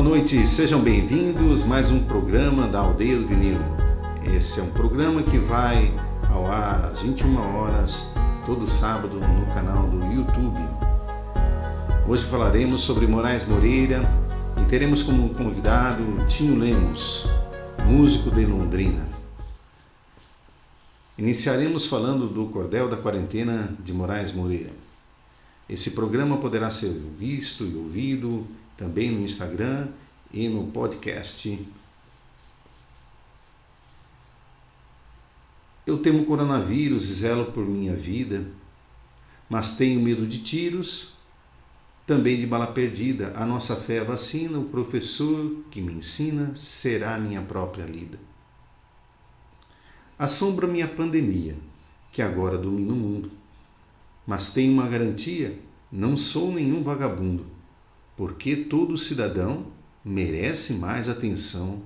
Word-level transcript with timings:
Boa 0.00 0.16
noite, 0.16 0.46
sejam 0.46 0.80
bem-vindos 0.80 1.62
mais 1.62 1.90
um 1.90 2.02
programa 2.06 2.66
da 2.66 2.78
Aldeia 2.78 3.18
do 3.18 3.26
Vinil. 3.26 3.60
Esse 4.34 4.58
é 4.58 4.62
um 4.62 4.70
programa 4.70 5.22
que 5.22 5.36
vai 5.36 5.94
ao 6.30 6.46
ar 6.46 6.86
às 6.86 7.02
21 7.02 7.36
horas, 7.36 8.08
todo 8.46 8.66
sábado, 8.66 9.20
no 9.20 9.44
canal 9.52 9.90
do 9.90 10.02
YouTube. 10.06 10.58
Hoje 12.08 12.24
falaremos 12.24 12.80
sobre 12.80 13.06
Moraes 13.06 13.44
Moreira 13.44 14.02
e 14.56 14.64
teremos 14.64 15.02
como 15.02 15.34
convidado 15.34 16.02
Tinho 16.26 16.58
Lemos, 16.58 17.28
músico 17.86 18.30
de 18.30 18.46
Londrina. 18.46 19.06
Iniciaremos 21.18 21.84
falando 21.84 22.26
do 22.26 22.46
Cordel 22.46 22.88
da 22.88 22.96
Quarentena 22.96 23.76
de 23.84 23.92
Moraes 23.92 24.32
Moreira. 24.32 24.72
Esse 25.68 25.90
programa 25.90 26.38
poderá 26.38 26.70
ser 26.70 26.88
visto 27.18 27.64
e 27.64 27.76
ouvido 27.76 28.46
também 28.80 29.10
no 29.10 29.22
Instagram 29.22 29.88
e 30.32 30.48
no 30.48 30.68
podcast. 30.68 31.68
Eu 35.86 35.98
temo 35.98 36.24
coronavírus 36.24 37.10
e 37.10 37.12
zelo 37.12 37.52
por 37.52 37.66
minha 37.66 37.94
vida, 37.94 38.46
mas 39.50 39.76
tenho 39.76 40.00
medo 40.00 40.26
de 40.26 40.38
tiros, 40.38 41.12
também 42.06 42.40
de 42.40 42.46
bala 42.46 42.68
perdida. 42.68 43.34
A 43.36 43.44
nossa 43.44 43.76
fé 43.76 43.96
é 43.96 44.00
a 44.00 44.04
vacina, 44.04 44.58
o 44.58 44.64
professor 44.64 45.56
que 45.70 45.82
me 45.82 45.92
ensina 45.92 46.56
será 46.56 47.18
minha 47.18 47.42
própria 47.42 47.84
lida. 47.84 48.18
Assombra 50.18 50.66
minha 50.66 50.88
pandemia, 50.88 51.54
que 52.10 52.22
agora 52.22 52.56
domina 52.56 52.94
o 52.94 52.96
mundo. 52.96 53.30
Mas 54.26 54.54
tenho 54.54 54.72
uma 54.72 54.88
garantia: 54.88 55.58
não 55.92 56.16
sou 56.16 56.50
nenhum 56.50 56.82
vagabundo 56.82 57.59
porque 58.20 58.54
todo 58.54 58.98
cidadão 58.98 59.68
merece 60.04 60.74
mais 60.74 61.08
atenção, 61.08 61.80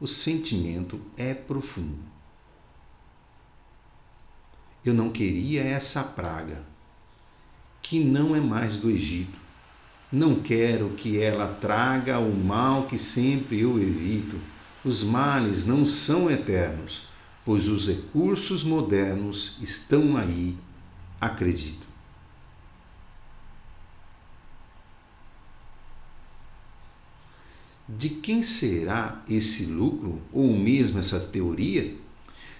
o 0.00 0.06
sentimento 0.08 1.00
é 1.16 1.32
profundo. 1.32 2.00
Eu 4.84 4.92
não 4.92 5.10
queria 5.10 5.62
essa 5.62 6.02
praga, 6.02 6.64
que 7.80 8.02
não 8.02 8.34
é 8.34 8.40
mais 8.40 8.78
do 8.78 8.90
Egito. 8.90 9.38
Não 10.10 10.42
quero 10.42 10.88
que 10.96 11.20
ela 11.20 11.54
traga 11.54 12.18
o 12.18 12.34
mal 12.34 12.88
que 12.88 12.98
sempre 12.98 13.60
eu 13.60 13.80
evito. 13.80 14.40
Os 14.84 15.04
males 15.04 15.64
não 15.64 15.86
são 15.86 16.28
eternos, 16.28 17.06
pois 17.44 17.68
os 17.68 17.86
recursos 17.86 18.64
modernos 18.64 19.56
estão 19.62 20.16
aí, 20.16 20.58
acredito. 21.20 21.85
De 27.88 28.08
quem 28.08 28.42
será 28.42 29.22
esse 29.28 29.64
lucro 29.64 30.20
ou 30.32 30.56
mesmo 30.56 30.98
essa 30.98 31.20
teoria? 31.20 31.94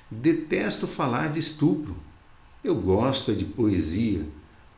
Detesto 0.08 0.86
falar 0.86 1.32
de 1.32 1.40
estupro. 1.40 1.96
Eu 2.62 2.76
gosto 2.76 3.34
de 3.34 3.44
poesia, 3.44 4.24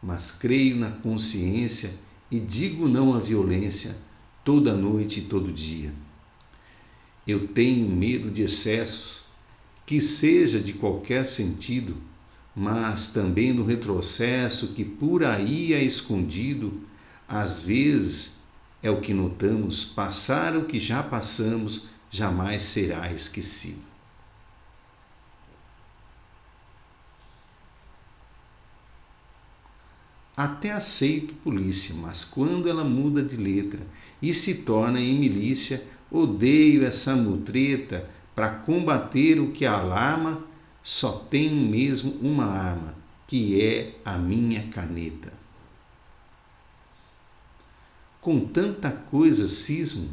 mas 0.03 0.31
creio 0.31 0.77
na 0.77 0.91
consciência 0.91 1.93
e 2.31 2.41
digo 2.41 2.89
não 2.89 3.13
à 3.13 3.19
violência 3.19 3.95
toda 4.43 4.75
noite 4.75 5.21
e 5.21 5.25
todo 5.25 5.53
dia. 5.53 5.93
Eu 7.27 7.49
tenho 7.49 7.87
medo 7.87 8.31
de 8.31 8.43
excessos, 8.43 9.21
que 9.85 10.01
seja 10.01 10.61
de 10.61 10.73
qualquer 10.73 11.27
sentido, 11.27 11.95
mas 12.57 13.13
também 13.13 13.53
no 13.53 13.67
retrocesso 13.67 14.73
que 14.73 14.83
por 14.83 15.23
aí 15.23 15.75
é 15.75 15.85
escondido, 15.85 16.81
às 17.29 17.63
vezes 17.63 18.38
é 18.83 18.91
o 18.91 19.01
que 19.01 19.13
notamos, 19.13 19.85
passar 19.85 20.57
o 20.57 20.65
que 20.65 20.79
já 20.79 21.03
passamos 21.03 21.87
jamais 22.11 22.63
será 22.63 23.13
esquecido. 23.13 23.83
Até 30.37 30.71
aceito 30.71 31.35
polícia, 31.35 31.95
mas 31.97 32.25
quando 32.25 32.69
ela 32.69 32.85
muda 32.85 33.23
de 33.23 33.37
letra 33.37 33.81
e 34.23 34.33
se 34.33 34.55
torna 34.63 35.01
em 35.01 35.19
milícia, 35.19 35.85
odeio 36.09 36.87
essa 36.87 37.17
mutreta 37.17 38.09
para 38.37 38.51
combater 38.51 39.41
o 39.41 39.51
que 39.51 39.67
alarma, 39.67 40.45
só 40.81 41.11
tenho 41.11 41.57
mesmo 41.57 42.13
uma 42.23 42.45
arma, 42.45 42.95
que 43.27 43.61
é 43.61 43.97
a 44.05 44.17
minha 44.17 44.69
caneta 44.69 45.38
com 48.21 48.41
tanta 48.41 48.91
coisa 48.91 49.47
cismo? 49.47 50.11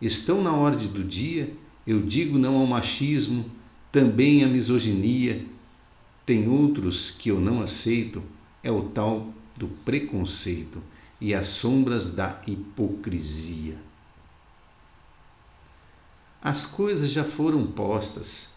Estão 0.00 0.42
na 0.42 0.52
ordem 0.52 0.88
do 0.88 1.04
dia? 1.04 1.52
Eu 1.86 2.02
digo 2.02 2.38
não 2.38 2.56
ao 2.56 2.66
machismo, 2.66 3.44
também 3.90 4.44
à 4.44 4.46
misoginia. 4.46 5.44
Tem 6.24 6.48
outros 6.48 7.10
que 7.10 7.28
eu 7.28 7.40
não 7.40 7.60
aceito, 7.60 8.22
é 8.62 8.70
o 8.70 8.82
tal 8.82 9.32
do 9.56 9.68
preconceito 9.68 10.82
e 11.20 11.34
as 11.34 11.48
sombras 11.48 12.10
da 12.10 12.40
hipocrisia. 12.46 13.76
As 16.40 16.66
coisas 16.66 17.10
já 17.10 17.24
foram 17.24 17.66
postas, 17.66 18.48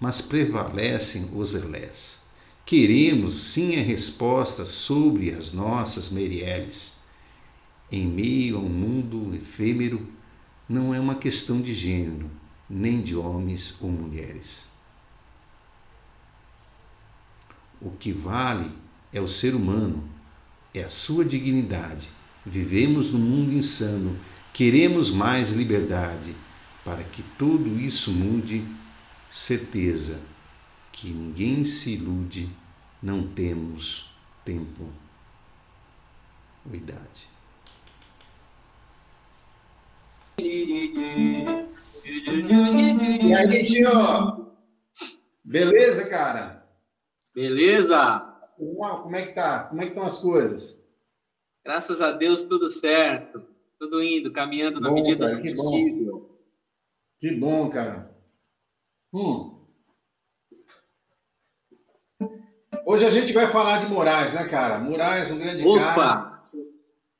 mas 0.00 0.20
prevalecem 0.20 1.28
os 1.34 1.54
elés. 1.54 2.16
Queremos 2.64 3.34
sim 3.34 3.76
a 3.78 3.82
resposta 3.82 4.64
sobre 4.64 5.30
as 5.32 5.52
nossas 5.52 6.08
Merieles 6.08 6.93
em 7.90 8.06
meio 8.06 8.56
a 8.56 8.60
um 8.60 8.68
mundo 8.68 9.34
efêmero, 9.34 10.06
não 10.68 10.94
é 10.94 11.00
uma 11.00 11.14
questão 11.14 11.60
de 11.60 11.74
gênero, 11.74 12.30
nem 12.68 13.00
de 13.00 13.14
homens 13.14 13.76
ou 13.80 13.90
mulheres. 13.90 14.66
O 17.80 17.90
que 17.90 18.12
vale 18.12 18.70
é 19.12 19.20
o 19.20 19.28
ser 19.28 19.54
humano, 19.54 20.08
é 20.72 20.82
a 20.82 20.88
sua 20.88 21.24
dignidade. 21.24 22.08
Vivemos 22.44 23.10
num 23.10 23.18
mundo 23.18 23.52
insano, 23.52 24.18
queremos 24.52 25.10
mais 25.10 25.52
liberdade. 25.52 26.34
Para 26.84 27.02
que 27.02 27.22
tudo 27.38 27.78
isso 27.80 28.12
mude, 28.12 28.66
certeza 29.30 30.20
que 30.92 31.08
ninguém 31.08 31.64
se 31.64 31.94
ilude, 31.94 32.48
não 33.02 33.26
temos 33.26 34.10
tempo 34.44 34.88
ou 36.64 36.74
idade. 36.74 37.33
E 40.38 41.56
aí, 43.34 43.64
tio? 43.64 43.90
Beleza, 45.44 46.08
cara? 46.08 46.64
Beleza? 47.34 48.20
Como 48.56 49.16
é 49.16 49.26
que 49.26 49.32
tá? 49.32 49.64
Como 49.64 49.80
é 49.80 49.84
que 49.84 49.90
estão 49.90 50.06
as 50.06 50.18
coisas? 50.18 50.82
Graças 51.64 52.00
a 52.02 52.12
Deus, 52.12 52.44
tudo 52.44 52.68
certo. 52.68 53.42
Tudo 53.78 54.02
indo, 54.02 54.32
caminhando 54.32 54.80
na 54.80 54.90
medida 54.90 55.26
cara, 55.26 55.36
do 55.36 55.42
que 55.42 55.54
possível. 55.54 56.12
Bom. 56.12 56.34
Que 57.18 57.30
bom, 57.32 57.70
cara. 57.70 58.14
Hum. 59.12 59.54
Hoje 62.86 63.06
a 63.06 63.10
gente 63.10 63.32
vai 63.32 63.46
falar 63.46 63.84
de 63.84 63.92
Moraes, 63.92 64.34
né, 64.34 64.46
cara? 64.48 64.78
Moraes, 64.78 65.30
um 65.30 65.38
grande 65.38 65.66
Opa! 65.66 65.80
cara. 65.80 65.94
Opa! 65.94 66.50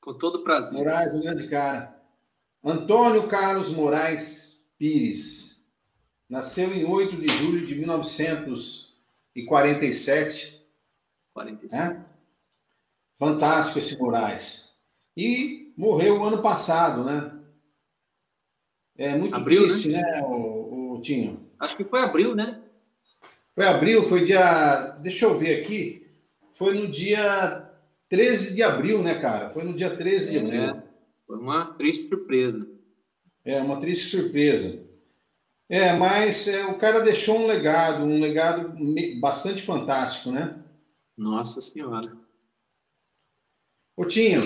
Com 0.01 0.13
todo 0.13 0.43
prazer. 0.43 0.77
Moraes, 0.77 1.15
um 1.15 1.21
grande 1.21 1.47
cara. 1.47 1.94
Antônio 2.65 3.27
Carlos 3.27 3.69
Moraes 3.69 4.65
Pires 4.79 5.61
nasceu 6.27 6.73
em 6.73 6.83
8 6.83 7.15
de 7.15 7.27
julho 7.37 7.63
de 7.63 7.75
1947. 7.75 10.59
47. 11.31 11.71
Né? 11.71 12.03
Fantástico 13.19 13.77
esse 13.77 13.99
Moraes. 13.99 14.73
E 15.15 15.71
morreu 15.77 16.23
ano 16.23 16.41
passado, 16.41 17.03
né? 17.03 17.31
É 18.97 19.15
muito 19.15 19.35
abril, 19.35 19.67
triste, 19.67 19.89
né, 19.89 20.01
né 20.01 20.23
o, 20.23 20.95
o 20.95 21.01
Tinho? 21.01 21.45
Acho 21.59 21.77
que 21.77 21.83
foi 21.83 22.01
abril, 22.01 22.33
né? 22.33 22.63
Foi 23.53 23.67
abril, 23.67 24.09
foi 24.09 24.25
dia. 24.25 24.97
Deixa 25.01 25.25
eu 25.25 25.37
ver 25.37 25.61
aqui. 25.61 26.07
Foi 26.57 26.73
no 26.73 26.87
dia 26.87 27.69
13 28.09 28.55
de 28.55 28.63
abril, 28.63 29.03
né, 29.03 29.21
cara? 29.21 29.51
Foi 29.51 29.63
no 29.63 29.73
dia 29.73 29.95
13 29.95 30.31
de 30.31 30.39
abril. 30.39 30.63
É. 30.63 30.84
Foi 31.25 31.37
uma 31.37 31.73
triste 31.73 32.07
surpresa. 32.07 32.67
É, 33.43 33.61
uma 33.61 33.79
triste 33.79 34.15
surpresa. 34.15 34.83
É, 35.67 35.93
mas 35.93 36.47
é, 36.47 36.65
o 36.65 36.77
cara 36.77 36.99
deixou 36.99 37.39
um 37.39 37.47
legado, 37.47 38.03
um 38.03 38.19
legado 38.19 38.75
bastante 39.19 39.63
fantástico, 39.63 40.31
né? 40.31 40.63
Nossa 41.17 41.59
Senhora. 41.61 42.15
Ô, 43.97 44.05
Tinho, 44.05 44.41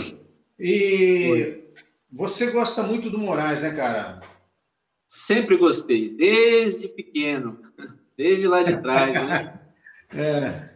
e 0.58 1.30
Oi. 1.30 1.74
você 2.12 2.52
gosta 2.52 2.84
muito 2.84 3.10
do 3.10 3.18
Moraes, 3.18 3.64
né, 3.64 3.76
cara? 3.76 4.22
Sempre 5.08 5.58
gostei, 5.58 6.16
desde 6.16 6.88
pequeno, 6.88 7.60
desde 8.16 8.48
lá 8.48 8.64
de 8.64 8.80
trás, 8.82 9.14
né? 9.14 9.60
é, 10.14 10.70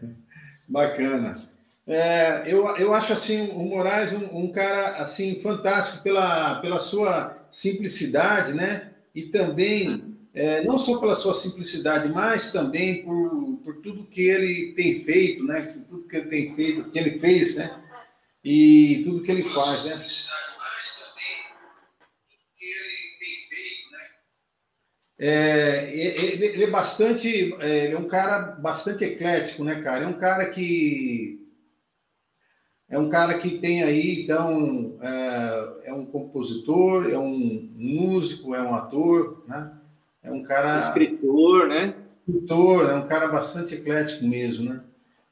bacana. 0.68 1.53
É, 1.86 2.44
eu, 2.46 2.66
eu 2.78 2.94
acho 2.94 3.12
assim 3.12 3.50
o 3.50 3.60
Moraes 3.60 4.14
um, 4.14 4.38
um, 4.38 4.52
cara 4.52 4.98
assim 4.98 5.42
fantástico 5.42 6.02
pela, 6.02 6.62
pela 6.62 6.80
sua 6.80 7.46
simplicidade, 7.52 8.54
né? 8.54 8.94
E 9.14 9.24
também, 9.24 10.16
é, 10.34 10.64
não 10.64 10.78
só 10.78 10.98
pela 10.98 11.16
sua 11.16 11.34
simplicidade, 11.34 12.08
mas 12.10 12.54
também 12.54 13.04
por, 13.04 13.60
por 13.64 13.82
tudo 13.82 14.06
que 14.06 14.22
ele 14.22 14.72
tem 14.74 15.04
feito, 15.04 15.44
né? 15.44 15.74
Tudo 15.90 16.08
que 16.08 16.16
ele 16.16 16.30
tem 16.30 16.56
feito, 16.56 16.90
que 16.90 16.98
ele 16.98 17.20
fez, 17.20 17.56
né? 17.56 17.78
E 18.44 19.02
tudo 19.04 19.22
que 19.22 19.32
ele 19.32 19.44
faz, 19.44 19.86
né? 19.86 20.34
É, 25.20 25.90
ele, 25.94 26.46
ele, 26.46 26.64
é 26.64 26.70
bastante, 26.70 27.54
é, 27.60 27.86
ele 27.86 27.94
é 27.94 27.98
um 27.98 28.08
cara 28.08 28.40
bastante 28.40 29.04
eclético, 29.04 29.64
né, 29.64 29.82
cara? 29.82 30.06
É 30.06 30.08
um 30.08 30.18
cara 30.18 30.50
que 30.50 31.43
é 32.94 33.00
um 33.00 33.10
cara 33.10 33.40
que 33.40 33.58
tem 33.58 33.82
aí, 33.82 34.22
então, 34.22 34.94
é, 35.02 35.68
é 35.86 35.94
um 35.94 36.06
compositor, 36.06 37.10
é 37.10 37.18
um 37.18 37.68
músico, 37.76 38.54
é 38.54 38.62
um 38.62 38.76
ator, 38.76 39.44
né? 39.48 39.72
É 40.22 40.32
um 40.32 40.44
cara. 40.44 40.78
Escritor, 40.78 41.68
né? 41.68 41.96
Escritor, 42.06 42.92
é 42.92 42.94
um 42.94 43.08
cara 43.08 43.30
bastante 43.30 43.74
eclético 43.74 44.26
mesmo, 44.26 44.70
né? 44.70 44.82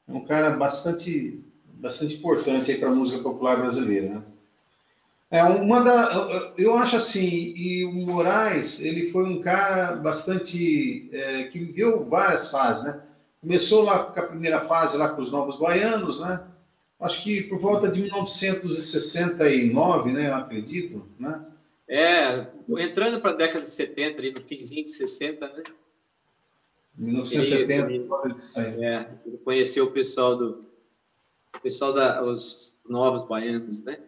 É 0.08 0.12
um 0.12 0.24
cara 0.24 0.50
bastante, 0.50 1.40
bastante 1.74 2.16
importante 2.16 2.72
aí 2.72 2.78
para 2.78 2.88
a 2.88 2.94
música 2.94 3.22
popular 3.22 3.56
brasileira, 3.56 4.08
né? 4.08 4.22
É 5.30 5.44
uma 5.44 5.82
da, 5.82 6.52
eu 6.58 6.74
acho 6.74 6.96
assim, 6.96 7.54
e 7.56 7.84
o 7.84 7.92
Moraes, 7.92 8.80
ele 8.80 9.08
foi 9.10 9.22
um 9.22 9.40
cara 9.40 9.94
bastante 9.94 11.08
é, 11.12 11.44
que 11.44 11.60
viveu 11.60 12.08
várias 12.08 12.50
fases, 12.50 12.82
né? 12.82 13.00
Começou 13.40 13.84
lá 13.84 14.00
com 14.00 14.18
a 14.18 14.24
primeira 14.24 14.62
fase 14.62 14.96
lá 14.96 15.08
com 15.10 15.22
os 15.22 15.30
novos 15.30 15.56
baianos, 15.56 16.20
né? 16.20 16.40
Acho 17.02 17.22
que 17.22 17.42
por 17.42 17.58
volta 17.58 17.90
de 17.90 18.00
1969, 18.00 20.12
né? 20.12 20.28
Eu 20.28 20.36
acredito, 20.36 21.04
né? 21.18 21.44
É, 21.88 22.46
entrando 22.78 23.20
para 23.20 23.32
a 23.32 23.34
década 23.34 23.64
de 23.64 23.70
70, 23.70 24.18
ali 24.18 24.32
no 24.32 24.40
finzinho 24.42 24.84
de 24.84 24.92
60, 24.92 25.48
né? 25.48 25.64
1970. 26.96 27.90
Ele, 27.90 28.08
ele, 28.56 28.84
é, 28.84 29.10
ele 29.26 29.38
conheceu 29.38 29.86
o 29.86 29.90
pessoal 29.90 30.36
do 30.36 30.70
o 31.54 31.60
pessoal 31.60 31.92
da 31.92 32.24
os 32.24 32.74
novos 32.88 33.28
baianos, 33.28 33.82
né? 33.82 33.98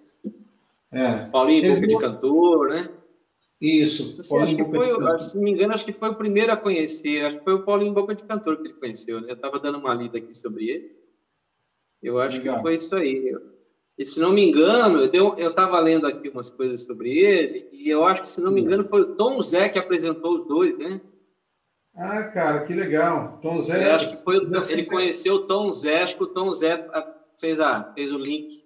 É. 0.93 1.26
Paulinho 1.26 1.75
Boca 1.75 1.87
de 1.87 1.99
Cantor, 1.99 2.69
né? 2.69 2.91
Isso. 3.61 4.20
Assim, 4.20 4.38
acho 4.38 4.56
que 4.56 4.64
foi, 4.64 5.19
se 5.19 5.37
não 5.37 5.43
me 5.43 5.50
engano, 5.50 5.75
acho 5.75 5.85
que 5.85 5.93
foi 5.93 6.11
o 6.11 6.14
primeiro 6.14 6.52
a 6.52 6.56
conhecer. 6.56 7.25
Acho 7.25 7.38
que 7.38 7.44
foi 7.44 7.55
o 7.55 7.64
Paulinho 7.64 7.93
Boca 7.93 8.14
de 8.14 8.23
Cantor 8.23 8.58
que 8.58 8.69
ele 8.69 8.75
conheceu. 8.75 9.20
Né? 9.20 9.31
Eu 9.31 9.35
estava 9.35 9.58
dando 9.58 9.79
uma 9.79 9.93
lida 9.94 10.19
aqui 10.19 10.32
sobre 10.37 10.69
ele. 10.69 11.04
Eu 12.05 12.21
acho 12.21 12.39
Legal. 12.39 12.56
que 12.56 12.62
foi 12.62 12.75
isso 12.75 12.95
aí. 12.95 13.35
E 13.99 14.05
se 14.05 14.21
não 14.21 14.33
me 14.33 14.49
engano, 14.49 15.05
eu 15.12 15.49
estava 15.49 15.79
lendo 15.81 16.06
aqui 16.06 16.29
umas 16.29 16.51
coisas 16.51 16.83
sobre 16.83 17.17
ele, 17.17 17.69
e 17.73 17.89
eu 17.89 18.05
acho 18.05 18.23
que, 18.23 18.29
se 18.29 18.41
não 18.41 18.51
me 18.51 18.61
engano, 18.61 18.89
foi 18.89 19.03
o 19.03 19.15
Tom 19.15 19.41
Zé 19.43 19.69
que 19.69 19.79
apresentou 19.79 20.41
os 20.41 20.49
dois, 20.49 20.77
né? 20.77 21.01
Ah, 21.97 22.25
cara, 22.25 22.65
que 22.65 22.75
legal. 22.75 23.39
Tom 23.41 23.61
Zé. 23.61 23.89
Eu 23.89 23.95
acho 23.95 24.19
que 24.19 24.25
foi, 24.25 24.37
ele 24.71 24.85
conheceu 24.85 25.35
o 25.35 25.47
Tom 25.47 25.73
Zé, 25.73 26.03
acho 26.03 26.17
que 26.17 26.25
o 26.25 26.29
Tom 26.29 26.53
Zé 26.53 26.85
fez, 27.41 27.61
a, 27.61 27.93
fez 27.95 28.12
o 28.12 28.19
link 28.19 28.65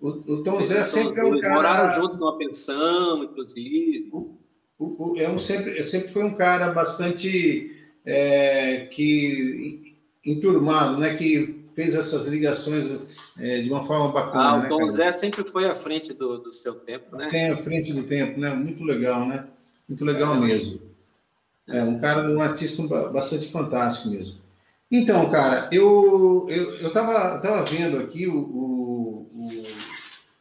o, 0.00 0.08
o 0.08 0.42
Tom 0.42 0.60
Zé 0.62 0.84
sempre 0.84 1.20
é 1.20 1.24
um 1.24 1.40
cara. 1.40 1.54
Moraram 1.54 2.00
juntos 2.00 2.18
numa 2.18 2.38
pensão, 2.38 3.24
inclusive. 3.24 4.08
O, 4.12 4.38
o, 4.78 5.14
é 5.18 5.28
um 5.28 5.38
sempre, 5.38 5.82
sempre 5.84 6.12
foi 6.12 6.22
um 6.22 6.34
cara 6.34 6.70
bastante 6.70 7.72
é, 8.04 8.86
que 8.86 9.96
enturmado, 10.24 10.98
né? 10.98 11.16
Que 11.16 11.57
fez 11.78 11.94
essas 11.94 12.26
ligações 12.26 12.90
é, 13.38 13.60
de 13.60 13.70
uma 13.70 13.84
forma 13.84 14.10
bacana. 14.10 14.50
Ah, 14.50 14.54
o 14.56 14.62
né, 14.62 14.68
Tom 14.68 14.88
Zé 14.88 15.12
sempre 15.12 15.48
foi 15.48 15.70
à 15.70 15.76
frente 15.76 16.12
do, 16.12 16.38
do 16.38 16.52
seu 16.52 16.74
tempo, 16.74 17.16
né? 17.16 17.28
Tem 17.30 17.52
à 17.52 17.56
frente 17.58 17.92
do 17.92 18.02
tempo, 18.02 18.40
né? 18.40 18.52
Muito 18.52 18.82
legal, 18.82 19.24
né? 19.28 19.46
Muito 19.88 20.04
legal 20.04 20.34
é, 20.34 20.40
mesmo. 20.40 20.80
É 21.68 21.80
um 21.84 22.00
cara, 22.00 22.28
um 22.28 22.42
artista 22.42 22.82
bastante 23.10 23.48
fantástico 23.52 24.08
mesmo. 24.08 24.40
Então, 24.90 25.30
cara, 25.30 25.68
eu 25.70 26.48
eu, 26.50 26.78
eu 26.78 26.92
tava, 26.92 27.38
tava 27.38 27.64
vendo 27.64 27.98
aqui 27.98 28.26
o, 28.26 28.36
o, 28.36 29.30
o 29.32 29.66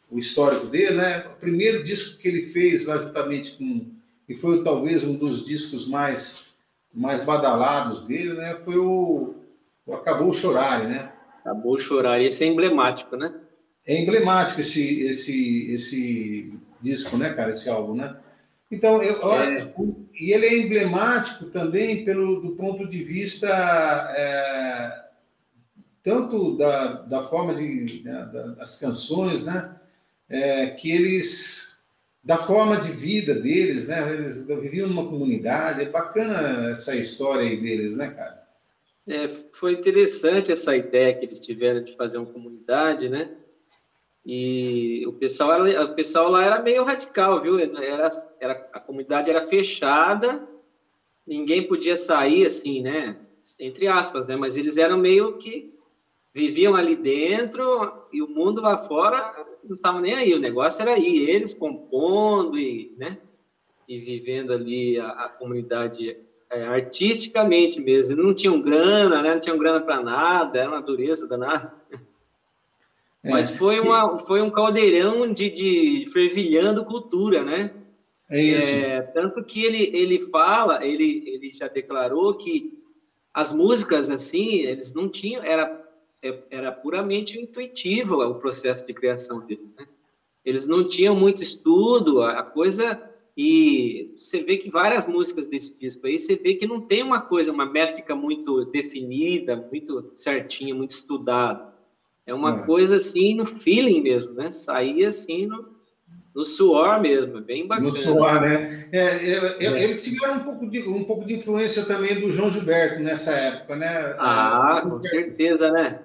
o 0.09 0.17
histórico 0.17 0.65
dele, 0.65 0.95
né? 0.95 1.27
O 1.27 1.39
primeiro 1.39 1.83
disco 1.83 2.17
que 2.17 2.27
ele 2.27 2.47
fez 2.47 2.87
lá 2.87 2.97
juntamente 2.97 3.51
com 3.51 3.85
e 4.27 4.33
foi 4.33 4.63
talvez 4.63 5.03
um 5.03 5.13
dos 5.13 5.45
discos 5.45 5.87
mais 5.87 6.43
mais 6.91 7.23
badalados 7.23 8.07
dele, 8.07 8.33
né? 8.33 8.55
Foi 8.65 8.77
o, 8.77 9.35
o 9.85 9.93
Acabou 9.93 10.33
Chorar, 10.33 10.87
né? 10.87 11.11
Acabou 11.47 11.79
Chorar, 11.79 12.21
esse 12.21 12.43
é 12.43 12.47
emblemático, 12.47 13.15
né? 13.15 13.33
É 13.85 14.01
emblemático 14.01 14.59
esse 14.59 15.01
esse 15.03 15.71
esse 15.71 16.53
disco, 16.81 17.15
né, 17.15 17.33
cara? 17.33 17.51
Esse 17.51 17.69
álbum, 17.69 17.95
né? 17.95 18.17
Então, 18.69 19.01
eu, 19.01 19.33
é. 19.33 19.73
e 20.19 20.33
ele 20.33 20.45
é 20.45 20.57
emblemático 20.59 21.45
também 21.45 22.03
pelo 22.03 22.41
do 22.41 22.51
ponto 22.57 22.85
de 22.85 23.01
vista 23.01 23.47
é, 23.47 25.05
tanto 26.03 26.57
da, 26.57 27.03
da 27.03 27.23
forma 27.23 27.55
de 27.55 28.01
né, 28.03 28.29
das 28.57 28.77
canções, 28.77 29.45
né? 29.45 29.77
é, 30.29 30.67
que 30.71 30.91
eles, 30.91 31.79
da 32.23 32.37
forma 32.37 32.77
de 32.77 32.91
vida 32.91 33.33
deles, 33.33 33.87
né? 33.87 34.11
Eles 34.11 34.45
viviam 34.45 34.87
numa 34.87 35.07
comunidade. 35.07 35.81
É 35.81 35.89
bacana 35.89 36.71
essa 36.71 36.95
história 36.95 37.43
aí 37.43 37.61
deles, 37.61 37.95
né, 37.95 38.09
cara? 38.09 38.36
É, 39.07 39.33
foi 39.53 39.73
interessante 39.73 40.51
essa 40.51 40.75
ideia 40.75 41.13
que 41.13 41.25
eles 41.25 41.39
tiveram 41.39 41.81
de 41.81 41.95
fazer 41.95 42.17
uma 42.17 42.27
comunidade, 42.27 43.07
né? 43.07 43.31
E 44.25 45.05
o 45.07 45.13
pessoal, 45.13 45.65
era, 45.65 45.85
o 45.85 45.93
pessoal 45.93 46.29
lá 46.29 46.43
era 46.43 46.59
meio 46.59 46.83
radical, 46.83 47.41
viu? 47.41 47.57
Era, 47.57 48.09
era, 48.39 48.61
a 48.73 48.79
comunidade 48.79 49.29
era 49.29 49.47
fechada, 49.47 50.43
ninguém 51.25 51.65
podia 51.65 51.95
sair, 51.95 52.45
assim, 52.45 52.81
né? 52.81 53.17
Entre 53.57 53.87
aspas, 53.87 54.27
né? 54.27 54.35
Mas 54.35 54.57
eles 54.57 54.75
eram 54.75 54.97
meio 54.97 55.37
que 55.37 55.65
viviam 56.33 56.75
ali 56.75 56.95
dentro 56.95 57.91
e 58.11 58.21
o 58.21 58.27
mundo 58.27 58.61
lá 58.61 58.77
fora 58.77 59.33
não 59.63 59.75
estava 59.75 59.99
nem 60.01 60.13
aí. 60.13 60.33
O 60.33 60.39
negócio 60.39 60.81
era 60.81 60.93
aí, 60.93 61.17
eles 61.29 61.53
compondo 61.53 62.59
e, 62.59 62.91
né, 62.95 63.17
e 63.87 63.99
vivendo 63.99 64.53
ali 64.53 64.99
a, 64.99 65.09
a 65.09 65.29
comunidade 65.29 66.15
é, 66.49 66.63
artisticamente 66.63 67.79
mesmo. 67.79 68.13
Eles 68.13 68.25
não 68.25 68.33
tinham 68.33 68.61
grana, 68.61 69.21
né, 69.21 69.33
não 69.33 69.39
tinham 69.39 69.57
grana 69.57 69.81
para 69.81 70.01
nada, 70.01 70.59
era 70.59 70.69
uma 70.69 70.81
dureza 70.81 71.27
danada. 71.27 71.73
É. 73.23 73.29
Mas 73.29 73.49
foi, 73.49 73.79
uma, 73.79 74.19
foi 74.19 74.41
um 74.41 74.49
caldeirão 74.49 75.31
de, 75.33 75.49
de 75.49 76.09
fervilhando 76.13 76.85
cultura, 76.85 77.43
né? 77.43 77.73
É 78.29 78.41
isso. 78.41 78.67
É, 78.67 79.01
tanto 79.01 79.43
que 79.43 79.63
ele, 79.63 79.89
ele 79.93 80.21
fala, 80.29 80.85
ele, 80.85 81.23
ele 81.25 81.51
já 81.51 81.67
declarou 81.67 82.35
que 82.35 82.77
as 83.33 83.53
músicas, 83.53 84.09
assim, 84.09 84.61
eles 84.61 84.93
não 84.93 85.09
tinham, 85.09 85.43
era 85.43 85.87
é, 86.21 86.43
era 86.49 86.71
puramente 86.71 87.39
intuitivo 87.39 88.15
o 88.15 88.35
processo 88.35 88.85
de 88.85 88.93
criação 88.93 89.39
deles. 89.39 89.69
Né? 89.77 89.87
Eles 90.43 90.67
não 90.67 90.87
tinham 90.87 91.15
muito 91.15 91.43
estudo, 91.43 92.21
a 92.21 92.43
coisa. 92.43 93.01
E 93.37 94.15
você 94.17 94.41
vê 94.41 94.57
que 94.57 94.71
várias 94.71 95.05
músicas 95.05 95.45
desse 95.45 95.77
disco 95.77 96.07
aí, 96.07 96.17
você 96.17 96.35
vê 96.35 96.55
que 96.55 96.65
não 96.65 96.81
tem 96.81 97.03
uma 97.03 97.21
coisa, 97.21 97.51
uma 97.51 97.67
métrica 97.67 98.15
muito 98.15 98.65
definida, 98.65 99.55
muito 99.55 100.11
certinha, 100.15 100.73
muito 100.73 100.91
estudada. 100.91 101.71
É 102.25 102.33
uma 102.33 102.61
é. 102.61 102.65
coisa 102.65 102.95
assim 102.95 103.35
no 103.35 103.45
feeling 103.45 104.01
mesmo, 104.01 104.33
né? 104.33 104.51
Saía 104.51 105.09
assim 105.09 105.45
no, 105.45 105.69
no 106.33 106.43
suor 106.43 106.99
mesmo, 106.99 107.39
bem 107.39 107.67
bacana. 107.67 107.85
No 107.85 107.91
suor, 107.91 108.41
né? 108.41 108.89
É, 108.91 109.17
eu, 109.23 109.43
eu, 109.59 109.75
é. 109.75 109.83
Eles 109.83 110.03
tiveram 110.03 110.37
um 110.37 110.43
pouco, 110.43 110.67
de, 110.67 110.81
um 110.81 111.03
pouco 111.03 111.23
de 111.23 111.35
influência 111.35 111.85
também 111.85 112.19
do 112.19 112.31
João 112.31 112.49
Gilberto 112.49 113.03
nessa 113.03 113.33
época, 113.33 113.75
né? 113.75 114.15
Ah, 114.17 114.81
com 114.83 114.99
certeza, 114.99 115.71
né? 115.71 116.01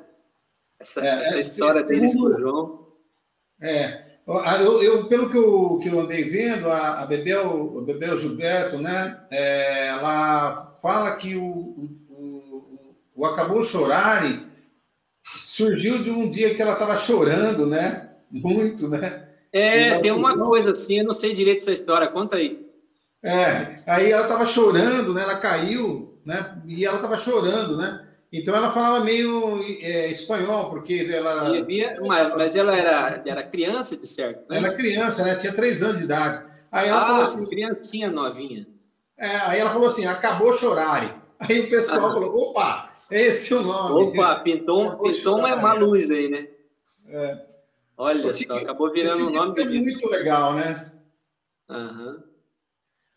Essa, 0.79 1.01
é, 1.01 1.21
essa 1.23 1.37
é, 1.39 1.41
história 1.41 1.83
deles 1.83 2.15
com 2.15 2.25
o 2.25 2.39
João. 2.39 2.87
É, 3.59 4.02
eu, 4.27 4.83
eu, 4.83 5.07
pelo 5.07 5.31
que 5.31 5.37
eu, 5.37 5.81
que 5.83 5.89
eu 5.89 6.01
andei 6.01 6.25
vendo, 6.25 6.71
a, 6.71 7.03
a 7.03 7.07
Bebel, 7.07 7.79
a 7.79 7.81
Bebel 7.83 8.19
Gilberto, 8.19 8.79
né, 8.79 9.21
é, 9.31 9.89
ela 9.89 10.79
fala 10.81 11.17
que 11.17 11.37
o, 11.37 11.91
o, 12.09 12.99
o 13.15 13.27
Acabou 13.27 13.63
Chorare 13.65 14.47
surgiu 15.25 16.03
de 16.03 16.11
um 16.11 16.31
dia 16.31 16.55
que 16.55 16.63
ela 16.63 16.73
estava 16.73 16.97
chorando, 16.99 17.67
né? 17.67 18.11
Muito, 18.31 18.89
né? 18.89 19.29
É, 19.53 19.99
tem 20.01 20.11
uma 20.11 20.37
coisa 20.37 20.73
assim, 20.73 20.99
eu 20.99 21.05
não 21.05 21.15
sei 21.15 21.33
direito 21.33 21.61
essa 21.61 21.73
história, 21.73 22.09
conta 22.09 22.37
aí. 22.37 22.67
É, 23.23 23.77
aí 23.87 24.11
ela 24.11 24.23
estava 24.23 24.47
chorando, 24.47 25.15
né? 25.15 25.23
Ela 25.23 25.37
caiu, 25.37 26.19
né? 26.25 26.61
E 26.67 26.85
ela 26.85 26.97
estava 26.97 27.17
chorando, 27.17 27.77
né? 27.77 28.05
Então 28.33 28.57
ela 28.57 28.73
falava 28.73 29.05
meio 29.05 29.63
é, 29.83 30.11
espanhol, 30.11 30.71
porque 30.71 31.07
ela. 31.13 31.61
Via, 31.65 31.97
mas, 32.01 32.35
mas 32.35 32.57
ela 32.57 32.75
era, 32.75 33.23
era 33.27 33.43
criança, 33.43 33.95
de 33.95 34.07
certo, 34.07 34.49
né? 34.49 34.57
Era 34.57 34.75
criança, 34.75 35.23
né? 35.23 35.35
Tinha 35.35 35.53
três 35.53 35.83
anos 35.83 35.99
de 35.99 36.05
idade. 36.05 36.51
Aí 36.71 36.89
ela 36.89 37.03
ah, 37.03 37.07
falou 37.07 37.23
assim. 37.23 37.51
Criancinha 37.51 38.11
novinha. 38.11 38.67
É, 39.19 39.37
aí 39.37 39.61
ela 39.61 39.71
falou 39.71 39.87
assim: 39.87 40.07
acabou 40.07 40.57
chorar. 40.57 41.23
Aí 41.39 41.61
o 41.61 41.69
pessoal 41.69 42.07
ah. 42.07 42.13
falou: 42.15 42.35
opa, 42.35 42.91
esse 43.11 43.53
é 43.53 43.57
o 43.57 43.63
nome. 43.63 44.05
Opa, 44.05 44.41
pintou, 44.41 44.97
pintou 44.97 45.39
uma, 45.39 45.55
uma 45.55 45.75
luz 45.75 46.11
aí, 46.11 46.31
né? 46.31 46.49
É. 47.09 47.39
Olha 47.99 48.33
só, 48.33 48.55
acabou 48.55 48.91
virando 48.91 49.27
o 49.27 49.31
nome 49.31 49.55
do 49.55 49.61
É 49.61 49.65
muito 49.65 50.09
legal, 50.09 50.55
né? 50.55 50.91
Aham. 51.69 52.32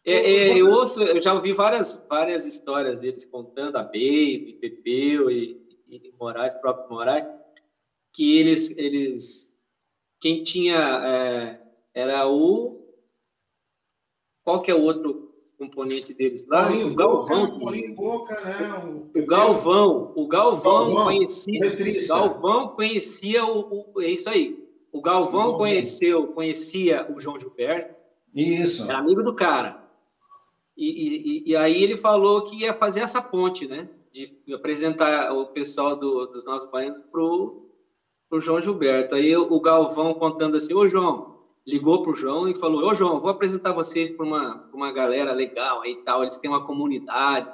É, 0.05 0.13
é, 0.13 0.62
eu 0.62 0.71
ouço, 0.71 1.01
eu 1.01 1.19
já 1.21 1.33
ouvi 1.33 1.51
várias, 1.51 2.00
várias 2.07 2.45
histórias 2.45 3.01
deles 3.01 3.25
contando 3.25 3.75
a 3.77 3.83
Baby, 3.83 4.57
Pepeu 4.62 5.31
e, 5.31 5.59
e 5.89 6.13
Moraes, 6.19 6.53
próprio 6.53 6.89
Moraes, 6.89 7.25
que 8.13 8.38
eles, 8.38 8.69
eles 8.77 9.51
quem 10.21 10.43
tinha 10.43 10.77
é, 10.77 11.59
era 11.93 12.27
o 12.27 12.85
qual 14.43 14.62
que 14.62 14.69
é 14.69 14.75
o 14.75 14.83
outro 14.83 15.33
componente 15.57 16.13
deles 16.13 16.45
lá? 16.47 16.63
Paulinho 16.65 16.91
o 16.91 16.95
Galvão. 16.95 17.45
Boca, 17.47 17.59
Paulinho 17.59 17.95
Boca, 17.95 18.41
né? 18.41 19.09
O, 19.15 19.19
o 19.19 19.25
Galvão, 19.25 20.13
o 20.15 20.27
Galvão, 20.27 20.85
Galvão 20.85 21.03
conhecia, 21.05 21.62
o 21.62 22.07
Galvão 22.07 22.67
conhecia 22.69 23.45
o, 23.45 23.91
o, 23.95 24.01
é 24.01 24.09
isso 24.09 24.29
aí. 24.29 24.63
O 24.91 25.01
Galvão 25.01 25.57
conheceu, 25.57 26.27
conhecia 26.27 27.12
o 27.12 27.19
João 27.19 27.39
Gilberto. 27.39 27.95
Isso. 28.33 28.83
Era 28.83 29.00
amigo 29.00 29.24
do 29.24 29.33
cara. 29.33 29.85
E, 30.77 31.44
e, 31.48 31.51
e, 31.51 31.55
aí 31.55 31.82
ele 31.82 31.96
falou 31.96 32.44
que 32.44 32.62
ia 32.62 32.74
fazer 32.74 33.00
essa 33.00 33.22
ponte, 33.22 33.65
né? 33.65 33.89
De 34.12 34.53
apresentar 34.53 35.32
o 35.34 35.48
pessoal 35.48 35.96
do, 35.96 36.25
dos 36.27 36.46
nossos 36.46 36.70
baianos 36.70 37.01
pro, 37.01 37.70
pro 38.29 38.41
João 38.41 38.62
Gilberto. 38.62 39.15
Aí 39.15 39.36
o 39.36 39.60
Galvão 39.62 40.13
contando 40.13 40.58
assim, 40.58 40.74
ô 40.74 40.86
João, 40.88 41.36
ligou 41.65 42.03
pro 42.03 42.15
João 42.15 42.48
e 42.48 42.55
falou, 42.55 42.86
ô 42.86 42.94
João, 42.94 43.20
vou 43.20 43.29
apresentar 43.29 43.72
vocês 43.72 44.12
para 44.12 44.25
uma, 44.25 44.70
uma 44.74 44.91
galera 44.91 45.34
legal 45.34 45.82
aí 45.82 45.96
tal, 46.05 46.24
eles 46.24 46.38
têm 46.38 46.50
uma 46.50 46.65
comunidade. 46.65 47.50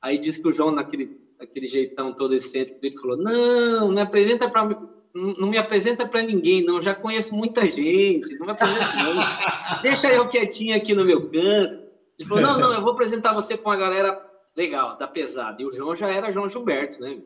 Aí 0.00 0.18
disse 0.18 0.42
que 0.42 0.48
o 0.48 0.52
João, 0.52 0.70
naquele, 0.70 1.20
naquele 1.38 1.66
jeitão 1.66 2.12
todo 2.12 2.34
excêntrico, 2.34 2.84
ele 2.84 2.98
falou, 2.98 3.16
não, 3.16 3.92
não 3.92 4.02
apresenta 4.02 4.48
para 4.48 4.68
não 5.14 5.50
me 5.50 5.58
apresenta 5.58 6.06
para 6.06 6.22
ninguém, 6.22 6.64
não. 6.64 6.80
Já 6.80 6.94
conheço 6.94 7.34
muita 7.34 7.68
gente, 7.68 8.34
não 8.38 8.46
me 8.46 8.52
apresenta, 8.52 8.94
não. 8.96 9.82
Deixa 9.82 10.10
eu 10.10 10.26
quietinho 10.28 10.74
aqui 10.74 10.94
no 10.94 11.04
meu 11.04 11.28
canto. 11.28 11.81
Ele 12.22 12.28
falou: 12.28 12.42
não, 12.42 12.58
não, 12.58 12.72
eu 12.74 12.80
vou 12.80 12.92
apresentar 12.92 13.34
você 13.34 13.56
com 13.56 13.68
uma 13.68 13.76
galera 13.76 14.24
legal, 14.56 14.96
da 14.96 15.08
pesada. 15.08 15.60
E 15.60 15.66
o 15.66 15.72
João 15.72 15.94
já 15.94 16.08
era 16.08 16.30
João 16.30 16.48
Gilberto, 16.48 17.00
né? 17.00 17.20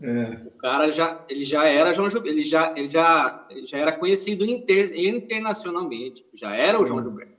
É. 0.00 0.46
O 0.46 0.50
cara 0.52 0.90
já, 0.90 1.24
ele 1.28 1.42
já 1.42 1.64
era 1.64 1.92
João 1.92 2.08
Gilberto, 2.08 2.38
ele 2.38 2.44
já, 2.44 2.72
ele 2.76 2.88
já, 2.88 3.46
ele 3.50 3.66
já 3.66 3.78
era 3.78 3.92
conhecido 3.92 4.44
inter, 4.44 4.96
internacionalmente, 4.96 6.24
já 6.32 6.54
era 6.54 6.80
o 6.80 6.86
João 6.86 7.02
Gilberto. 7.02 7.36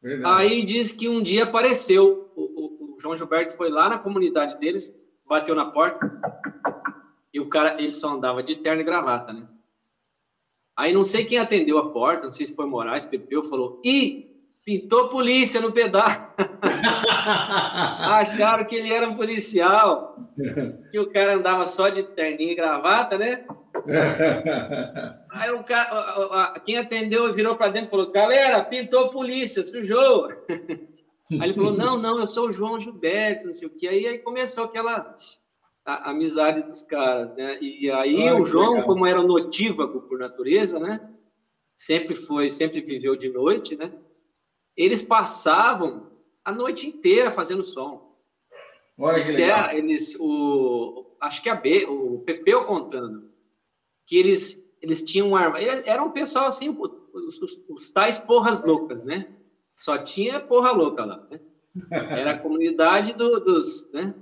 Verdade. 0.00 0.42
Aí 0.42 0.62
diz 0.64 0.92
que 0.92 1.08
um 1.08 1.22
dia 1.22 1.44
apareceu, 1.44 2.32
o, 2.34 2.42
o, 2.42 2.94
o, 2.94 3.00
João 3.00 3.16
Gilberto 3.16 3.54
foi 3.54 3.68
lá 3.68 3.88
na 3.88 3.98
comunidade 3.98 4.56
deles, 4.58 4.94
bateu 5.26 5.54
na 5.54 5.70
porta, 5.70 6.10
e 7.34 7.38
o 7.38 7.50
cara, 7.50 7.78
ele 7.78 7.92
só 7.92 8.14
andava 8.14 8.42
de 8.42 8.56
terno 8.56 8.80
e 8.80 8.84
gravata, 8.84 9.32
né? 9.32 9.46
Aí 10.74 10.94
não 10.94 11.04
sei 11.04 11.26
quem 11.26 11.38
atendeu 11.38 11.76
a 11.76 11.90
porta, 11.90 12.24
não 12.24 12.30
sei 12.30 12.46
se 12.46 12.54
foi 12.54 12.64
Moraes, 12.64 13.04
Pepeu, 13.04 13.42
falou, 13.42 13.82
e 13.84 14.27
Pintou 14.68 15.08
polícia 15.08 15.62
no 15.62 15.72
pedaço. 15.72 16.20
Acharam 18.04 18.66
que 18.66 18.76
ele 18.76 18.92
era 18.92 19.08
um 19.08 19.16
policial. 19.16 20.14
Que 20.90 20.98
o 20.98 21.10
cara 21.10 21.36
andava 21.36 21.64
só 21.64 21.88
de 21.88 22.02
terninho 22.02 22.50
e 22.50 22.54
gravata, 22.54 23.16
né? 23.16 23.46
Aí 25.30 25.50
o 25.52 25.64
cara, 25.64 26.60
quem 26.66 26.76
atendeu 26.76 27.32
virou 27.32 27.56
para 27.56 27.72
dentro 27.72 27.88
e 27.88 27.90
falou: 27.92 28.12
Galera, 28.12 28.62
pintou 28.62 29.08
polícia, 29.08 29.64
sujou. 29.64 30.28
Aí 30.50 31.44
ele 31.44 31.54
falou: 31.54 31.72
Não, 31.72 31.96
não, 31.96 32.18
eu 32.18 32.26
sou 32.26 32.48
o 32.48 32.52
João 32.52 32.78
Gilberto, 32.78 33.46
não 33.46 33.54
sei 33.54 33.68
o 33.68 33.70
que. 33.70 33.88
Aí, 33.88 34.06
aí 34.06 34.18
começou 34.18 34.64
aquela 34.64 35.16
a, 35.86 36.10
amizade 36.10 36.60
dos 36.60 36.82
caras, 36.82 37.34
né? 37.34 37.56
E 37.62 37.90
aí 37.90 38.28
Ai, 38.28 38.38
o 38.38 38.44
João, 38.44 38.72
legal. 38.72 38.86
como 38.86 39.06
era 39.06 39.22
notívago 39.22 40.02
por 40.02 40.18
natureza, 40.18 40.78
né? 40.78 41.00
Sempre 41.74 42.14
foi, 42.14 42.50
sempre 42.50 42.82
viveu 42.82 43.16
de 43.16 43.30
noite, 43.30 43.74
né? 43.74 43.90
Eles 44.78 45.02
passavam 45.02 46.06
a 46.44 46.52
noite 46.52 46.86
inteira 46.86 47.32
fazendo 47.32 47.64
som. 47.64 48.16
Olha 48.96 49.20
Disseram, 49.20 49.72
eles, 49.72 50.16
o, 50.18 51.16
acho 51.20 51.42
que 51.42 51.50
a 51.50 51.54
B, 51.56 51.84
o 51.86 52.20
Pepeu 52.20 52.64
contando, 52.64 53.28
que 54.06 54.16
eles, 54.16 54.64
eles 54.80 55.02
tinham 55.02 55.34
arma. 55.34 55.60
Era 55.60 56.02
um 56.02 56.12
pessoal 56.12 56.46
assim, 56.46 56.70
os, 56.70 57.42
os, 57.42 57.64
os, 57.68 57.90
tais 57.90 58.18
porras 58.18 58.64
loucas, 58.64 59.02
né? 59.02 59.28
Só 59.76 59.98
tinha 59.98 60.40
porra 60.40 60.70
louca 60.70 61.04
lá, 61.04 61.26
né? 61.28 61.40
Era 61.90 62.32
a 62.32 62.38
comunidade 62.38 63.12
do, 63.14 63.40
dos, 63.40 63.90
né? 63.92 64.14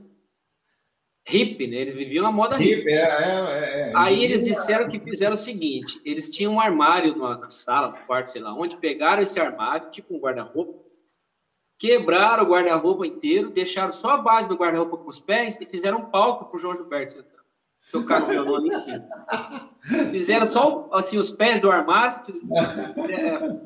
Hip, 1.28 1.66
né? 1.66 1.76
Eles 1.76 1.94
viviam 1.94 2.24
a 2.24 2.30
moda 2.30 2.56
hip. 2.56 2.80
hip. 2.80 2.88
É, 2.88 3.02
é, 3.02 3.90
é, 3.90 3.92
Aí 3.96 4.22
eles 4.22 4.44
disseram 4.44 4.88
que 4.88 5.00
fizeram 5.00 5.32
o 5.34 5.36
seguinte: 5.36 6.00
eles 6.04 6.30
tinham 6.30 6.54
um 6.54 6.60
armário 6.60 7.16
na 7.16 7.50
sala, 7.50 7.88
no 7.88 8.06
quarto, 8.06 8.30
sei 8.30 8.40
lá 8.40 8.54
onde, 8.54 8.76
pegaram 8.76 9.22
esse 9.22 9.40
armário, 9.40 9.90
tipo 9.90 10.14
um 10.14 10.20
guarda-roupa, 10.20 10.84
quebraram 11.78 12.44
o 12.44 12.48
guarda-roupa 12.48 13.06
inteiro, 13.06 13.50
deixaram 13.50 13.90
só 13.90 14.10
a 14.10 14.18
base 14.18 14.48
do 14.48 14.54
guarda-roupa 14.54 14.96
com 14.98 15.10
os 15.10 15.20
pés 15.20 15.60
e 15.60 15.66
fizeram 15.66 15.98
um 15.98 16.10
palco 16.10 16.44
para 16.44 16.56
o 16.56 16.60
João 16.60 16.76
Gilberto 16.76 17.14
sentar. 17.14 17.36
Tocaram 17.90 18.26
o 18.26 18.30
violão 18.30 18.66
em 18.66 18.72
cima. 18.72 19.08
Fizeram 20.10 20.46
só 20.46 20.88
assim, 20.92 21.18
os 21.18 21.30
pés 21.30 21.60
do 21.60 21.70
armário 21.70 22.22
é, 23.08 23.60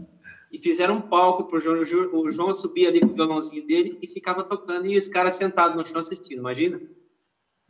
e 0.53 0.59
fizeram 0.59 0.97
um 0.97 1.01
palco 1.01 1.45
para 1.45 1.59
o 1.59 1.61
João. 1.61 2.11
O 2.13 2.31
João 2.31 2.55
subia 2.55 2.89
ali 2.89 3.01
com 3.01 3.07
o 3.07 3.15
violãozinho 3.15 3.67
dele 3.67 3.99
e 4.01 4.07
ficava 4.07 4.45
tocando, 4.45 4.87
e 4.87 4.97
os 4.97 5.09
caras 5.09 5.35
sentados 5.35 5.77
no 5.77 5.85
chão 5.85 6.01
assistindo, 6.01 6.39
imagina? 6.39 6.81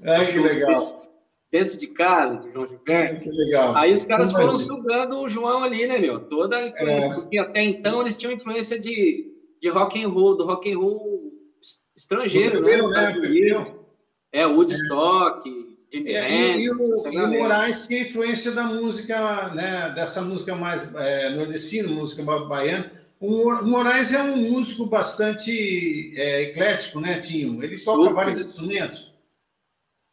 É, 0.03 0.25
que 0.25 0.39
legal. 0.39 1.11
Dentro 1.53 1.77
de 1.77 1.87
casa, 1.89 2.37
do 2.37 2.53
João 2.53 2.69
Gilberto. 2.69 3.17
É, 3.17 3.19
que 3.19 3.31
legal. 3.31 3.77
Aí 3.77 3.93
os 3.93 4.05
caras 4.05 4.31
foram 4.31 4.57
sugando 4.57 5.19
o 5.19 5.29
João 5.29 5.65
ali, 5.65 5.87
né, 5.87 5.99
meu? 5.99 6.21
Toda 6.21 6.57
a 6.57 6.69
influência, 6.69 7.09
é. 7.09 7.15
porque 7.15 7.39
até 7.39 7.63
então 7.65 8.01
eles 8.01 8.17
tinham 8.17 8.33
influência 8.33 8.79
de, 8.79 9.27
de 9.61 9.69
rock 9.69 10.03
and 10.03 10.09
roll, 10.09 10.37
do 10.37 10.47
rock 10.47 10.73
and 10.73 10.79
roll 10.79 11.33
estrangeiro, 11.97 12.63
né? 12.63 12.77
né? 12.77 13.75
É, 14.33 14.47
Woodstock, 14.47 15.49
é. 15.49 15.71
Jimi 15.93 16.15
é, 16.15 16.57
e, 16.57 16.65
e, 16.65 16.71
o, 16.71 17.13
e 17.13 17.19
o 17.19 17.29
Moraes 17.29 17.87
tinha 17.87 18.03
influência 18.03 18.53
da 18.53 18.63
música, 18.63 19.49
né, 19.55 19.93
dessa 19.95 20.23
música 20.23 20.55
mais 20.55 20.95
é, 20.95 21.31
nordestina, 21.31 21.89
música 21.89 22.23
baiana. 22.23 22.93
O 23.19 23.53
Moraes 23.63 24.15
é 24.15 24.23
um 24.23 24.37
músico 24.37 24.87
bastante 24.87 26.15
é, 26.17 26.43
eclético, 26.43 27.01
né, 27.01 27.19
Tinho? 27.19 27.63
Ele 27.63 27.77
toca 27.77 27.99
Super. 27.99 28.15
vários 28.15 28.41
instrumentos. 28.41 29.10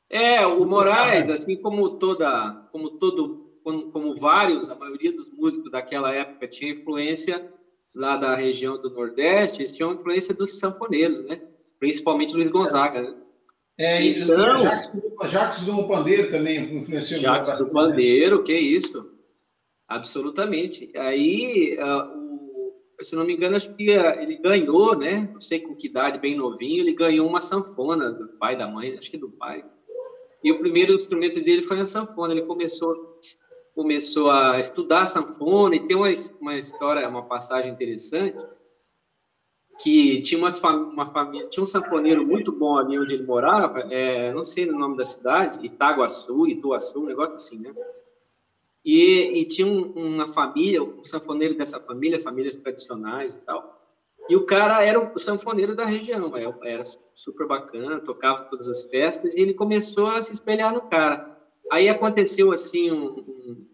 É, 0.09 0.45
o 0.45 0.65
Moraes, 0.65 1.29
assim 1.29 1.57
como 1.57 1.97
toda, 1.97 2.67
como 2.71 2.91
todo, 2.91 3.59
como, 3.63 3.91
como, 3.91 4.15
vários, 4.15 4.69
a 4.69 4.75
maioria 4.75 5.11
dos 5.11 5.31
músicos 5.33 5.69
daquela 5.69 6.13
época 6.13 6.47
tinha 6.47 6.71
influência 6.71 7.51
lá 7.93 8.15
da 8.15 8.35
região 8.35 8.81
do 8.81 8.89
Nordeste, 8.89 9.61
eles 9.61 9.73
tinham 9.73 9.93
influência 9.93 10.33
dos 10.33 10.59
sanfoneiros, 10.59 11.25
né? 11.25 11.41
Principalmente 11.77 12.33
Luiz 12.33 12.49
Gonzaga, 12.49 13.01
né? 13.01 13.15
É, 13.77 14.03
então, 14.03 14.63
Jacques, 14.63 14.91
Jacques 15.25 15.63
do 15.63 15.87
Pandeiro 15.87 16.31
também 16.31 16.77
influenciou 16.77 17.19
Jacques 17.19 17.49
bastante. 17.49 17.69
do 17.69 17.75
né? 17.75 17.81
Pandeiro, 17.81 18.43
que 18.43 18.53
isso? 18.53 19.11
Absolutamente. 19.87 20.91
Aí, 20.95 21.77
uh, 21.77 22.17
o, 22.17 23.03
se 23.03 23.15
não 23.15 23.23
me 23.23 23.35
engano, 23.35 23.55
acho 23.55 23.73
que 23.75 23.95
uh, 23.95 24.19
ele 24.19 24.37
ganhou, 24.37 24.97
né? 24.97 25.29
Não 25.31 25.41
sei 25.41 25.59
com 25.59 25.75
que 25.75 25.87
idade, 25.87 26.17
bem 26.17 26.35
novinho, 26.35 26.81
ele 26.81 26.93
ganhou 26.93 27.27
uma 27.27 27.41
sanfona 27.41 28.11
do 28.11 28.29
pai 28.39 28.57
da 28.57 28.67
mãe, 28.67 28.97
acho 28.97 29.11
que 29.11 29.17
do 29.17 29.29
pai 29.29 29.63
e 30.43 30.51
o 30.51 30.59
primeiro 30.59 30.93
instrumento 30.93 31.41
dele 31.41 31.63
foi 31.63 31.79
a 31.79 31.85
sanfona. 31.85 32.33
Ele 32.33 32.43
começou, 32.43 33.19
começou 33.73 34.29
a 34.29 34.59
estudar 34.59 35.05
sanfona 35.05 35.75
e 35.75 35.87
tem 35.87 35.95
uma, 35.95 36.07
uma 36.39 36.57
história, 36.57 37.07
uma 37.07 37.23
passagem 37.23 37.71
interessante 37.71 38.37
que 39.79 40.21
tinha 40.23 40.39
uma, 40.39 40.49
uma 40.75 41.05
família, 41.05 41.47
tinha 41.49 41.63
um 41.63 41.67
sanfoneiro 41.67 42.25
muito 42.25 42.51
bom 42.51 42.77
ali 42.77 42.97
onde 42.97 43.13
ele 43.13 43.25
morava, 43.25 43.81
é, 43.93 44.33
não 44.33 44.43
sei 44.43 44.67
o 44.67 44.77
nome 44.77 44.97
da 44.97 45.05
cidade, 45.05 45.63
Itaguaçu, 45.63 46.47
Ituaçu, 46.47 47.03
um 47.03 47.05
negócio 47.05 47.35
assim, 47.35 47.59
né? 47.59 47.73
E, 48.83 49.41
e 49.41 49.45
tinha 49.45 49.67
um, 49.67 49.91
uma 49.91 50.27
família, 50.27 50.81
um 50.81 51.03
sanfoneiro 51.03 51.55
dessa 51.55 51.79
família, 51.79 52.19
famílias 52.19 52.55
tradicionais 52.55 53.35
e 53.35 53.41
tal, 53.41 53.76
e 54.29 54.35
o 54.35 54.45
cara 54.45 54.83
era 54.83 54.99
o 54.99 55.19
sanfoneiro 55.19 55.75
da 55.75 55.85
região, 55.85 56.31
era 56.63 56.83
super 57.13 57.47
bacana, 57.47 57.99
tocava 57.99 58.45
todas 58.45 58.67
as 58.67 58.83
festas, 58.83 59.35
e 59.35 59.41
ele 59.41 59.53
começou 59.53 60.07
a 60.07 60.21
se 60.21 60.33
espelhar 60.33 60.73
no 60.73 60.81
cara. 60.81 61.37
Aí 61.71 61.87
aconteceu 61.89 62.51
assim 62.51 62.91
um, 62.91 63.05
um 63.07 63.67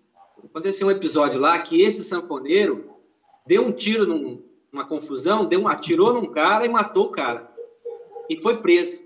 aconteceu 0.45 0.87
um 0.87 0.91
episódio 0.91 1.39
lá 1.39 1.59
que 1.59 1.81
esse 1.81 2.03
sanfoneiro 2.03 2.93
deu 3.45 3.65
um 3.65 3.71
tiro 3.71 4.05
num, 4.05 4.43
numa 4.71 4.85
confusão, 4.85 5.45
deu 5.45 5.61
um, 5.61 5.67
atirou 5.67 6.13
num 6.13 6.27
cara 6.27 6.65
e 6.65 6.69
matou 6.69 7.07
o 7.07 7.11
cara. 7.11 7.51
E 8.29 8.37
foi 8.37 8.57
preso. 8.57 9.01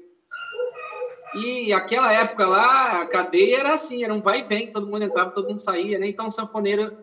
E 1.36 1.72
aquela 1.72 2.12
época 2.12 2.48
lá, 2.48 3.02
a 3.02 3.06
cadeia 3.06 3.60
era 3.60 3.74
assim, 3.74 4.04
era 4.04 4.14
um 4.14 4.22
vai 4.22 4.42
e 4.42 4.44
vem, 4.44 4.72
todo 4.72 4.88
mundo 4.88 5.04
entrava, 5.04 5.32
todo 5.32 5.48
mundo 5.48 5.60
saía, 5.60 5.98
né? 6.00 6.08
Então 6.08 6.28
o 6.28 6.32
sanfoneiro 6.32 6.98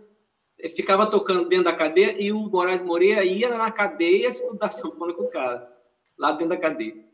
ficava 0.75 1.11
tocando 1.11 1.49
dentro 1.49 1.65
da 1.65 1.75
cadeia 1.75 2.21
e 2.21 2.33
o 2.33 2.49
Moraes 2.49 2.83
Moreira 2.83 3.25
ia 3.25 3.57
na 3.57 3.71
cadeia 3.71 4.29
estudar 4.29 4.69
sanfona 4.69 5.13
com 5.15 5.25
o 5.25 5.31
cara, 5.31 5.71
lá 6.19 6.33
dentro 6.33 6.51
da 6.51 6.57
cadeia. 6.57 7.05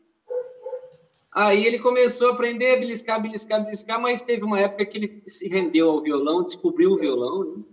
Aí 1.33 1.65
ele 1.65 1.79
começou 1.79 2.29
a 2.29 2.33
aprender, 2.33 2.79
beliscar, 2.79 3.21
beliscar, 3.21 3.63
beliscar, 3.63 4.01
mas 4.01 4.21
teve 4.21 4.43
uma 4.43 4.59
época 4.59 4.85
que 4.85 4.97
ele 4.97 5.23
se 5.27 5.47
rendeu 5.47 5.89
ao 5.89 6.01
violão, 6.01 6.43
descobriu 6.43 6.91
o 6.91 6.97
violão, 6.97 7.55
né? 7.55 7.63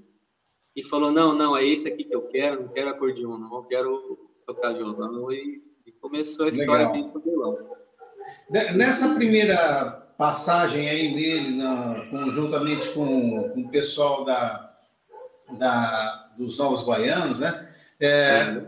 e 0.76 0.84
falou, 0.84 1.10
não, 1.10 1.34
não, 1.34 1.56
é 1.56 1.66
esse 1.66 1.88
aqui 1.88 2.04
que 2.04 2.14
eu 2.14 2.22
quero, 2.22 2.62
não 2.62 2.68
quero 2.68 2.90
acordeon, 2.90 3.36
não, 3.36 3.56
eu 3.56 3.64
quero 3.64 4.30
tocar 4.46 4.74
violão 4.74 5.32
e, 5.32 5.60
e 5.84 5.90
começou 5.90 6.46
a 6.46 6.50
história 6.50 6.86
dele 6.86 7.08
com 7.08 7.18
violão. 7.18 7.58
Nessa 8.48 9.14
primeira 9.16 10.08
passagem 10.16 10.88
aí 10.88 11.14
dele, 11.14 11.56
na, 11.56 12.06
conjuntamente 12.10 12.88
com, 12.90 13.50
com, 13.50 13.60
o 13.62 13.70
pessoal 13.70 14.24
da, 14.24 14.67
da, 15.52 16.30
dos 16.36 16.58
Novos 16.58 16.84
Baianos, 16.84 17.40
né? 17.40 17.68
É, 18.00 18.62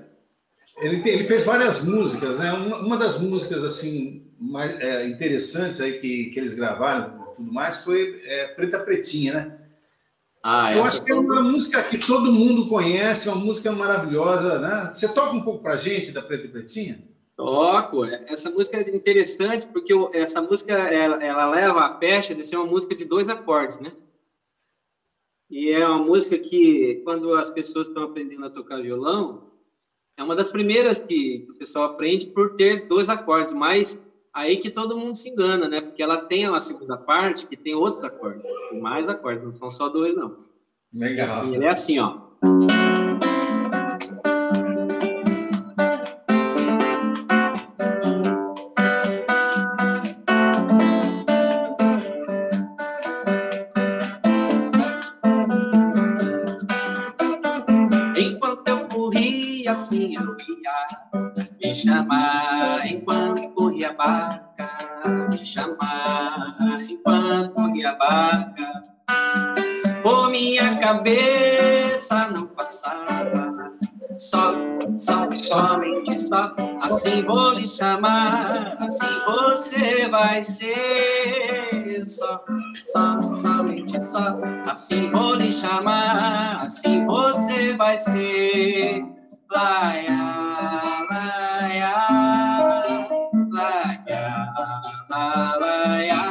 ele, 0.79 1.09
ele, 1.09 1.25
fez 1.25 1.45
várias 1.45 1.85
músicas, 1.85 2.39
né? 2.39 2.53
Uma, 2.53 2.79
uma 2.79 2.97
das 2.97 3.21
músicas 3.21 3.63
assim 3.63 4.27
mais 4.39 4.79
é, 4.81 5.07
interessantes 5.07 5.81
aí 5.81 6.01
que, 6.01 6.27
que 6.27 6.41
eles 6.41 6.55
gravaram, 6.55 7.35
tudo 7.37 7.53
mais, 7.53 7.85
foi 7.85 8.23
é, 8.25 8.49
Preta 8.49 8.79
Pretinha, 8.79 9.33
né? 9.35 9.57
Ah, 10.43 10.75
Eu 10.75 10.85
acho 10.85 11.03
que 11.03 11.13
é 11.13 11.15
uma 11.15 11.43
música 11.43 11.83
que 11.83 11.99
todo 11.99 12.33
mundo 12.33 12.67
conhece, 12.67 13.29
uma 13.29 13.37
música 13.37 13.71
maravilhosa, 13.73 14.59
né? 14.59 14.91
Você 14.91 15.07
toca 15.07 15.33
um 15.33 15.43
pouco 15.43 15.63
pra 15.63 15.77
gente 15.77 16.13
da 16.13 16.23
Preta 16.23 16.47
e 16.47 16.49
Pretinha? 16.49 17.05
Toco. 17.37 18.07
Essa 18.07 18.51
música 18.51 18.79
é 18.79 18.97
interessante 18.97 19.67
porque 19.67 19.93
essa 20.15 20.41
música 20.41 20.73
ela, 20.73 21.23
ela 21.23 21.51
leva 21.51 21.85
a 21.85 21.91
pecha 21.91 22.35
de 22.35 22.43
ser 22.43 22.57
uma 22.57 22.67
música 22.67 22.95
de 22.95 23.05
dois 23.05 23.29
acordes, 23.29 23.79
né? 23.81 23.93
E 25.51 25.71
é 25.71 25.85
uma 25.87 25.99
música 25.99 26.39
que, 26.39 27.01
quando 27.05 27.35
as 27.35 27.51
pessoas 27.51 27.89
estão 27.89 28.05
aprendendo 28.05 28.47
a 28.47 28.51
tocar 28.51 28.81
violão, 28.81 29.51
é 30.17 30.23
uma 30.23 30.37
das 30.37 30.53
primeiras 30.53 31.01
que 31.01 31.47
o 31.51 31.55
pessoal 31.55 31.87
aprende 31.87 32.27
por 32.27 32.55
ter 32.55 32.87
dois 32.87 33.09
acordes, 33.09 33.53
mas 33.53 34.01
aí 34.33 34.59
que 34.59 34.71
todo 34.71 34.97
mundo 34.97 35.17
se 35.17 35.29
engana, 35.29 35.69
né? 35.69 35.81
Porque 35.81 36.03
ela 36.03 36.19
tem 36.19 36.49
uma 36.49 36.61
segunda 36.61 36.97
parte 36.97 37.47
que 37.47 37.57
tem 37.57 37.75
outros 37.75 38.05
acordes, 38.05 38.45
tem 38.71 38.81
mais 38.81 39.09
acordes, 39.09 39.43
não 39.43 39.55
são 39.55 39.71
só 39.71 39.89
dois, 39.89 40.15
não. 40.15 40.37
Legal. 40.95 41.43
Assim, 41.43 41.55
ele 41.55 41.65
é 41.65 41.69
assim, 41.69 41.99
ó. 41.99 42.21
Cabeça 71.01 72.29
não 72.29 72.47
passava, 72.49 73.73
só, 74.19 74.53
só, 74.99 75.31
somente 75.33 76.19
só. 76.19 76.55
Assim 76.83 77.25
vou 77.25 77.55
lhe 77.55 77.67
chamar, 77.67 78.77
assim 78.79 79.07
você 79.25 80.09
vai 80.09 80.43
ser. 80.43 82.05
Só, 82.05 82.45
só, 82.85 83.23
somente 83.23 84.03
só. 84.05 84.39
Assim 84.71 85.11
vou 85.11 85.37
lhe 85.37 85.51
chamar, 85.51 86.65
assim 86.65 87.07
você 87.07 87.75
vai 87.77 87.97
ser. 87.97 89.03
Laia, 89.51 90.19
laia, 91.11 91.95
laia, 93.51 94.53
laia. 95.09 96.30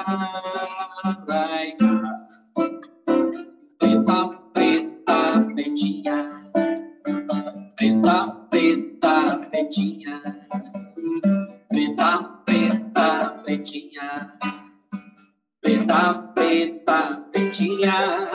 Preta, 8.10 8.48
preta, 8.50 9.38
pretinha. 9.52 10.20
Preta, 11.70 12.42
preta, 12.44 13.42
pretinha. 13.44 14.34
Preta, 15.62 16.14
preta, 16.34 17.22
pretinha. 17.32 18.32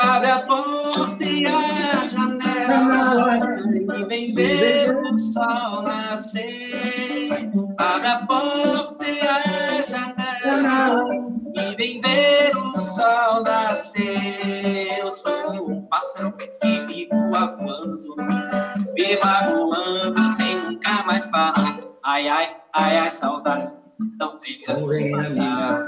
Abre 0.00 0.30
a 0.30 0.40
porta 0.40 1.24
e 1.24 1.46
a 1.46 1.92
janela 2.10 3.38
e 3.96 4.04
vem 4.06 4.34
ver 4.34 4.90
o 4.90 5.18
sol 5.20 5.82
nascer. 5.82 7.30
Abre 7.78 8.08
a 8.08 8.26
porta 8.26 9.06
e 9.06 9.20
a 9.20 9.82
janela 9.84 11.04
e 11.54 11.76
vem 11.76 12.00
ver 12.00 12.56
o 12.56 12.82
sol 12.82 13.44
nascer. 13.44 14.98
Eu 14.98 15.12
sou 15.12 15.70
um 15.70 15.82
pássaro 15.82 16.32
que 16.32 16.80
vivo 16.86 17.14
voando, 17.30 17.95
magoando 19.22 20.36
sem 20.36 20.56
nunca 20.60 21.02
mais 21.04 21.26
parar. 21.26 21.78
Ai, 22.04 22.28
ai, 22.28 22.56
ai, 22.74 22.98
ai, 22.98 23.10
saudade. 23.10 23.72
Não 24.18 24.38
venha, 24.38 24.78
não 24.78 24.86
me 24.86 25.10
matar. 25.10 25.86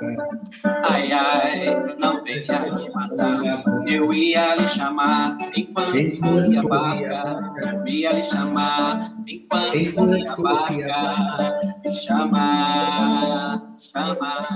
Ai, 0.91 1.13
ai, 1.13 1.77
não 1.99 2.25
venha 2.25 2.61
me 2.61 2.91
matar. 2.91 3.65
Eu 3.87 4.13
ia 4.13 4.55
lhe 4.55 4.69
chamar 4.69 5.37
enquanto 5.57 6.59
a 6.59 6.69
barca. 6.69 7.83
Ia 7.87 8.13
lhe 8.13 8.23
chamar 8.23 9.13
enquanto 9.27 10.29
a 10.29 10.37
barca. 10.37 11.61
Me 11.85 11.93
chamar, 11.93 13.63
chamar, 13.79 14.49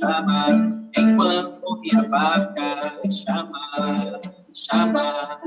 chamar. 0.00 0.50
Enquanto 0.96 1.80
a 1.96 2.02
barca. 2.08 2.98
Me 3.04 3.10
chamar, 3.10 4.20
chamar, 4.54 5.40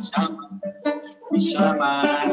chamar. 0.00 0.51
Me 1.32 1.40
chamar. 1.40 2.28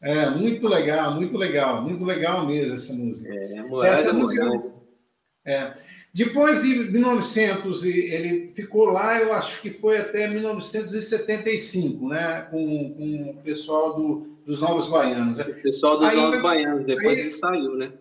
É, 0.06 0.30
muito 0.30 0.68
legal, 0.68 1.14
muito 1.16 1.36
legal, 1.36 1.82
muito 1.82 2.04
legal 2.04 2.46
mesmo 2.46 2.74
essa 2.74 2.92
música. 2.92 3.34
É, 3.34 3.88
essa 3.88 4.12
música. 4.12 4.62
É. 5.44 5.72
Depois 6.14 6.62
de 6.62 6.92
1900, 6.92 7.84
ele 7.84 8.52
ficou 8.54 8.84
lá, 8.84 9.20
eu 9.20 9.32
acho 9.32 9.60
que 9.60 9.70
foi 9.70 9.98
até 9.98 10.28
1975, 10.28 12.08
né? 12.08 12.46
Com, 12.52 12.94
com 12.94 13.30
o 13.30 13.42
pessoal 13.42 13.96
do, 13.96 14.38
dos 14.46 14.60
Novos 14.60 14.86
Baianos. 14.86 15.38
Né? 15.38 15.44
O 15.44 15.60
pessoal 15.60 15.98
dos 15.98 16.06
aí, 16.06 16.16
Novos 16.16 16.40
Baianos, 16.40 16.86
depois 16.86 17.08
aí, 17.08 17.20
ele 17.22 17.30
saiu, 17.32 17.74
né? 17.74 17.92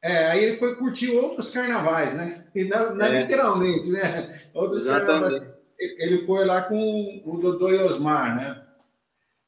É, 0.00 0.26
aí 0.28 0.44
ele 0.44 0.56
foi 0.56 0.76
curtir 0.76 1.10
outros 1.10 1.50
carnavais, 1.50 2.14
né? 2.14 2.44
E 2.54 2.62
não, 2.62 2.94
não 2.94 3.06
é. 3.06 3.22
literalmente, 3.22 3.90
né? 3.90 4.40
Outros 4.54 4.82
Exatamente. 4.86 5.32
carnavais. 5.32 5.58
Ele 5.80 6.24
foi 6.24 6.44
lá 6.44 6.62
com 6.62 7.22
o 7.24 7.38
Dodô 7.38 7.70
e 7.70 7.78
Osmar, 7.78 8.36
né? 8.36 8.67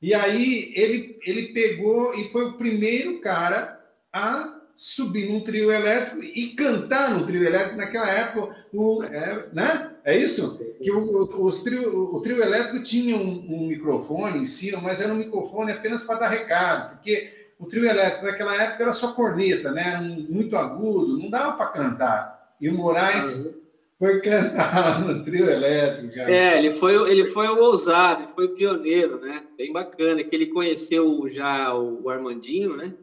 E 0.01 0.15
aí 0.15 0.73
ele, 0.75 1.19
ele 1.25 1.53
pegou 1.53 2.15
e 2.15 2.29
foi 2.31 2.47
o 2.47 2.53
primeiro 2.55 3.21
cara 3.21 3.81
a 4.13 4.61
subir 4.81 5.29
num 5.29 5.41
trio 5.41 5.71
elétrico 5.71 6.25
e 6.25 6.55
cantar 6.55 7.11
num 7.11 7.27
trio 7.27 7.45
elétrico 7.45 7.77
naquela 7.77 8.09
época, 8.09 8.57
o, 8.73 9.05
é, 9.05 9.45
né? 9.53 9.91
É 10.03 10.17
isso? 10.17 10.59
Que 10.83 10.91
o, 10.91 11.23
o, 11.23 11.51
trio, 11.53 12.15
o 12.15 12.21
trio 12.23 12.43
elétrico 12.43 12.83
tinha 12.83 13.15
um, 13.15 13.45
um, 13.47 13.67
microfone 13.67 14.39
em 14.39 14.47
cima, 14.47 14.81
mas 14.81 15.03
era 15.03 15.13
um 15.13 15.19
microfone 15.19 15.73
apenas 15.73 16.05
para 16.05 16.21
dar 16.21 16.29
recado, 16.29 16.95
porque 16.95 17.51
o 17.59 17.67
trio 17.67 17.85
elétrico 17.85 18.25
naquela 18.25 18.55
época 18.55 18.83
era 18.83 18.93
só 18.95 19.13
corneta, 19.13 19.71
né? 19.71 19.89
Era 19.89 20.01
um, 20.01 20.27
muito 20.31 20.57
agudo, 20.57 21.19
não 21.19 21.29
dava 21.29 21.59
para 21.59 21.67
cantar. 21.67 22.55
E 22.59 22.67
o 22.67 22.75
Moraes 22.75 23.45
uhum. 23.45 23.61
Foi 24.01 24.19
cantar 24.23 25.05
no 25.05 25.23
trio 25.23 25.51
elétrico. 25.51 26.15
Cara. 26.15 26.35
É, 26.35 26.59
ele 26.59 26.73
foi, 26.73 26.95
ele 27.11 27.27
foi 27.27 27.47
o 27.49 27.63
ousado, 27.63 28.23
ele 28.23 28.33
foi 28.33 28.47
o 28.47 28.55
pioneiro, 28.55 29.21
né? 29.21 29.47
Bem 29.59 29.71
bacana, 29.75 30.25
que 30.25 30.35
ele 30.35 30.47
conheceu 30.47 31.29
já 31.29 31.77
o, 31.77 32.09
Armandinho, 32.09 32.79
né? 32.79 32.97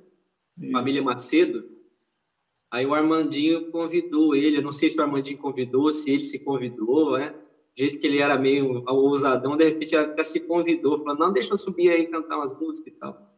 Isso. 0.60 0.72
Família 0.72 1.04
Macedo. 1.04 1.70
Aí 2.72 2.84
o 2.84 2.96
Armandinho 2.96 3.70
convidou 3.70 4.36
ele, 4.36 4.58
eu 4.58 4.64
não 4.64 4.72
sei 4.72 4.90
se 4.90 4.98
o 4.98 5.04
Armandinho 5.04 5.38
convidou, 5.38 5.92
se 5.92 6.10
ele 6.10 6.24
se 6.24 6.40
convidou, 6.40 7.16
né? 7.16 7.30
Do 7.30 7.80
jeito 7.80 8.00
que 8.00 8.08
ele 8.08 8.18
era 8.18 8.36
meio 8.36 8.84
ousadão, 8.88 9.56
de 9.56 9.66
repente 9.66 9.96
até 9.96 10.24
se 10.24 10.40
convidou, 10.40 11.04
falou, 11.04 11.28
não, 11.28 11.32
deixa 11.32 11.54
eu 11.54 11.58
subir 11.58 11.92
aí 11.92 12.08
cantar 12.08 12.38
umas 12.38 12.60
músicas 12.60 12.92
e 12.92 12.98
tal. 12.98 13.37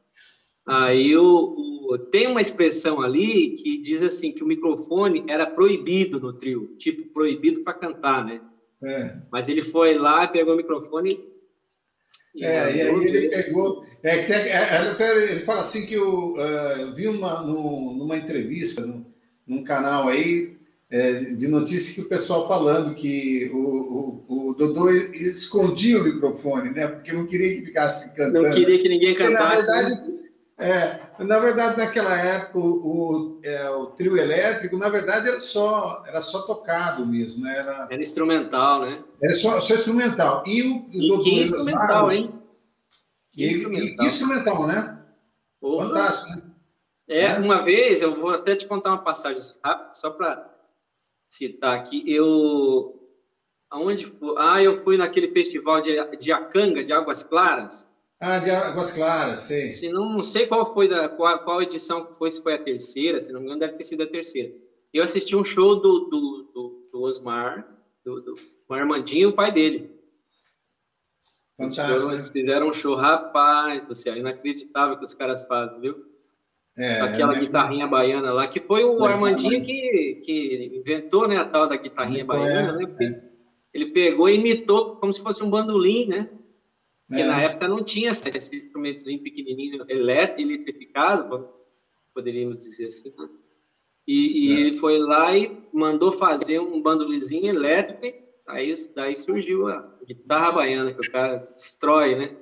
Aí 0.65 1.15
o, 1.15 1.55
o, 1.91 1.97
tem 1.97 2.27
uma 2.27 2.41
expressão 2.41 3.01
ali 3.01 3.55
que 3.55 3.77
diz 3.81 4.03
assim 4.03 4.31
que 4.31 4.43
o 4.43 4.47
microfone 4.47 5.25
era 5.27 5.47
proibido 5.47 6.19
no 6.19 6.33
trio, 6.33 6.75
tipo 6.77 7.11
proibido 7.11 7.61
para 7.61 7.73
cantar, 7.73 8.25
né? 8.25 8.41
É. 8.83 9.15
Mas 9.31 9.49
ele 9.49 9.63
foi 9.63 9.97
lá, 9.97 10.27
pegou 10.27 10.53
o 10.53 10.57
microfone. 10.57 11.19
E 12.35 12.45
é, 12.45 12.75
e 12.75 12.81
aí 12.81 13.07
ele 13.07 13.29
pegou. 13.29 13.83
É, 14.03 14.17
é, 14.17 14.49
é, 14.49 14.77
até 14.77 15.31
ele 15.31 15.41
fala 15.41 15.61
assim 15.61 15.85
que 15.85 15.95
eu 15.95 16.35
uh, 16.35 16.93
vi 16.95 17.07
uma, 17.07 17.41
no, 17.41 17.95
numa 17.97 18.15
entrevista, 18.15 18.85
no, 18.85 19.05
num 19.45 19.63
canal 19.63 20.07
aí, 20.07 20.55
é, 20.89 21.21
de 21.21 21.47
notícia 21.47 21.93
que 21.93 22.01
o 22.01 22.09
pessoal 22.09 22.47
falando 22.47 22.95
que 22.95 23.49
o, 23.53 24.23
o, 24.27 24.49
o, 24.49 24.53
Dodô 24.53 24.89
escondia 24.89 25.99
o 25.99 26.03
microfone, 26.03 26.69
né? 26.71 26.87
Porque 26.87 27.11
não 27.11 27.27
queria 27.27 27.55
que 27.55 27.65
ficasse 27.65 28.15
cantando. 28.15 28.43
Não 28.43 28.51
queria 28.51 28.79
que 28.79 28.89
ninguém 28.89 29.15
cantasse. 29.15 29.65
Porque, 29.65 29.71
na 29.71 29.75
verdade, 29.75 30.11
né? 30.11 30.18
É, 30.59 30.99
na 31.23 31.39
verdade, 31.39 31.77
naquela 31.77 32.17
época, 32.17 32.59
o, 32.59 33.39
é, 33.41 33.69
o, 33.69 33.85
trio 33.87 34.17
elétrico, 34.17 34.75
na 34.77 34.89
verdade, 34.89 35.29
era 35.29 35.39
só, 35.39 36.03
era 36.05 36.19
só 36.19 36.41
tocado 36.41 37.05
mesmo, 37.05 37.45
né? 37.45 37.59
Era, 37.59 37.87
era 37.89 38.01
instrumental, 38.01 38.81
né? 38.81 39.01
Era 39.23 39.33
só, 39.33 39.61
só 39.61 39.73
instrumental. 39.73 40.43
E 40.45 40.61
o, 40.61 40.89
e 40.91 41.23
que 41.23 41.39
instrumental, 41.39 42.11
hein? 42.11 42.41
Que 43.31 43.45
e, 43.45 43.51
instrumental. 43.53 44.05
E, 44.05 44.07
instrumental, 44.07 44.67
né? 44.67 44.99
Opa. 45.61 45.85
Fantástico, 45.85 46.29
né? 46.35 46.41
É, 47.07 47.21
é, 47.21 47.39
uma 47.39 47.63
vez, 47.63 48.01
eu 48.01 48.19
vou 48.19 48.31
até 48.31 48.55
te 48.55 48.67
contar 48.67 48.91
uma 48.91 49.01
passagem 49.01 49.41
rápida, 49.63 49.93
só 49.93 50.11
para 50.11 50.47
citar 51.29 51.75
aqui. 51.75 52.03
Eu. 52.05 52.95
Aonde 53.71 54.05
foi? 54.07 54.35
Ah, 54.37 54.61
eu 54.61 54.77
fui 54.83 54.97
naquele 54.97 55.31
festival 55.31 55.81
de, 55.81 56.17
de 56.17 56.31
Acanga, 56.31 56.83
de 56.83 56.91
Águas 56.91 57.23
Claras. 57.23 57.88
Ah, 58.19 58.37
de 58.37 58.51
Águas 58.51 58.91
Claras, 58.91 59.39
sei. 59.39 59.69
Se 59.69 59.89
não, 59.89 60.09
não 60.09 60.23
sei 60.23 60.45
qual 60.45 60.73
foi 60.73 60.89
da 60.89 61.07
qual, 61.07 61.39
qual 61.39 61.61
edição 61.61 62.05
que 62.05 62.17
foi, 62.17 62.31
se 62.31 62.41
foi 62.41 62.55
a 62.55 62.63
terceira, 62.63 63.21
se 63.21 63.31
não 63.31 63.39
me 63.39 63.45
engano, 63.45 63.61
deve 63.61 63.77
ter 63.77 63.85
sido 63.85 64.03
a 64.03 64.07
terceira. 64.07 64.53
Eu 64.93 65.03
assisti 65.03 65.35
um 65.35 65.43
show 65.43 65.75
do, 65.75 66.09
do, 66.09 66.51
do, 66.53 66.89
do 66.91 67.01
Osmar, 67.01 67.65
do, 68.03 68.19
do 68.19 68.35
Armandinho, 68.69 69.29
o 69.29 69.33
pai 69.33 69.53
dele. 69.53 69.89
Fantástico. 71.55 72.11
Eles 72.11 72.29
fizeram 72.29 72.69
um 72.69 72.73
show, 72.73 72.95
rapaz 72.95 73.85
do 73.87 73.95
céu, 73.95 74.17
inacreditável 74.17 74.97
que 74.97 75.05
os 75.05 75.13
caras 75.13 75.45
fazem, 75.45 75.79
viu? 75.79 76.05
É, 76.77 77.01
Aquela 77.01 77.35
é, 77.35 77.39
guitarrinha 77.39 77.85
é... 77.85 77.87
baiana 77.87 78.33
lá, 78.33 78.47
que 78.47 78.59
foi 78.59 78.83
o 78.83 79.05
é, 79.05 79.11
Armandinho 79.11 79.63
que, 79.63 80.21
que 80.25 80.71
inventou 80.77 81.27
né, 81.27 81.37
a 81.37 81.45
tal 81.45 81.67
da 81.67 81.75
guitarrinha 81.75 82.23
baiana, 82.23 82.73
né? 82.73 82.95
É. 83.01 83.21
ele 83.73 83.87
pegou 83.91 84.29
e 84.29 84.35
imitou 84.35 84.95
como 84.95 85.13
se 85.13 85.21
fosse 85.21 85.43
um 85.43 85.49
bandolim, 85.49 86.07
né? 86.07 86.29
Porque 87.09 87.23
é. 87.23 87.25
na 87.25 87.41
época 87.41 87.67
não 87.67 87.83
tinha 87.83 88.11
esse 88.11 88.55
instrumentozinho 88.55 89.19
pequenininho, 89.23 89.83
eletrificado, 89.89 91.49
poderíamos 92.13 92.59
dizer 92.59 92.85
assim. 92.85 93.11
Né? 93.17 93.27
E, 94.07 94.45
e 94.45 94.51
é. 94.53 94.59
ele 94.59 94.77
foi 94.77 94.99
lá 94.99 95.35
e 95.35 95.57
mandou 95.73 96.13
fazer 96.13 96.59
um 96.59 96.79
bandolizinho 96.79 97.47
elétrico, 97.47 98.15
aí 98.47 98.75
daí 98.95 99.15
surgiu 99.15 99.67
a 99.67 99.91
guitarra 100.07 100.51
baiana, 100.51 100.93
que 100.93 101.01
o 101.01 101.11
cara 101.11 101.49
destrói, 101.55 102.15
né? 102.15 102.35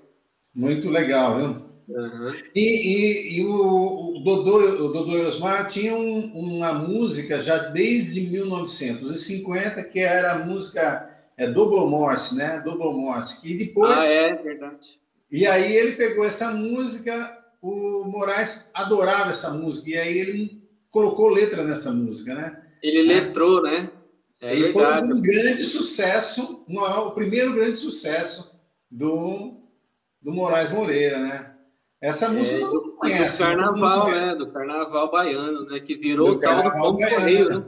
Muito 0.53 0.89
legal, 0.89 1.37
viu? 1.37 1.67
Uhum. 1.87 2.33
E, 2.53 2.59
e, 2.59 3.39
e, 3.39 3.45
o, 3.45 4.17
o, 4.17 4.19
Dodô, 4.19 4.57
o 4.57 4.91
Dodô 4.91 5.27
Osmar 5.27 5.67
tinham 5.67 5.97
uma 6.01 6.73
música 6.73 7.41
já 7.41 7.57
desde 7.57 8.19
1950, 8.19 9.81
que 9.85 9.99
era 9.99 10.33
a 10.33 10.45
música 10.45 11.06
é 11.37 11.47
Double 11.47 11.87
Morse, 11.87 12.35
né? 12.35 12.59
Double 12.65 12.93
Morse. 12.93 13.47
E 13.47 13.57
depois. 13.57 13.97
Ah, 13.97 14.05
é, 14.05 14.33
verdade. 14.35 14.99
E 15.31 15.45
aí 15.45 15.75
ele 15.75 15.91
pegou 15.93 16.25
essa 16.25 16.51
música, 16.51 17.37
o 17.61 18.05
Moraes 18.05 18.69
adorava 18.73 19.29
essa 19.29 19.51
música, 19.51 19.89
e 19.89 19.97
aí 19.97 20.17
ele 20.17 20.63
colocou 20.89 21.29
letra 21.29 21.63
nessa 21.63 21.91
música, 21.91 22.33
né? 22.33 22.63
Ele 22.81 23.11
é. 23.11 23.15
letrou, 23.15 23.61
né? 23.61 23.91
É 24.39 24.55
e 24.55 24.63
verdade. 24.63 25.07
foi 25.07 25.17
um 25.17 25.21
grande 25.21 25.63
sucesso, 25.63 26.65
o 26.67 27.11
primeiro 27.11 27.53
grande 27.53 27.77
sucesso 27.77 28.55
do, 28.89 29.55
do 30.21 30.31
Moraes 30.31 30.71
Moreira, 30.71 31.19
né? 31.19 31.53
Essa 31.99 32.29
música 32.29 32.55
é, 32.55 32.59
todo 32.59 32.85
mundo 32.85 32.95
conhece. 32.97 33.37
Do 33.37 33.43
carnaval, 33.43 34.07
né? 34.11 34.35
Do 34.35 34.51
carnaval 34.51 35.11
baiano, 35.11 35.65
né? 35.65 35.79
Que 35.79 35.95
virou 35.95 36.31
o 36.31 36.39
tal 36.39 36.63
do 36.63 36.71
Pombo 36.71 36.97
Correio, 36.99 37.49
né? 37.49 37.65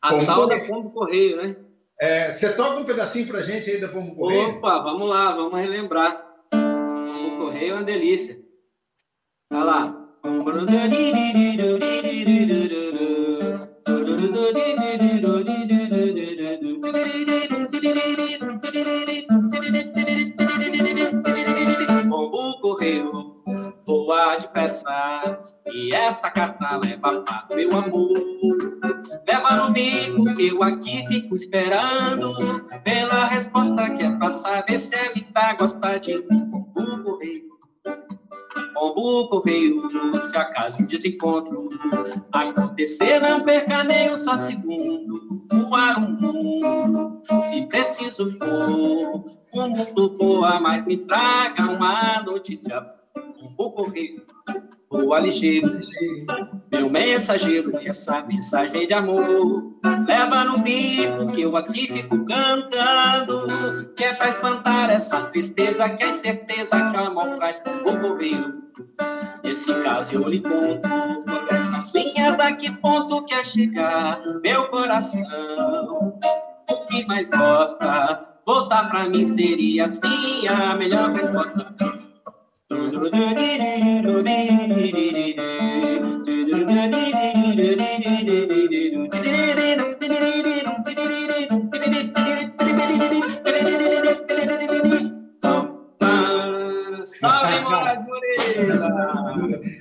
A 0.00 0.10
Pombo 0.10 0.26
tal 0.26 0.46
da 0.46 0.60
Pombo 0.60 0.90
Correio, 0.90 1.36
né? 1.36 1.56
É, 2.00 2.30
você 2.30 2.52
toca 2.54 2.78
um 2.78 2.84
pedacinho 2.84 3.26
pra 3.26 3.42
gente 3.42 3.68
aí 3.68 3.80
da 3.80 3.88
Pombo 3.88 4.14
Correio? 4.14 4.50
Opa, 4.50 4.78
vamos 4.82 5.08
lá, 5.08 5.34
vamos 5.34 5.58
relembrar. 5.58 6.24
Pombo 6.48 7.36
Correio 7.38 7.72
é 7.72 7.74
uma 7.74 7.82
delícia. 7.82 8.38
Olha 9.52 9.64
lá. 9.64 10.08
Pombo 10.22 10.44
Correio 22.60 23.42
voa 23.84 24.36
depressa 24.36 25.42
e 25.66 25.92
essa 25.94 26.30
carta 26.30 26.76
leva 26.76 27.22
para 27.22 27.56
meu 27.56 27.76
amor. 27.76 28.57
Leva 29.28 29.56
no 29.56 29.70
bico 29.70 30.34
que 30.36 30.48
eu 30.48 30.62
aqui 30.62 31.06
fico 31.06 31.34
esperando 31.34 32.32
pela 32.82 33.26
resposta 33.26 33.90
que 33.90 34.02
é 34.02 34.10
pra 34.16 34.30
saber 34.30 34.80
se 34.80 34.94
é 34.94 35.12
vida 35.12 35.52
gosta 35.60 35.98
de 35.98 36.14
mim. 36.14 36.50
Pombo 36.72 37.02
correio, 37.04 37.44
pombo 38.72 39.28
correio, 39.28 40.22
se 40.22 40.38
acaso 40.38 40.78
um 40.80 40.86
desencontro 40.86 41.68
acontecer, 42.32 43.20
não 43.20 43.44
perca 43.44 43.84
nem 43.84 44.10
um 44.10 44.16
só 44.16 44.34
segundo. 44.38 45.46
Um 45.52 45.68
mundo, 46.18 47.22
se 47.50 47.66
preciso 47.66 48.30
for, 48.38 49.26
o 49.52 49.68
mundo 49.68 50.16
voa, 50.16 50.58
mas 50.58 50.86
me 50.86 50.96
traga 50.96 51.70
uma 51.70 52.22
notícia 52.22 52.82
o 53.58 53.70
correio, 53.72 54.24
o 54.90 55.18
ligeiro, 55.18 55.78
meu 56.70 56.88
mensageiro, 56.88 57.76
essa 57.78 58.22
mensagem 58.22 58.86
de 58.86 58.94
amor. 58.94 59.72
Leva 60.06 60.44
no 60.44 60.58
bico 60.58 61.30
que 61.32 61.42
eu 61.42 61.56
aqui 61.56 61.86
fico 61.86 62.24
cantando, 62.24 63.92
que 63.96 64.04
é 64.04 64.14
pra 64.14 64.28
espantar 64.28 64.90
essa 64.90 65.22
tristeza, 65.26 65.88
que 65.90 66.02
é 66.02 66.10
incerteza 66.10 66.90
que 66.90 66.96
a 66.96 67.06
amor 67.06 67.36
traz 67.36 67.62
o 67.84 67.98
correio. 67.98 68.54
Nesse 69.42 69.72
caso 69.82 70.14
eu 70.14 70.28
lhe 70.28 70.40
conto, 70.40 70.88
essas 71.50 71.92
linhas 71.94 72.40
a 72.40 72.52
que 72.52 72.70
ponto 72.78 73.24
quer 73.24 73.44
chegar 73.44 74.20
meu 74.42 74.68
coração. 74.68 76.18
O 76.70 76.86
que 76.86 77.06
mais 77.06 77.28
gosta, 77.28 78.26
voltar 78.46 78.88
pra 78.90 79.08
mim 79.08 79.24
seria 79.26 79.84
assim 79.84 80.48
a 80.48 80.74
melhor 80.74 81.10
resposta. 81.12 82.07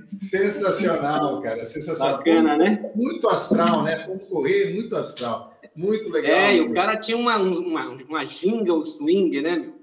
Sensacional, 0.08 1.42
cara, 1.42 1.66
sensacional. 1.66 2.18
Bacana, 2.18 2.56
né? 2.56 2.90
Muito 2.96 3.28
astral, 3.28 3.84
né? 3.84 3.98
Ponto 4.06 4.26
correr, 4.28 4.74
muito 4.74 4.96
astral. 4.96 5.54
Muito 5.76 6.10
legal. 6.10 6.32
É, 6.32 6.56
e 6.56 6.62
o 6.62 6.74
cara 6.74 6.96
tinha 6.96 7.18
uma, 7.18 7.38
uma, 7.38 7.90
uma 7.90 8.24
jingle 8.24 8.86
swing, 8.86 9.42
né? 9.42 9.74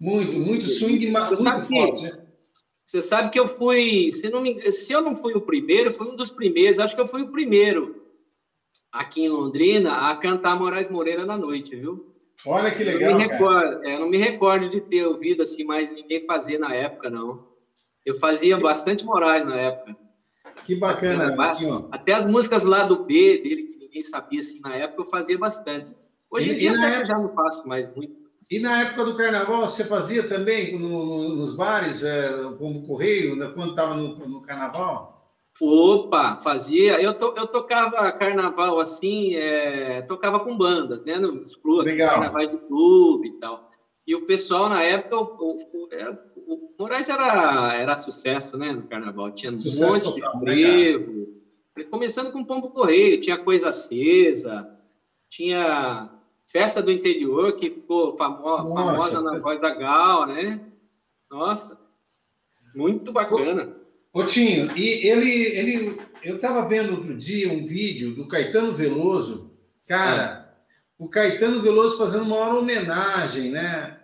Muito, 0.00 0.32
muito 0.32 0.66
swing, 0.66 1.10
mas 1.10 1.26
muito 1.26 1.42
sabe 1.42 1.68
forte, 1.68 2.04
né? 2.04 2.21
Você 2.92 3.00
sabe 3.00 3.30
que 3.30 3.40
eu 3.40 3.48
fui, 3.48 4.10
se, 4.12 4.28
não 4.28 4.42
me, 4.42 4.70
se 4.70 4.92
eu 4.92 5.00
não 5.00 5.16
fui 5.16 5.32
o 5.32 5.40
primeiro, 5.40 5.90
fui 5.90 6.06
um 6.06 6.14
dos 6.14 6.30
primeiros, 6.30 6.78
acho 6.78 6.94
que 6.94 7.00
eu 7.00 7.06
fui 7.06 7.22
o 7.22 7.30
primeiro 7.30 7.90
aqui 8.92 9.22
em 9.22 9.30
Londrina 9.30 10.10
a 10.10 10.14
cantar 10.14 10.58
Moraes 10.58 10.90
Moreira 10.90 11.24
na 11.24 11.38
noite, 11.38 11.74
viu? 11.74 11.98
Olha 12.44 12.70
que 12.70 12.84
legal. 12.84 13.00
Eu 13.00 13.10
não, 13.12 13.16
me 13.16 13.26
recordo, 13.26 13.78
é, 13.82 13.98
não 13.98 14.08
me 14.10 14.18
recordo 14.18 14.68
de 14.68 14.78
ter 14.82 15.06
ouvido 15.06 15.40
assim, 15.40 15.64
mas 15.64 15.90
ninguém 15.90 16.22
fazia 16.26 16.58
na 16.58 16.74
época, 16.74 17.08
não. 17.08 17.40
Eu 18.04 18.14
fazia 18.14 18.58
bastante 18.58 19.06
Moraes 19.06 19.46
na 19.46 19.56
época. 19.58 19.96
Que 20.66 20.74
bacana, 20.74 21.34
bacana 21.34 21.86
Até 21.90 22.12
as 22.12 22.26
músicas 22.26 22.62
lá 22.62 22.84
do 22.84 23.02
B 23.06 23.40
dele, 23.42 23.62
que 23.62 23.78
ninguém 23.78 24.02
sabia 24.02 24.40
assim 24.40 24.60
na 24.60 24.76
época, 24.76 25.00
eu 25.00 25.06
fazia 25.06 25.38
bastante. 25.38 25.96
Hoje 26.30 26.50
em 26.50 26.56
dia 26.56 26.72
até 26.72 26.88
época... 26.88 27.00
eu 27.00 27.06
já 27.06 27.18
não 27.18 27.30
faço 27.30 27.66
mais 27.66 27.88
muito. 27.88 28.12
E 28.50 28.58
na 28.58 28.82
época 28.82 29.04
do 29.04 29.16
carnaval, 29.16 29.68
você 29.68 29.84
fazia 29.84 30.28
também 30.28 30.78
no, 30.78 31.04
no, 31.04 31.36
nos 31.36 31.54
bares, 31.54 32.02
é, 32.02 32.28
como 32.58 32.86
correio, 32.86 33.36
né, 33.36 33.50
quando 33.54 33.70
estava 33.70 33.94
no, 33.94 34.16
no, 34.18 34.42
carnaval? 34.42 35.12
Opa, 35.60 36.36
fazia. 36.36 37.00
Eu, 37.00 37.14
to, 37.14 37.34
eu 37.36 37.46
tocava 37.46 38.10
carnaval 38.12 38.80
assim, 38.80 39.34
é, 39.34 40.02
tocava 40.02 40.40
com 40.40 40.56
bandas, 40.56 41.04
né? 41.04 41.18
Nos 41.18 41.56
clubes, 41.56 41.92
Legal. 41.92 42.10
carnavais 42.10 42.50
do 42.50 42.58
clube 42.58 43.28
e 43.28 43.32
tal. 43.38 43.70
E 44.06 44.14
o 44.14 44.26
pessoal, 44.26 44.68
na 44.68 44.82
época, 44.82 45.16
o, 45.16 45.58
o, 45.72 45.88
o, 46.36 46.54
o 46.54 46.74
Moraes 46.78 47.08
era, 47.08 47.74
era 47.74 47.96
sucesso, 47.96 48.56
né? 48.56 48.72
No 48.72 48.82
carnaval. 48.88 49.30
Tinha 49.30 49.52
um 49.52 49.56
Sucesso 49.56 49.92
monte 49.92 50.20
total, 50.20 50.38
de 50.40 50.44
né, 50.44 50.52
frevo. 50.52 51.32
Começando 51.90 52.32
com 52.32 52.44
Pombo 52.44 52.70
Correio, 52.70 53.20
tinha 53.20 53.38
Coisa 53.38 53.68
Acesa, 53.68 54.68
tinha 55.30 56.10
Festa 56.52 56.82
do 56.82 56.92
Interior, 56.92 57.56
que 57.56 57.70
ficou 57.70 58.16
famo 58.16 58.42
Nossa. 58.42 58.74
famosa 58.74 59.20
na 59.22 59.38
voz 59.38 59.60
da 59.60 59.70
Gal, 59.70 60.26
né? 60.26 60.60
Nossa, 61.30 61.80
muito 62.74 63.10
bacana. 63.10 63.74
Ô, 64.12 64.24
Tinho, 64.24 64.76
e 64.76 65.08
ele, 65.08 65.30
ele, 65.30 66.00
eu 66.22 66.36
estava 66.36 66.68
vendo 66.68 66.92
outro 66.92 67.16
dia 67.16 67.50
um 67.50 67.66
vídeo 67.66 68.14
do 68.14 68.28
Caetano 68.28 68.74
Veloso, 68.74 69.50
cara, 69.88 70.54
o 70.98 71.08
Caetano 71.08 71.62
Veloso 71.62 71.96
fazendo 71.96 72.24
uma 72.24 72.58
homenagem, 72.58 73.50
né, 73.50 73.98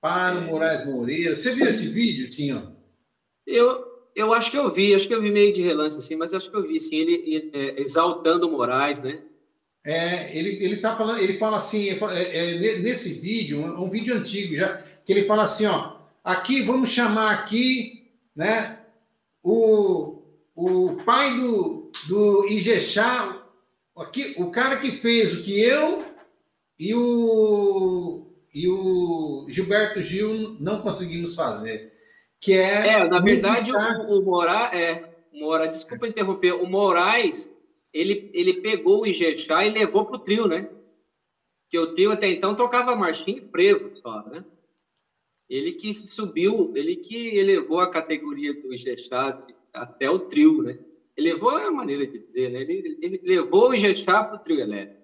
para 0.00 0.38
o 0.38 0.42
Moraes 0.42 0.86
Moreira. 0.86 1.34
Você 1.34 1.52
viu 1.52 1.66
esse 1.66 1.88
vídeo, 1.88 2.30
Tinho? 2.30 2.76
Eu, 3.44 3.84
eu 4.14 4.32
acho 4.32 4.52
que 4.52 4.56
eu 4.56 4.72
vi, 4.72 4.94
acho 4.94 5.08
que 5.08 5.14
eu 5.14 5.20
vi 5.20 5.32
meio 5.32 5.52
de 5.52 5.62
relance, 5.62 5.98
assim, 5.98 6.14
mas 6.14 6.32
acho 6.32 6.48
que 6.48 6.56
eu 6.56 6.62
vi, 6.62 6.78
sim, 6.78 6.96
ele 6.96 7.50
é, 7.52 7.82
exaltando 7.82 8.46
o 8.46 8.52
Moraes, 8.52 9.02
né? 9.02 9.24
É, 9.88 10.36
ele, 10.36 10.62
ele 10.62 10.76
tá 10.76 10.94
falando, 10.94 11.18
ele 11.18 11.38
fala 11.38 11.56
assim, 11.56 11.88
é, 11.88 11.96
é, 12.74 12.78
nesse 12.80 13.14
vídeo, 13.14 13.58
um, 13.58 13.84
um 13.84 13.88
vídeo 13.88 14.14
antigo 14.14 14.54
já, 14.54 14.82
que 15.02 15.10
ele 15.10 15.24
fala 15.24 15.44
assim, 15.44 15.64
ó, 15.64 15.96
aqui 16.22 16.60
vamos 16.60 16.90
chamar 16.90 17.32
aqui, 17.32 18.06
né, 18.36 18.80
o, 19.42 20.20
o 20.54 20.98
pai 21.06 21.34
do, 21.38 21.90
do 22.06 22.46
Ijexá, 22.50 23.42
aqui, 23.96 24.34
o 24.36 24.50
cara 24.50 24.76
que 24.76 24.90
fez 24.98 25.32
o 25.32 25.42
que 25.42 25.58
eu 25.58 26.04
e 26.78 26.94
o, 26.94 28.26
e 28.52 28.68
o 28.68 29.46
Gilberto 29.48 30.02
Gil 30.02 30.54
não 30.60 30.82
conseguimos 30.82 31.34
fazer, 31.34 31.94
que 32.38 32.52
é... 32.52 32.88
É, 32.88 33.08
na 33.08 33.20
verdade, 33.20 33.72
o, 33.72 34.18
o 34.18 34.22
Moraes, 34.22 34.78
é, 34.78 35.14
o 35.32 35.40
Moraes, 35.40 35.72
desculpa 35.72 36.06
interromper, 36.06 36.52
o 36.52 36.66
Moraes, 36.66 37.50
ele, 37.98 38.30
ele 38.32 38.60
pegou 38.60 39.00
o 39.00 39.06
Ijexá 39.06 39.64
e 39.64 39.70
levou 39.70 40.06
pro 40.06 40.20
trio, 40.20 40.46
né? 40.46 40.70
Que 41.68 41.76
o 41.78 41.94
trio 41.94 42.12
até 42.12 42.28
então 42.28 42.54
tocava 42.54 42.94
marchinha 42.94 43.38
e 43.38 43.48
frevo 43.48 43.96
só, 43.96 44.24
né? 44.28 44.44
Ele 45.50 45.72
que 45.72 45.92
subiu, 45.92 46.72
ele 46.76 46.96
que 46.96 47.36
elevou 47.36 47.80
a 47.80 47.90
categoria 47.90 48.54
do 48.54 48.72
Ijexá 48.72 49.44
até 49.72 50.08
o 50.08 50.20
trio, 50.20 50.62
né? 50.62 50.78
Elevou 51.16 51.58
é 51.58 51.64
a 51.64 51.72
maneira 51.72 52.06
de 52.06 52.20
dizer, 52.20 52.50
né? 52.50 52.60
Ele, 52.60 52.98
ele 53.02 53.20
levou 53.24 53.70
o 53.70 53.74
Ijexá 53.74 54.22
pro 54.22 54.38
trio 54.38 54.60
elétrico. 54.60 55.02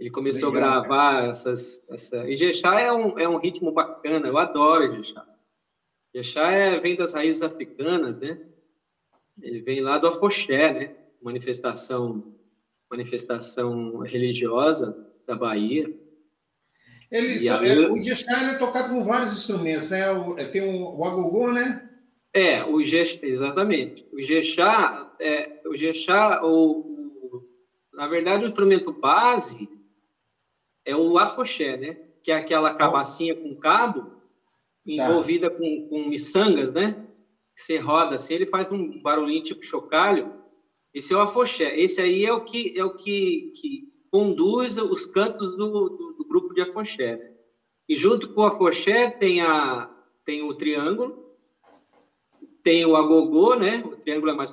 Ele 0.00 0.10
começou 0.10 0.50
Legal, 0.50 0.70
a 0.70 0.80
gravar 0.80 1.28
essas... 1.28 1.84
Essa... 1.90 2.26
Ijexá 2.30 2.80
é 2.80 2.90
um, 2.90 3.18
é 3.18 3.28
um 3.28 3.36
ritmo 3.36 3.72
bacana, 3.72 4.26
eu 4.26 4.38
adoro 4.38 4.94
Ijexá. 4.94 5.26
Ijexá 6.14 6.50
é, 6.50 6.80
vem 6.80 6.96
das 6.96 7.12
raízes 7.12 7.42
africanas, 7.42 8.20
né? 8.20 8.40
Ele 9.42 9.60
vem 9.60 9.82
lá 9.82 9.98
do 9.98 10.06
afoxé, 10.06 10.72
né? 10.72 11.05
Manifestação, 11.22 12.34
manifestação 12.90 13.98
religiosa 13.98 14.96
da 15.26 15.34
Bahia. 15.34 15.92
Ele, 17.10 17.38
E 17.44 17.48
aí- 17.48 17.68
é, 17.84 17.88
o 17.90 17.96
Ijexá 17.96 18.40
ele 18.42 18.50
é 18.52 18.58
tocado 18.58 18.88
com 18.94 19.04
vários 19.04 19.32
instrumentos, 19.32 19.90
né? 19.90 20.02
É, 20.38 20.44
tem 20.44 20.62
o, 20.62 20.96
o 20.96 21.04
agogô, 21.04 21.52
né? 21.52 21.88
É, 22.34 22.64
o 22.64 22.80
Ijexá, 22.80 23.18
exatamente. 23.22 24.06
O 24.12 24.18
Ijexá, 24.20 25.14
é, 25.20 25.62
o 25.66 25.74
Ijexá, 25.74 26.44
o, 26.44 26.80
o- 26.80 27.48
na 27.94 28.06
verdade, 28.08 28.44
o 28.44 28.46
instrumento 28.46 28.92
base 28.92 29.68
é 30.84 30.94
o 30.96 31.16
afoxé, 31.18 31.76
né? 31.76 31.96
Que 32.22 32.30
é 32.32 32.36
aquela 32.36 32.74
cabacinha 32.74 33.34
com 33.34 33.54
cabo 33.56 34.12
envolvida 34.84 35.48
com, 35.50 35.88
com 35.88 36.04
miçangas, 36.08 36.72
né? 36.72 37.06
Que 37.54 37.62
você 37.62 37.78
roda 37.78 38.16
assim, 38.16 38.34
ele 38.34 38.46
faz 38.46 38.70
um 38.70 39.00
barulhinho 39.00 39.42
tipo 39.42 39.62
chocalho. 39.64 40.32
Esse 40.96 41.12
é 41.12 41.16
o 41.16 41.20
afoxé. 41.20 41.78
Esse 41.78 42.00
aí 42.00 42.24
é 42.24 42.32
o 42.32 42.42
que 42.42 42.72
é 42.74 42.82
o 42.82 42.96
que, 42.96 43.52
que 43.60 43.92
conduz 44.10 44.78
os 44.78 45.04
cantos 45.04 45.54
do, 45.58 45.90
do, 45.90 46.12
do 46.18 46.24
grupo 46.26 46.54
de 46.54 46.62
afoxé. 46.62 47.16
né? 47.16 47.30
E 47.86 47.94
junto 47.94 48.32
com 48.32 48.40
o 48.40 48.46
afoxé 48.46 49.10
tem 49.10 49.42
a 49.42 49.90
tem 50.24 50.42
o 50.42 50.54
triângulo, 50.54 51.36
tem 52.64 52.86
o 52.86 52.96
agogô, 52.96 53.54
né? 53.54 53.82
O 53.84 53.90
triângulo 53.96 54.32
é 54.32 54.34
mais. 54.34 54.50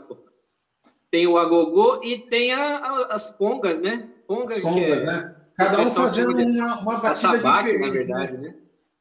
Tem 1.09 1.25
o 1.27 1.37
agogô 1.37 2.01
e 2.03 2.17
tem 2.17 2.51
a- 2.51 2.77
a- 2.77 3.13
as 3.13 3.29
congas, 3.29 3.79
né? 3.79 4.09
Congas, 4.27 4.57
As 4.57 4.63
congas, 4.63 5.03
é 5.03 5.05
né? 5.05 5.35
Cada 5.55 5.79
um 5.79 5.83
pessoal 5.85 6.07
fazendo 6.07 6.33
de 6.35 6.43
uma, 6.59 6.79
uma 6.81 6.97
batida 6.97 7.29
atabaque, 7.29 7.71
diferente. 7.71 7.87
na 7.87 7.89
verdade, 7.93 8.37
né? 8.37 8.55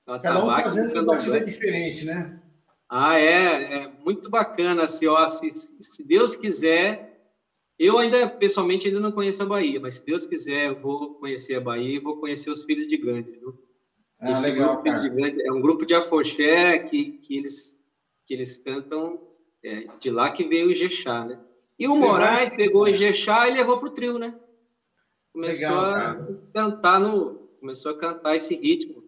né? 0.06 0.18
Cada 0.22 0.44
um 0.44 0.46
fazendo 0.48 0.92
uma 0.92 1.04
batida 1.04 1.40
diferente, 1.40 2.04
né? 2.04 2.40
Ah, 2.88 3.18
é, 3.18 3.82
é 3.84 3.88
muito 3.88 4.30
bacana, 4.30 4.84
assim, 4.84 5.06
ó, 5.06 5.26
se, 5.26 5.50
se 5.80 6.04
Deus 6.06 6.36
quiser, 6.36 7.11
eu 7.78 7.98
ainda, 7.98 8.28
pessoalmente, 8.28 8.86
ainda 8.86 9.00
não 9.00 9.12
conheço 9.12 9.42
a 9.42 9.46
Bahia, 9.46 9.80
mas 9.80 9.94
se 9.96 10.04
Deus 10.04 10.26
quiser, 10.26 10.68
eu 10.68 10.76
vou 10.76 11.10
conhecer 11.14 11.56
a 11.56 11.60
Bahia 11.60 11.96
e 11.96 12.00
vou 12.00 12.16
conhecer 12.16 12.50
os 12.50 12.62
Filhos 12.64 12.86
de 12.86 12.96
Gandhi, 12.96 13.32
viu? 13.38 13.54
Ah, 14.20 14.30
Esse 14.30 14.42
legal, 14.42 14.68
grupo 14.74 14.84
cara. 14.84 15.00
de 15.00 15.08
Gandhi 15.08 15.42
é 15.46 15.52
um 15.52 15.60
grupo 15.60 15.84
de 15.86 15.94
afoxé 15.94 16.78
que, 16.78 17.12
que, 17.20 17.38
eles, 17.38 17.76
que 18.26 18.34
eles 18.34 18.56
cantam, 18.56 19.18
é, 19.64 19.86
de 20.00 20.10
lá 20.10 20.30
que 20.30 20.44
veio 20.44 20.68
o 20.68 20.70
Ijexá, 20.70 21.24
né? 21.24 21.38
E 21.78 21.88
o 21.88 21.94
Você 21.94 22.00
vai 22.00 22.08
Moraes 22.08 22.48
se- 22.48 22.56
pegou 22.56 22.82
o 22.82 22.88
Ijexá 22.88 23.48
e 23.48 23.52
levou 23.54 23.78
pro 23.78 23.90
trio, 23.90 24.18
né? 24.18 24.34
Começou 25.32 25.66
Legal, 25.66 25.84
a 25.84 26.16
cantar 26.52 27.00
no, 27.00 27.38
começou 27.58 27.90
a 27.92 27.98
cantar 27.98 28.36
esse 28.36 28.54
ritmo 28.54 29.02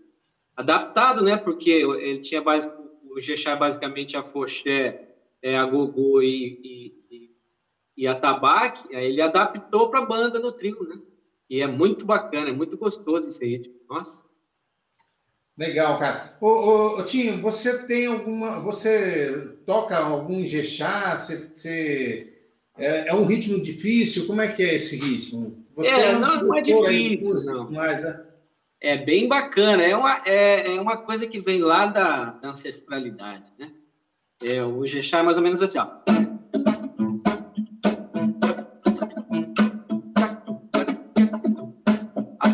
adaptado, 0.57 1.22
né? 1.22 1.37
Porque 1.37 1.70
ele 1.70 2.18
tinha 2.20 2.40
base, 2.40 2.68
o 3.11 3.20
Jexá 3.20 3.50
é 3.53 3.57
basicamente 3.57 4.16
afoxé, 4.16 4.96
é, 5.42 5.57
agogô 5.57 6.22
e, 6.22 6.59
e, 6.62 6.92
e, 7.97 8.03
e 8.03 8.07
atabaque, 8.07 8.95
aí 8.95 9.07
ele 9.07 9.21
adaptou 9.21 9.89
para 9.89 10.01
a 10.01 10.07
banda 10.07 10.39
no 10.39 10.53
trio, 10.53 10.83
né? 10.89 10.99
E 11.49 11.61
é 11.61 11.67
muito 11.67 12.05
bacana, 12.05 12.49
é 12.51 12.53
muito 12.53 12.77
gostoso 12.77 13.29
esse 13.29 13.45
ritmo. 13.45 13.75
Nossa. 13.89 14.25
Legal, 15.57 15.99
cara. 15.99 16.37
Ô, 16.41 16.47
ô, 16.49 16.99
ô, 16.99 17.05
Tinho, 17.05 17.41
você 17.41 17.87
tem 17.87 18.07
alguma. 18.07 18.59
Você 18.61 19.57
toca 19.65 19.97
algum 19.97 20.41
Ijexá? 20.41 21.17
Você, 21.17 21.49
você- 21.53 22.33
é, 22.77 23.09
é 23.09 23.15
um 23.15 23.25
ritmo 23.25 23.61
difícil? 23.63 24.27
Como 24.27 24.41
é 24.41 24.49
que 24.49 24.63
é 24.63 24.75
esse 24.75 24.97
ritmo? 24.97 25.65
Você 25.77 25.91
É, 25.91 26.17
um 26.17 26.19
não, 26.21 26.37
não 26.43 26.55
é 26.57 26.61
de 26.61 26.73
difícil, 26.73 27.55
não. 27.55 27.71
Mas, 27.71 28.03
né? 28.03 28.21
É 28.81 28.97
bem 28.97 29.29
bacana, 29.29 29.83
é 29.83 29.97
uma, 29.97 30.21
é, 30.27 30.75
é 30.75 30.81
uma 30.81 30.97
coisa 30.97 31.27
que 31.27 31.41
vem 31.41 31.61
lá 31.61 31.87
da, 31.87 32.33
da 32.33 32.49
ancestralidade, 32.51 33.49
né? 33.59 33.71
É, 34.43 34.63
o 34.63 34.85
Jexá 34.87 35.21
é 35.21 35.23
mais 35.23 35.37
ou 35.37 35.43
menos 35.43 35.63
assim, 35.63 35.79
ó. 35.79 35.87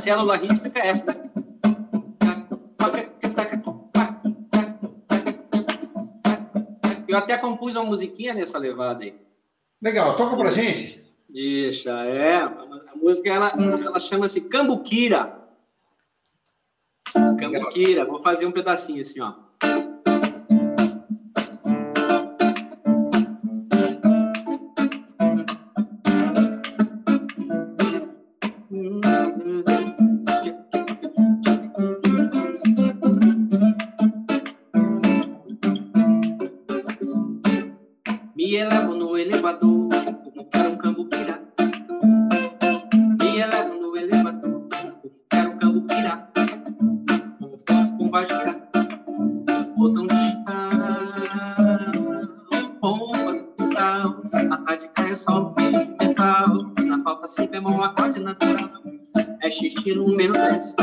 Célula 0.01 0.37
rítmica 0.37 0.79
é 0.81 0.89
essa. 0.89 1.31
Eu 7.07 7.17
até 7.17 7.37
compus 7.37 7.75
uma 7.75 7.85
musiquinha 7.85 8.33
nessa 8.33 8.59
levada 8.59 9.05
aí. 9.05 9.15
Legal, 9.83 10.17
toca 10.17 10.37
pra 10.37 10.53
gente. 10.53 11.05
Deixa, 11.29 11.91
é. 12.05 12.37
A 12.37 12.97
música 12.97 13.29
ela, 13.29 13.51
ela 13.51 14.01
chama-se 14.01 14.41
Cambuquira. 14.43 15.39
Cambuquira. 17.13 18.05
Vou 18.05 18.23
fazer 18.23 18.47
um 18.47 18.53
pedacinho 18.53 19.01
assim, 19.01 19.21
ó. 19.21 19.35
Me 38.51 38.57
elevo 38.57 38.95
no 38.97 39.17
elevador, 39.17 39.89
como 40.25 40.51
quero 40.51 40.77
cambuquira. 40.77 41.41
Me 43.21 43.39
elevo 43.39 43.75
no 43.81 43.97
elevador, 43.97 44.67
como 44.69 45.01
quero 45.31 45.57
cambuquira. 45.57 46.29
Como 47.39 47.59
posso 47.59 47.97
combagira, 47.97 48.61
botão 49.77 50.09
chão, 50.09 50.41
pompa 52.81 53.33
do 53.57 53.71
tal. 53.71 54.21
A 54.51 54.57
tarde 54.57 54.91
cai, 54.97 55.13
é 55.13 55.15
só 55.15 55.43
o 55.43 55.55
fio 55.55 55.71
de 55.71 56.05
metal. 56.05 56.73
Na 56.85 57.01
falta 57.05 57.29
si 57.29 57.47
bemol, 57.47 57.85
acorde 57.85 58.19
natural. 58.19 58.69
É 59.45 59.49
xixi 59.49 59.95
no 59.95 60.09
número 60.09 60.33
10 60.33 60.75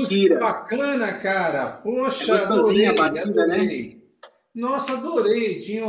música 0.00 0.38
bacana, 0.38 1.12
cara. 1.14 1.66
Poxa, 1.66 2.32
é 2.32 2.42
adorei, 2.42 2.86
a 2.86 2.92
batida, 2.94 3.46
né? 3.46 3.54
adorei. 3.54 3.94
né? 3.94 4.00
Nossa, 4.54 4.94
adorei. 4.94 5.58
Tinha, 5.60 5.84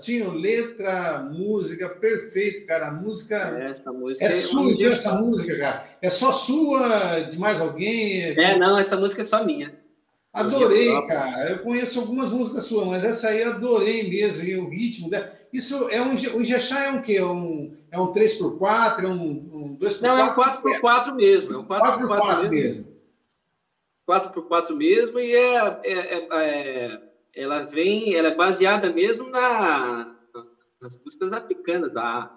tinha 0.00 0.30
letra, 0.30 1.18
música, 1.30 1.88
perfeito, 1.88 2.66
cara. 2.66 2.88
A 2.88 2.92
música. 2.92 3.36
Essa 3.36 3.92
música 3.92 4.24
é, 4.24 4.28
é 4.28 4.30
sua, 4.30 4.70
então, 4.70 4.92
essa 4.92 5.14
música, 5.14 5.58
cara. 5.58 5.84
É 6.00 6.10
só 6.10 6.32
sua, 6.32 7.20
de 7.20 7.38
mais 7.38 7.60
alguém? 7.60 8.22
É, 8.38 8.58
não, 8.58 8.78
essa 8.78 8.96
música 8.96 9.22
é 9.22 9.24
só 9.24 9.44
minha. 9.44 9.74
Adorei, 10.32 10.90
cara. 11.06 11.50
Eu 11.50 11.58
conheço 11.58 12.00
algumas 12.00 12.30
músicas 12.30 12.64
suas, 12.64 12.86
mas 12.88 13.04
essa 13.04 13.28
aí 13.28 13.42
eu 13.42 13.52
adorei 13.52 14.08
mesmo, 14.08 14.42
e 14.42 14.56
o 14.56 14.68
ritmo 14.68 15.08
dela. 15.08 15.32
Isso 15.52 15.88
é 15.90 16.00
um. 16.02 16.14
O 16.14 16.42
Ijexá 16.42 16.84
é 16.84 16.90
um 16.90 17.02
quê? 17.02 17.14
É 17.14 17.24
um, 17.24 17.76
é 17.90 17.98
um 17.98 18.12
3x4? 18.12 19.04
É 19.04 19.06
um, 19.06 19.22
um 19.22 19.78
2x4? 19.80 20.00
Não, 20.00 20.18
é 20.18 20.24
um 20.24 20.34
4x4 20.34 21.14
mesmo. 21.14 21.52
É 21.52 21.58
um 21.58 21.64
4x4, 21.64 22.08
4x4 22.08 22.48
mesmo. 22.48 22.93
4x4 24.08 24.74
mesmo, 24.74 25.18
e 25.18 25.34
é, 25.34 25.80
é, 25.84 25.92
é, 25.92 26.28
é, 26.32 27.00
ela 27.34 27.62
vem, 27.62 28.14
ela 28.14 28.28
é 28.28 28.34
baseada 28.34 28.92
mesmo 28.92 29.28
na, 29.28 30.16
nas 30.80 30.98
músicas 31.02 31.32
africanas 31.32 31.92
da, 31.92 32.30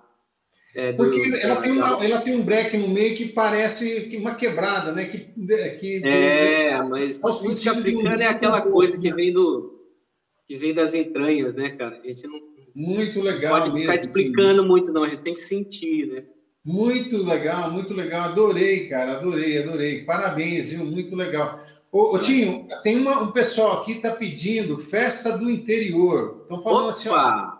é, 0.75 0.93
do, 0.93 1.06
Porque 1.06 1.39
ela, 1.41 1.62
tem 1.62 1.71
uma, 1.71 2.06
ela 2.06 2.21
tem 2.21 2.36
um 2.36 2.43
break 2.43 2.77
no 2.77 2.88
meio 2.88 3.15
que 3.15 3.30
parece 3.30 4.15
uma 4.17 4.36
quebrada, 4.36 4.91
né? 4.91 5.06
Que, 5.06 5.19
que 5.80 6.08
é, 6.08 6.82
mas 6.84 7.23
a 7.23 7.27
música 7.30 7.71
africana 7.71 8.23
é 8.23 8.27
aquela 8.27 8.62
coisa 8.62 8.99
que 8.99 9.10
né? 9.10 9.15
vem 9.15 9.34
do 9.34 9.75
que 10.47 10.56
vem 10.56 10.73
das 10.73 10.93
entranhas, 10.93 11.56
né, 11.56 11.71
cara? 11.71 11.99
A 12.01 12.08
gente 12.08 12.27
não 12.27 12.39
muito 12.75 13.19
legal 13.21 13.60
pode 13.60 13.73
mesmo. 13.73 13.91
ficar 13.91 13.95
explicando 13.95 14.62
que... 14.62 14.67
muito, 14.67 14.91
não. 14.93 15.03
A 15.03 15.10
gente 15.10 15.23
tem 15.23 15.34
que 15.34 15.41
sentir, 15.41 16.06
né? 16.08 16.23
Muito 16.67 17.23
legal, 17.23 17.71
muito 17.71 17.93
legal. 17.93 18.25
Adorei, 18.25 18.89
cara. 18.89 19.13
Adorei, 19.13 19.63
adorei. 19.63 20.03
Parabéns, 20.03 20.71
viu? 20.71 20.84
Muito 20.84 21.15
legal. 21.15 21.62
Ô, 21.89 22.13
ô 22.13 22.19
Tinho, 22.19 22.67
tem 22.84 22.97
uma, 22.97 23.21
um 23.21 23.32
pessoal 23.32 23.80
aqui 23.80 23.93
que 23.93 23.99
está 23.99 24.12
pedindo 24.12 24.77
festa 24.77 25.38
do 25.38 25.49
interior. 25.49 26.41
Estão 26.41 26.62
falando 26.62 26.89
Opa! 26.89 26.89
assim, 26.89 27.10
ó, 27.10 27.58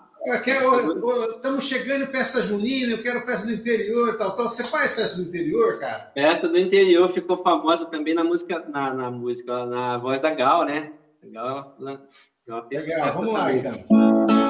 estamos 1.38 1.63
chegando 1.63 2.04
em 2.04 2.08
festa 2.08 2.41
junina, 2.41 2.91
eu 2.91 3.02
quero 3.02 3.26
festa 3.26 3.48
do 3.48 3.54
interior, 3.54 4.17
tal, 4.17 4.36
tal. 4.36 4.50
Você 4.50 4.65
faz 4.65 4.93
festa 4.93 5.15
do 5.15 5.30
interior, 5.30 5.80
cara? 5.80 6.12
Festa 6.13 6.50
do 6.50 6.58
interior 6.58 7.10
ficou 7.13 7.41
famosa 7.41 7.86
também 7.86 8.13
na 8.13 8.26
música, 8.26 8.60
na, 8.67 8.93
na 8.93 9.10
música, 9.10 9.65
na 9.65 9.98
voz 9.98 10.22
da 10.22 10.32
Gal, 10.32 10.65
né? 10.65 10.91
Gal, 11.24 11.78
Gal 12.46 12.67
Legal, 12.70 13.13
vamos 13.13 13.32
lá, 13.32 13.54
então. 13.54 14.47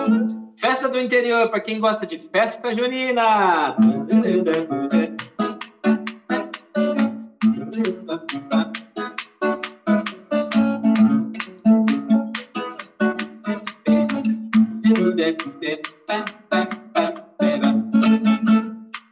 Festa 0.57 0.89
do 0.89 0.99
interior, 0.99 1.49
para 1.49 1.59
quem 1.59 1.79
gosta 1.79 2.03
de 2.03 2.17
festa 2.17 2.73
junina. 2.73 3.75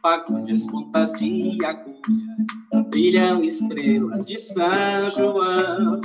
Pagodes, 0.02 0.66
pontas 0.66 1.12
de 1.12 1.64
agulhas, 1.64 2.88
brilham 2.90 3.44
estrelas 3.44 4.24
de 4.24 4.36
São 4.36 5.10
João. 5.12 6.00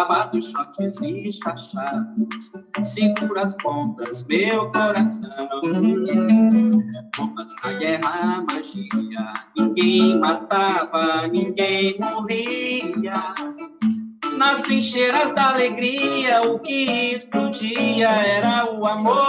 Babados, 0.00 0.50
shots 0.50 1.02
e 1.02 1.30
chachados, 1.30 2.52
segura 2.82 3.42
as 3.42 3.54
pontas, 3.62 4.24
meu 4.24 4.72
coração. 4.72 5.60
Bombas 7.18 7.54
na 7.62 7.72
guerra, 7.74 8.42
magia, 8.48 9.34
ninguém 9.54 10.18
matava, 10.18 11.26
ninguém 11.26 11.98
morria 12.00 13.34
nas 14.38 14.62
trincheiras 14.62 15.34
da 15.34 15.50
alegria, 15.50 16.40
o 16.48 16.58
que 16.60 17.12
explodia 17.12 18.08
era 18.08 18.72
o 18.72 18.86
amor. 18.86 19.20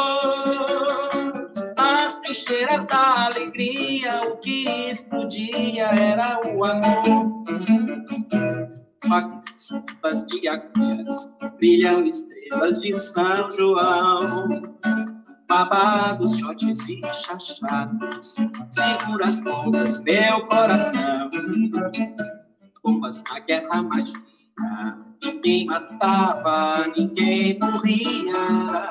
Nas 1.75 2.17
trincheiras 2.21 2.85
da 2.85 3.25
alegria, 3.25 4.21
o 4.25 4.37
que 4.37 4.69
explodia 4.89 5.87
era 5.87 6.39
o 6.55 6.63
amor. 6.63 7.41
Facas 9.69 10.25
de 10.25 10.47
agulhas, 10.47 11.29
brilham 11.57 12.05
estrelas 12.05 12.81
de 12.81 12.93
São 12.95 13.51
João. 13.51 14.77
Babados, 15.47 16.37
shots 16.37 16.89
e 16.89 17.01
chachados, 17.13 18.35
segura 18.71 19.27
as 19.27 19.41
pontas, 19.41 20.01
meu 20.03 20.45
coração. 20.47 21.29
Bombas 22.83 23.23
na 23.23 23.39
guerra 23.39 23.83
magia 23.83 24.31
Ninguém 25.23 25.65
matava, 25.65 26.87
ninguém 26.95 27.59
morria. 27.59 28.89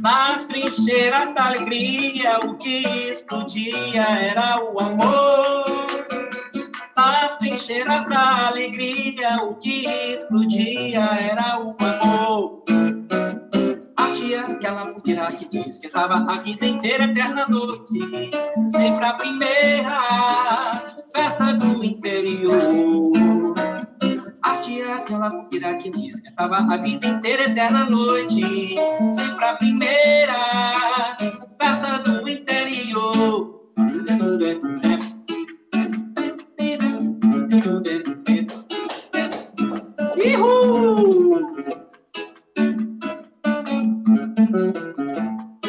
Nas 0.00 0.44
trincheiras 0.44 1.34
da 1.34 1.46
alegria, 1.46 2.38
o 2.40 2.56
que 2.56 3.10
explodia 3.10 4.02
era 4.02 4.62
o 4.62 4.78
amor. 4.78 5.83
Nas 6.96 7.36
trincheiras 7.38 8.06
da 8.06 8.46
alegria, 8.46 9.42
o 9.42 9.56
que 9.56 9.84
explodia 10.12 11.00
era 11.00 11.60
o 11.60 11.74
amor. 11.80 12.62
A 13.96 14.12
tia, 14.12 14.42
aquela 14.42 14.92
fogueira 14.92 15.26
que 15.32 15.48
diz 15.48 15.78
que 15.78 15.88
estava 15.88 16.14
a 16.14 16.38
vida 16.38 16.64
inteira, 16.64 17.04
eterna 17.04 17.46
noite, 17.48 18.30
sempre 18.70 19.04
a 19.04 19.14
primeira 19.14 20.94
festa 21.12 21.54
do 21.54 21.84
interior. 21.84 23.12
A 24.42 24.56
tia, 24.58 24.94
aquela 24.94 25.32
fogueira 25.32 25.76
que 25.78 25.90
me 25.90 26.10
esquentava 26.10 26.58
a 26.58 26.76
vida 26.76 27.08
inteira, 27.08 27.42
eterna 27.42 27.90
noite. 27.90 28.76
Sempre 29.10 29.44
a 29.44 29.56
primeira 29.56 31.16
festa 31.58 31.98
do 32.04 32.28
interior. 32.28 33.54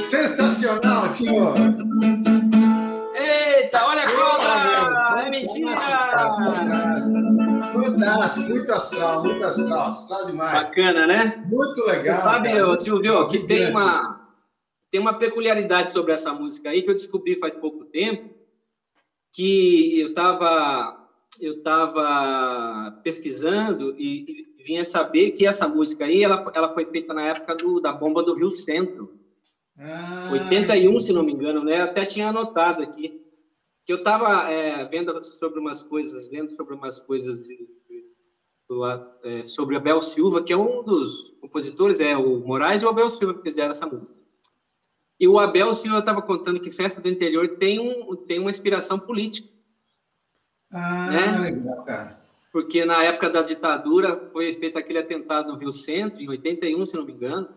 Sensacional, 0.09 1.11
tio! 1.11 1.53
Eita, 3.13 3.85
olha 3.85 4.03
a 4.03 4.11
cobra! 4.11 5.25
É 5.25 5.29
mentira! 5.29 5.75
Fantástico, 7.73 8.49
muito 8.49 8.71
astral, 8.71 9.23
muito 9.23 9.45
astral, 9.45 9.89
astral 9.89 10.25
demais. 10.27 10.53
Bacana, 10.53 11.05
né? 11.05 11.43
Muito 11.47 11.81
legal. 11.81 12.01
Você 12.01 12.13
sabe, 12.13 12.53
cara, 12.53 12.77
Silvio, 12.77 13.27
que 13.27 13.39
tem 13.39 13.71
uma, 13.71 14.29
tem 14.89 15.01
uma 15.01 15.15
peculiaridade 15.15 15.91
sobre 15.91 16.13
essa 16.13 16.31
música 16.31 16.69
aí 16.69 16.81
que 16.81 16.89
eu 16.89 16.95
descobri 16.95 17.37
faz 17.37 17.53
pouco 17.53 17.83
tempo, 17.83 18.33
que 19.33 19.99
eu 19.99 20.09
estava 20.09 21.05
eu 21.39 21.61
tava 21.61 22.99
pesquisando 23.03 23.95
e, 23.99 24.44
vinha 24.65 24.83
saber 24.83 25.31
que 25.31 25.45
essa 25.45 25.67
música 25.67 26.05
aí 26.05 26.23
ela, 26.23 26.51
ela 26.55 26.71
foi 26.71 26.85
feita 26.85 27.13
na 27.13 27.21
época 27.21 27.55
do, 27.55 27.79
da 27.79 27.93
bomba 27.93 28.23
do 28.23 28.33
Rio 28.33 28.51
Centro. 28.55 29.13
Ah, 29.77 30.29
81, 30.31 30.99
se 31.01 31.13
não 31.13 31.23
me 31.23 31.33
engano, 31.33 31.63
né? 31.63 31.81
Até 31.81 32.05
tinha 32.05 32.29
anotado 32.29 32.81
aqui 32.81 33.21
que 33.85 33.93
eu 33.93 33.97
estava 33.97 34.49
é, 34.49 34.83
vendo 34.85 35.23
sobre 35.23 35.59
umas 35.59 35.83
coisas, 35.83 36.27
vendo 36.27 36.49
sobre 36.51 36.73
umas 36.73 36.99
coisas 36.99 37.43
de, 37.43 37.55
de, 37.55 38.05
é, 39.23 39.45
sobre 39.45 39.75
Abel 39.75 40.01
Silva, 40.01 40.43
que 40.43 40.51
é 40.51 40.57
um 40.57 40.81
dos 40.83 41.35
compositores, 41.39 41.99
é 41.99 42.17
o 42.17 42.39
Moraes 42.39 42.81
e 42.81 42.85
o 42.85 42.89
Abel 42.89 43.11
Silva 43.11 43.35
que 43.35 43.43
fizeram 43.43 43.69
essa 43.69 43.85
música. 43.85 44.17
E 45.19 45.27
o 45.27 45.37
Abel 45.37 45.75
Silva 45.75 45.99
estava 45.99 46.21
contando 46.21 46.59
que 46.59 46.71
Festa 46.71 46.99
do 46.99 47.07
Interior 47.07 47.57
tem, 47.57 47.79
um, 47.79 48.15
tem 48.15 48.39
uma 48.39 48.49
inspiração 48.49 48.99
política. 48.99 49.47
Ah, 50.71 51.07
né? 51.11 51.51
legal, 51.51 51.85
cara. 51.85 52.24
Porque 52.55 52.85
na 52.85 53.03
época 53.03 53.29
da 53.29 53.41
ditadura 53.41 54.29
foi 54.31 54.53
feito 54.53 54.79
aquele 54.79 54.99
atentado 54.99 55.51
no 55.51 55.57
Rio 55.57 55.73
Centro, 55.73 56.21
em 56.21 56.29
81, 56.29 56.85
se 56.85 56.95
não 56.95 57.03
me 57.03 57.11
engano. 57.11 57.49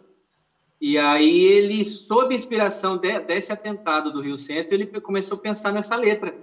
E 0.81 0.99
aí 0.99 1.41
ele, 1.45 1.85
sob 1.85 2.35
inspiração 2.35 2.97
de, 2.99 3.21
desse 3.21 3.53
atentado 3.53 4.13
do 4.13 4.21
Rio 4.21 4.37
Centro, 4.37 4.75
ele 4.75 4.87
começou 5.01 5.39
a 5.39 5.41
pensar 5.41 5.71
nessa 5.71 5.95
letra. 5.95 6.35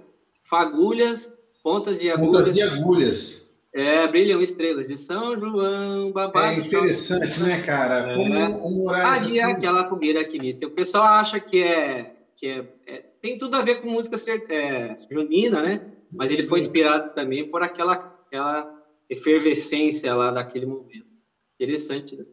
Fagulhas, 0.42 1.30
pontas 1.62 1.98
de 1.98 2.10
agulhas. 2.10 2.30
Pontas 2.30 2.54
de 2.54 2.62
agulhas. 2.62 3.46
É, 3.74 4.08
brilham 4.08 4.40
estrelas 4.40 4.88
de 4.88 4.96
São 4.96 5.36
João, 5.36 6.10
babado. 6.10 6.58
É 6.58 6.64
interessante, 6.64 7.38
né, 7.40 7.60
cara? 7.60 8.14
Como 8.14 8.34
é. 8.34 8.48
o 8.48 8.70
Moraes... 8.70 9.04
Ah, 9.04 9.12
assim... 9.16 9.40
aquela 9.40 9.86
fogueira 9.86 10.20
alquimista. 10.20 10.66
O 10.66 10.70
pessoal 10.70 11.04
acha 11.04 11.38
que 11.38 11.62
é... 11.62 12.16
Que 12.34 12.46
é, 12.46 12.64
é 12.86 13.04
tem 13.20 13.36
tudo 13.36 13.54
a 13.54 13.60
ver 13.60 13.82
com 13.82 13.90
música 13.90 14.16
é, 14.48 14.96
junina, 15.10 15.60
né? 15.60 15.92
Mas 16.10 16.30
ele 16.30 16.42
foi 16.42 16.60
inspirado 16.60 17.12
também 17.14 17.50
por 17.50 17.62
aquela, 17.62 18.15
aquela 18.26 18.72
efervescência 19.08 20.14
lá 20.14 20.30
daquele 20.30 20.66
momento. 20.66 21.06
Interessante, 21.54 22.16
né? 22.16 22.24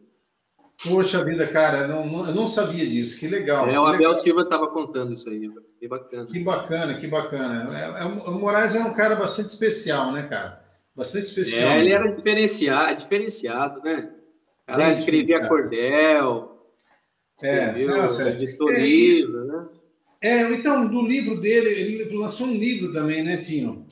Poxa 0.82 1.24
vida, 1.24 1.46
cara, 1.46 1.86
não, 1.86 2.06
não, 2.06 2.28
eu 2.28 2.34
não 2.34 2.48
sabia 2.48 2.86
disso. 2.86 3.18
Que 3.18 3.28
legal. 3.28 3.66
É, 3.66 3.70
que 3.70 3.78
o 3.78 3.86
Abel 3.86 3.98
legal. 3.98 4.16
Silva 4.16 4.42
estava 4.42 4.68
contando 4.68 5.14
isso 5.14 5.30
aí. 5.30 5.48
Que 5.78 5.88
bacana. 5.88 6.26
Que 6.26 6.38
bacana, 6.40 6.94
que 6.94 7.06
bacana. 7.06 7.78
É, 7.78 8.02
é, 8.02 8.04
o 8.04 8.32
Moraes 8.32 8.74
é 8.74 8.80
um 8.80 8.92
cara 8.92 9.14
bastante 9.14 9.48
especial, 9.48 10.12
né, 10.12 10.24
cara? 10.24 10.62
Bastante 10.94 11.24
especial. 11.24 11.70
É, 11.70 11.80
ele 11.80 11.92
era 11.92 12.10
diferenciado, 12.10 13.02
diferenciado 13.02 13.80
né? 13.82 14.12
Cara 14.66 14.84
Bem 14.84 14.90
escrevia 14.90 15.46
cordel, 15.46 16.54
é, 17.42 17.66
escreveu, 17.66 17.96
nossa, 17.96 18.30
editou 18.30 18.70
é, 18.70 18.80
livro, 18.80 19.44
né? 19.44 19.68
É, 20.20 20.52
então, 20.54 20.86
do 20.86 21.02
livro 21.02 21.38
dele, 21.40 21.68
ele 21.68 22.16
lançou 22.16 22.46
um 22.46 22.54
livro 22.54 22.92
também, 22.92 23.22
né, 23.22 23.36
Tino? 23.38 23.86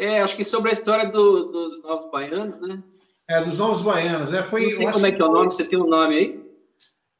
É, 0.00 0.22
acho 0.22 0.34
que 0.34 0.42
sobre 0.42 0.70
a 0.70 0.72
história 0.72 1.10
do, 1.10 1.44
dos 1.52 1.82
Novos 1.82 2.10
Baianos, 2.10 2.58
né? 2.58 2.82
É, 3.28 3.44
dos 3.44 3.58
Novos 3.58 3.82
Baianos. 3.82 4.32
É, 4.32 4.42
foi, 4.42 4.62
não 4.62 4.70
sei 4.70 4.90
como 4.90 5.06
é 5.06 5.12
que 5.12 5.20
é 5.20 5.24
o 5.26 5.30
nome, 5.30 5.50
você 5.50 5.62
tem 5.62 5.78
um 5.78 5.86
nome 5.86 6.16
aí? 6.16 6.40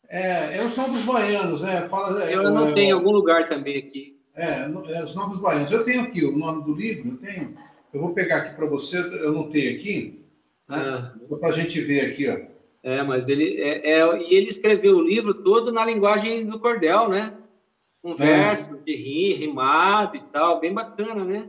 É, 0.08 0.56
é 0.56 0.64
os 0.64 0.74
Novos 0.74 1.02
Baianos, 1.02 1.60
né? 1.60 1.86
Fala, 1.90 2.24
eu 2.30 2.40
é, 2.40 2.50
não 2.50 2.72
tenho 2.72 2.88
em 2.88 2.92
algum 2.92 3.10
lugar 3.10 3.50
também 3.50 3.76
aqui. 3.76 4.18
É, 4.34 4.62
é, 4.94 5.04
os 5.04 5.14
Novos 5.14 5.38
Baianos. 5.38 5.70
Eu 5.70 5.84
tenho 5.84 6.00
aqui 6.00 6.24
o 6.24 6.38
nome 6.38 6.64
do 6.64 6.72
livro, 6.72 7.10
eu 7.10 7.16
tenho. 7.18 7.54
Eu 7.92 8.00
vou 8.00 8.14
pegar 8.14 8.38
aqui 8.38 8.56
para 8.56 8.64
você, 8.64 8.98
eu 8.98 9.44
tenho 9.50 9.76
aqui. 9.76 10.24
Ah. 10.66 11.12
Para 11.38 11.50
a 11.50 11.52
gente 11.52 11.78
ver 11.82 12.06
aqui, 12.06 12.30
ó. 12.30 12.38
É, 12.82 13.02
mas 13.02 13.28
ele 13.28 13.60
é, 13.60 13.98
é, 13.98 14.22
e 14.22 14.34
ele 14.34 14.48
escreveu 14.48 14.96
o 14.96 15.02
livro 15.02 15.34
todo 15.34 15.70
na 15.70 15.84
linguagem 15.84 16.46
do 16.46 16.58
cordel, 16.58 17.10
né? 17.10 17.34
Com 18.00 18.12
é. 18.12 18.16
verso 18.16 18.78
de 18.78 18.96
rir, 18.96 19.34
rimado 19.34 20.16
e 20.16 20.20
tal, 20.32 20.60
bem 20.60 20.72
bacana, 20.72 21.22
né? 21.22 21.46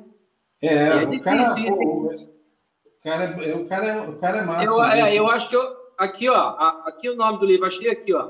É, 0.61 0.73
é 0.73 0.95
o, 1.03 1.21
cara, 1.21 1.41
o, 1.43 3.03
cara, 3.03 3.23
é, 3.23 3.55
o, 3.55 3.65
cara, 3.67 3.87
é, 3.87 4.01
o 4.01 4.15
cara 4.17 4.37
é 4.37 4.43
massa. 4.43 4.63
Eu, 4.65 4.83
é, 4.83 5.17
eu 5.17 5.27
acho 5.29 5.49
que 5.49 5.55
eu, 5.55 5.75
aqui, 5.97 6.29
ó, 6.29 6.55
aqui 6.85 7.09
o 7.09 7.15
nome 7.15 7.39
do 7.39 7.45
livro, 7.45 7.65
achei 7.65 7.89
aqui, 7.89 8.13
ó. 8.13 8.29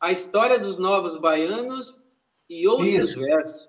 A 0.00 0.10
história 0.10 0.58
dos 0.58 0.76
novos 0.78 1.20
baianos 1.20 2.02
e 2.50 2.66
outros 2.66 2.92
isso. 2.92 3.20
versos. 3.20 3.68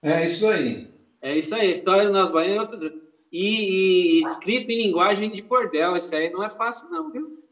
É 0.00 0.26
isso 0.26 0.46
aí. 0.46 0.92
É 1.20 1.36
isso 1.36 1.54
aí, 1.54 1.72
história 1.72 2.04
dos 2.04 2.12
novos 2.12 2.32
baianos 2.32 2.56
e 2.56 2.60
outros 2.60 2.80
versos. 2.80 3.02
E, 3.32 4.20
e, 4.20 4.24
escrito 4.24 4.70
em 4.70 4.86
linguagem 4.86 5.32
de 5.32 5.42
cordel, 5.42 5.96
isso 5.96 6.14
aí 6.14 6.30
não 6.30 6.44
é 6.44 6.50
fácil, 6.50 6.88
não, 6.90 7.10
viu? 7.10 7.42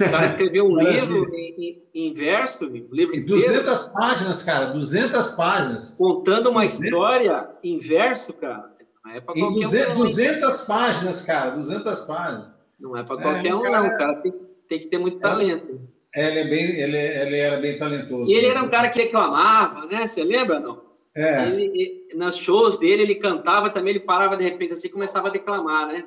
O 0.00 0.04
cara 0.10 0.24
escreveu 0.24 0.64
um 0.64 0.78
livro 0.78 1.34
em, 1.34 1.82
em, 1.92 2.06
em, 2.06 2.14
verso, 2.14 2.64
um 2.64 2.68
livro 2.68 3.20
200 3.26 3.26
inteiro, 3.26 3.92
páginas, 3.92 4.42
cara, 4.42 4.66
200 4.66 5.30
páginas. 5.32 5.90
Contando 5.90 6.50
uma 6.50 6.62
200. 6.62 6.84
história 6.84 7.50
em 7.62 7.78
verso, 7.78 8.32
cara. 8.32 8.73
Não 9.04 9.12
é 9.12 9.20
para 9.20 9.34
qualquer 9.34 9.64
200, 9.64 9.92
um. 9.92 9.98
200 9.98 10.60
páginas, 10.62 11.22
cara, 11.22 11.50
200 11.50 12.00
páginas. 12.00 12.54
Não 12.80 12.96
é 12.96 13.02
para 13.02 13.16
qualquer 13.16 13.48
é, 13.48 13.54
um, 13.54 13.62
cara, 13.62 13.80
não. 13.82 13.86
O 13.88 13.98
cara 13.98 14.14
tem, 14.16 14.32
tem 14.68 14.78
que 14.80 14.86
ter 14.86 14.98
muito 14.98 15.18
talento. 15.18 15.80
É, 16.14 16.28
ele, 16.28 16.38
é 16.38 16.44
bem, 16.44 16.80
ele, 16.80 16.96
ele 16.96 17.36
era 17.36 17.56
bem 17.58 17.78
talentoso. 17.78 18.30
E 18.30 18.34
ele 18.34 18.46
era 18.46 18.62
um 18.62 18.68
cara 18.68 18.88
que 18.88 19.02
reclamava, 19.02 19.86
né? 19.86 20.06
Você 20.06 20.22
lembra, 20.22 20.60
não? 20.60 20.82
É. 21.14 21.46
Ele, 21.46 21.64
ele, 21.64 22.14
nas 22.14 22.36
shows 22.36 22.78
dele, 22.78 23.02
ele 23.02 23.14
cantava 23.16 23.70
também, 23.70 23.90
ele 23.90 24.00
parava 24.00 24.36
de 24.36 24.44
repente 24.44 24.72
assim 24.72 24.88
e 24.88 24.92
começava 24.92 25.28
a 25.28 25.32
declamar, 25.32 25.88
né? 25.88 26.06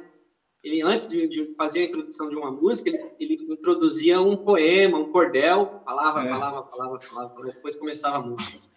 Ele, 0.64 0.82
antes 0.82 1.08
de, 1.08 1.28
de, 1.28 1.54
fazer 1.56 1.82
a 1.82 1.84
introdução 1.84 2.30
de 2.30 2.36
uma 2.36 2.52
música, 2.52 2.89
ele, 2.89 3.00
ele 3.20 3.34
introduzia 3.50 4.20
um 4.20 4.36
poema, 4.36 4.98
um 4.98 5.12
cordel, 5.12 5.82
falava, 5.86 6.26
é. 6.26 6.30
falava, 6.30 6.64
falava, 6.64 7.00
falava, 7.02 7.30
falava, 7.30 7.45
depois 7.45 7.76
começava 7.76 8.18
a 8.18 8.22
música. 8.22 8.68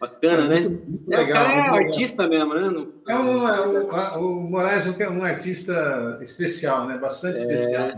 Bacana, 0.00 0.48
né? 0.48 0.60
Muito 0.60 1.12
é, 1.12 1.16
legal, 1.18 1.44
o 1.44 1.46
cara 1.46 1.76
é 1.76 1.84
artista 1.84 2.26
mesmo, 2.26 2.54
né? 2.54 2.86
É 3.06 3.18
um, 3.18 3.46
é, 3.46 4.16
o, 4.16 4.18
o 4.18 4.50
Moraes 4.50 4.98
é 4.98 5.10
um 5.10 5.22
artista 5.22 6.18
especial, 6.22 6.86
né? 6.86 6.96
Bastante 6.96 7.38
é... 7.38 7.42
especial. 7.42 7.88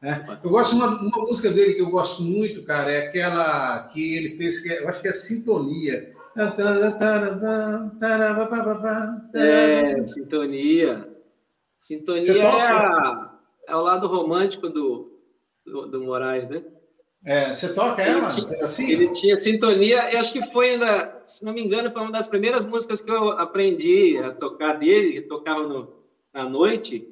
Né? 0.00 0.40
Eu 0.42 0.50
gosto 0.50 0.74
de 0.74 0.82
uma, 0.82 1.00
uma, 1.00 1.18
música 1.18 1.48
dele 1.48 1.74
que 1.74 1.80
eu 1.80 1.90
gosto 1.90 2.24
muito, 2.24 2.64
cara, 2.64 2.90
é 2.90 3.06
aquela 3.06 3.84
que 3.84 4.16
ele 4.16 4.36
fez, 4.36 4.60
que 4.60 4.72
é, 4.72 4.82
eu 4.82 4.88
acho 4.88 5.00
que 5.00 5.06
é 5.06 5.12
Sintonia. 5.12 6.12
É, 9.32 10.04
Sintonia. 10.04 11.08
Sintonia 11.78 12.42
é, 12.42 12.66
a, 12.66 13.38
é 13.68 13.76
o 13.76 13.80
lado 13.82 14.08
romântico 14.08 14.68
do, 14.68 15.20
do, 15.64 15.86
do 15.86 16.02
Moraes, 16.02 16.48
né? 16.48 16.64
É, 17.24 17.54
você 17.54 17.72
toca 17.72 18.02
ela? 18.02 18.26
Ele 18.26 18.46
tinha, 18.46 18.64
assim? 18.64 18.90
ele 18.90 19.12
tinha 19.12 19.36
sintonia, 19.36 20.12
eu 20.12 20.18
acho 20.18 20.32
que 20.32 20.44
foi 20.50 20.70
ainda, 20.70 21.22
se 21.24 21.44
não 21.44 21.52
me 21.52 21.62
engano, 21.62 21.90
foi 21.92 22.02
uma 22.02 22.10
das 22.10 22.26
primeiras 22.26 22.66
músicas 22.66 23.00
que 23.00 23.10
eu 23.10 23.30
aprendi 23.30 24.18
a 24.18 24.32
tocar 24.32 24.72
dele, 24.74 25.18
eu 25.18 25.28
tocava 25.28 25.62
no, 25.62 25.88
na 26.34 26.48
noite. 26.48 27.08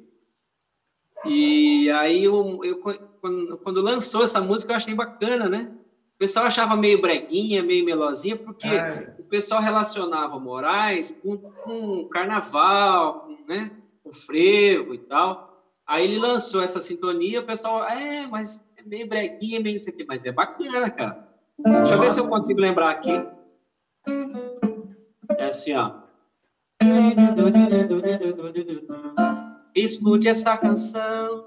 E 1.25 1.89
aí 1.91 2.25
eu, 2.25 2.59
eu 2.63 2.79
quando, 3.21 3.57
quando, 3.57 3.81
lançou 3.81 4.23
essa 4.23 4.41
música 4.41 4.73
eu 4.73 4.77
achei 4.77 4.93
bacana, 4.93 5.47
né? 5.47 5.71
O 6.15 6.17
pessoal 6.17 6.45
achava 6.45 6.75
meio 6.75 7.01
breguinha, 7.01 7.63
meio 7.63 7.85
melosinha, 7.85 8.35
porque 8.35 8.67
Ai. 8.67 9.13
o 9.17 9.23
pessoal 9.23 9.61
relacionava 9.61 10.35
o 10.35 10.41
Moraes 10.41 11.15
com, 11.23 11.37
com 11.37 12.07
carnaval, 12.09 13.21
com, 13.21 13.37
né? 13.47 13.71
com 14.03 14.11
frevo 14.11 14.93
e 14.93 14.97
tal. 14.97 15.51
Aí 15.85 16.05
ele 16.05 16.19
lançou 16.19 16.61
essa 16.61 16.79
sintonia, 16.79 17.41
o 17.41 17.45
pessoal, 17.45 17.83
é, 17.85 18.27
mas 18.27 18.63
é 18.81 18.87
meio 18.87 19.07
breguinha, 19.07 19.59
meio 19.59 19.75
isso 19.75 19.89
aqui, 19.89 20.03
mas 20.07 20.25
é 20.25 20.31
bacana, 20.31 20.89
cara. 20.89 21.27
Deixa 21.59 21.93
eu 21.93 21.99
ver 21.99 22.11
se 22.11 22.19
eu 22.19 22.27
consigo 22.27 22.59
lembrar 22.59 22.89
aqui. 22.89 23.23
É 25.37 25.45
assim, 25.45 25.73
ó. 25.75 26.01
Escute 29.75 30.27
essa 30.27 30.57
canção 30.57 31.45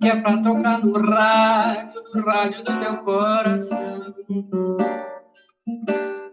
que 0.00 0.08
é 0.08 0.20
pra 0.20 0.42
tocar 0.42 0.84
no 0.84 0.98
rádio, 0.98 2.02
no 2.14 2.22
rádio 2.22 2.64
do 2.64 2.80
teu 2.80 2.96
coração. 2.98 4.14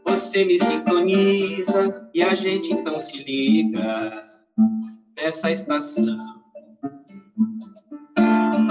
Você 0.06 0.45
me 0.45 0.58
sintoniza 0.60 2.10
e 2.14 2.24
a 2.24 2.34
gente 2.34 2.72
então 2.72 3.00
se 3.00 3.18
liga 3.18 4.24
nessa 5.18 5.52
estação. 5.52 6.36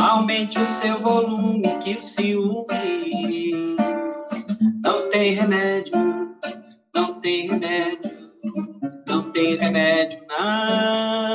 Aumente 0.06 0.56
o 0.60 0.66
seu 0.68 1.00
volume, 1.00 1.66
que 1.80 1.96
o 1.98 2.02
ciúme 2.04 3.76
não 4.84 5.10
tem 5.10 5.34
remédio, 5.34 5.96
não 6.94 7.20
tem 7.20 7.48
remédio, 7.48 8.30
não 9.08 9.32
tem 9.32 9.56
remédio, 9.56 10.20
não. 10.28 11.34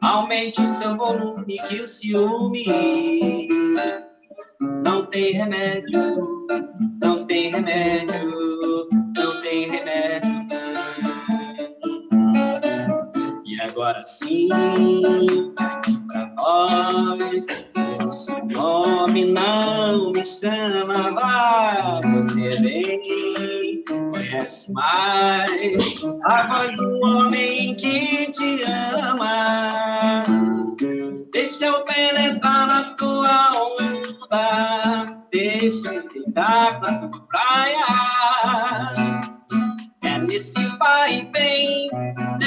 Aumente 0.00 0.62
o 0.62 0.66
seu 0.66 0.96
volume, 0.96 1.58
que 1.68 1.82
o 1.82 1.86
ciúme 1.86 2.64
não 4.82 5.04
tem 5.04 5.32
remédio, 5.32 6.46
não 6.98 7.26
tem 7.26 7.50
remédio, 7.50 8.88
não 9.14 9.38
tem 9.42 9.68
remédio. 9.68 10.17
Agora 13.98 14.04
sim, 14.04 14.48
aqui 15.58 15.98
pra 16.06 16.26
nós, 16.36 17.46
o 18.06 18.12
seu 18.12 18.44
nome 18.46 19.24
não 19.24 20.12
me 20.12 20.24
chama, 20.24 21.10
vai, 21.12 22.00
você 22.02 22.60
bem 22.60 23.84
conhece 23.86 24.70
mais 24.72 25.82
a 26.24 26.46
voz 26.46 26.76
do 26.76 27.00
homem 27.04 27.74
que 27.76 28.30
te 28.30 28.62
ama. 28.64 30.24
Deixa 31.32 31.66
eu 31.66 31.84
penetrar 31.84 32.66
na 32.66 32.94
tua 32.94 33.52
onda, 33.52 35.24
deixa 35.32 35.94
eu 35.94 36.08
deitar 36.08 36.80
na 36.80 37.08
tua 37.08 37.20
praia. 37.28 37.84
É 40.02 40.18
nesse 40.18 40.68
vai 40.78 41.18
e 41.18 41.30
vem, 41.32 41.90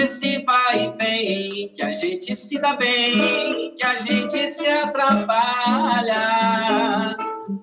nesse 0.02 0.44
vai 0.46 0.86
e 0.86 0.90
vem, 0.98 1.70
que 1.76 1.84
a 1.84 1.92
gente 1.92 2.36
se 2.36 2.60
dá 2.60 2.76
bem, 2.76 3.76
que 3.76 3.86
a 3.86 4.00
gente 4.00 4.52
se 4.52 4.68
atrapalha. 4.68 6.16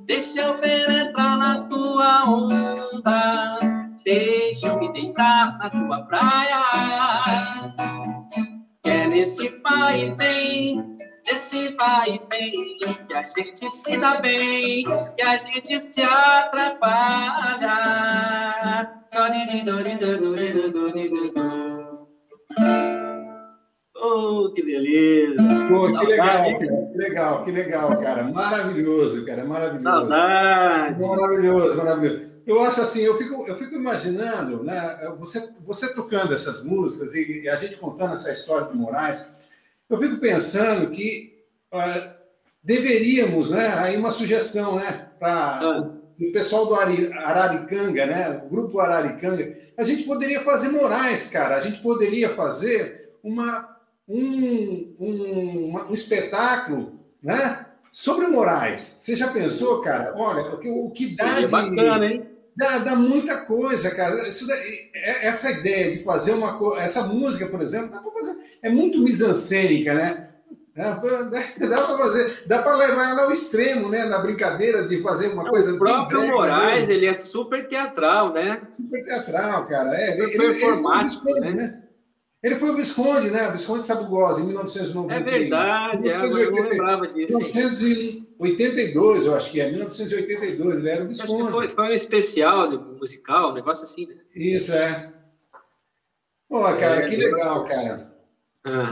Deixa 0.06 0.42
eu 0.42 0.54
penetrar 0.58 1.36
na 1.36 1.60
tua 1.62 2.30
onda, 2.30 3.58
deixa 4.04 4.68
eu 4.68 4.78
me 4.78 4.92
deitar 4.92 5.58
na 5.58 5.68
tua 5.68 6.02
praia. 6.02 6.62
Que 8.84 8.90
é 8.90 9.08
nesse 9.08 9.48
vai 9.64 10.02
e 10.02 10.14
vem, 10.14 10.96
esse 11.26 11.74
vai 11.74 12.20
vem, 12.30 12.78
que 13.08 13.14
a 13.14 13.26
gente 13.26 13.68
se 13.68 13.96
dá 13.98 14.20
bem, 14.20 14.84
que 15.16 15.22
a 15.22 15.36
gente 15.38 15.80
se 15.80 16.02
atrapalha. 16.02 16.88
Oh, 24.00 24.52
que 24.54 24.62
beleza! 24.62 25.42
Pô, 25.68 25.84
que 25.84 26.06
legal, 26.06 26.44
cara. 26.44 26.56
que 26.58 26.96
legal, 26.96 27.44
que 27.44 27.50
legal, 27.50 28.00
cara. 28.00 28.22
Maravilhoso, 28.24 29.24
cara, 29.24 29.44
maravilhoso. 29.44 29.82
Saudade! 29.82 31.02
Maravilhoso, 31.04 31.76
maravilhoso. 31.76 32.28
Eu 32.46 32.62
acho 32.62 32.80
assim, 32.80 33.02
eu 33.02 33.18
fico, 33.18 33.46
eu 33.46 33.58
fico 33.58 33.74
imaginando, 33.74 34.64
né, 34.64 34.98
você, 35.18 35.50
você 35.66 35.92
tocando 35.92 36.32
essas 36.32 36.64
músicas 36.64 37.14
e, 37.14 37.42
e 37.42 37.48
a 37.48 37.56
gente 37.56 37.76
contando 37.76 38.14
essa 38.14 38.32
história 38.32 38.68
do 38.68 38.74
Moraes, 38.74 39.22
eu 39.90 39.98
fico 39.98 40.18
pensando 40.18 40.90
que 40.90 41.44
uh, 41.70 42.10
deveríamos, 42.62 43.50
né, 43.50 43.68
aí 43.76 43.98
uma 43.98 44.10
sugestão, 44.10 44.76
né, 44.76 45.08
para 45.18 45.60
ah. 45.60 45.90
O 46.20 46.32
pessoal 46.32 46.66
do 46.66 46.74
Araricanga, 46.74 48.06
né, 48.06 48.42
o 48.44 48.48
grupo 48.48 48.80
Araricanga, 48.80 49.56
a 49.76 49.84
gente 49.84 50.02
poderia 50.02 50.40
fazer 50.42 50.70
Moraes, 50.70 51.28
cara, 51.28 51.56
a 51.56 51.60
gente 51.60 51.80
poderia 51.80 52.34
fazer 52.34 53.12
uma 53.22 53.78
um, 54.08 54.94
um, 54.98 55.90
um 55.90 55.94
espetáculo, 55.94 56.98
né? 57.22 57.66
Sobre 57.92 58.26
Moraes. 58.26 58.96
Você 58.98 59.14
já 59.14 59.28
pensou, 59.28 59.82
cara? 59.82 60.14
Olha, 60.16 60.54
o 60.54 60.58
que, 60.58 60.70
o 60.70 60.90
que 60.90 61.14
dá 61.14 61.34
Seria 61.34 61.46
de. 61.46 61.52
bacana, 61.52 62.06
hein? 62.06 62.26
Dá, 62.56 62.78
dá 62.78 62.96
muita 62.96 63.36
coisa, 63.42 63.90
cara. 63.90 64.16
Daí, 64.16 64.90
é, 64.94 65.26
essa 65.26 65.50
ideia 65.50 65.96
de 65.96 66.02
fazer 66.02 66.32
uma 66.32 66.58
coisa. 66.58 66.82
Essa 66.82 67.02
música, 67.02 67.46
por 67.46 67.60
exemplo, 67.60 67.90
dá 67.90 68.02
fazer, 68.02 68.36
é 68.62 68.70
muito 68.70 68.98
misancênica, 68.98 69.94
né? 69.94 70.27
Dá, 70.78 70.94
dá 70.94 71.82
para 71.82 71.98
fazer, 71.98 72.42
dá 72.46 72.62
para 72.62 72.76
levar 72.76 73.10
ela 73.10 73.24
ao 73.24 73.32
extremo, 73.32 73.88
né? 73.88 74.04
Na 74.04 74.18
brincadeira 74.18 74.86
de 74.86 75.02
fazer 75.02 75.26
uma 75.26 75.48
é, 75.48 75.50
coisa. 75.50 75.74
O 75.74 75.78
próprio 75.78 76.20
brega, 76.20 76.36
Moraes, 76.36 76.86
né? 76.86 76.94
ele 76.94 77.06
é 77.06 77.14
super 77.14 77.66
teatral, 77.66 78.32
né? 78.32 78.62
Super 78.70 79.04
teatral, 79.04 79.66
cara. 79.66 79.92
É, 80.00 80.12
ele, 80.12 80.34
ele, 80.34 80.44
ele, 80.44 80.62
ele 80.64 81.40
né? 81.40 81.50
né? 81.50 81.82
Ele 82.40 82.54
foi 82.60 82.70
o 82.70 82.76
Visconde, 82.76 83.28
né? 83.28 83.48
O 83.48 83.52
Visconde 83.52 83.84
Sabugosa, 83.84 84.40
em 84.40 84.44
1990. 84.44 85.20
É 85.20 85.24
verdade, 85.24 86.02
1980, 86.02 86.38
eu 86.38 86.52
não 86.52 86.70
lembrava 86.70 87.08
disso. 87.08 87.36
1982, 87.36 89.26
eu 89.26 89.34
acho 89.34 89.50
que 89.50 89.60
é, 89.60 89.68
1982, 89.70 90.76
ele 90.76 90.88
era 90.88 91.02
o 91.02 91.08
Visconde. 91.08 91.50
Foi, 91.50 91.68
foi, 91.70 91.88
um 91.88 91.92
especial 91.92 92.70
musical, 92.70 93.50
um 93.50 93.54
negócio 93.54 93.82
assim, 93.82 94.06
né? 94.06 94.14
Isso, 94.32 94.72
é. 94.72 95.12
Pô, 96.48 96.62
cara, 96.62 97.00
é, 97.00 97.08
que 97.08 97.16
legal, 97.16 97.64
cara. 97.64 98.07
Ah. 98.68 98.90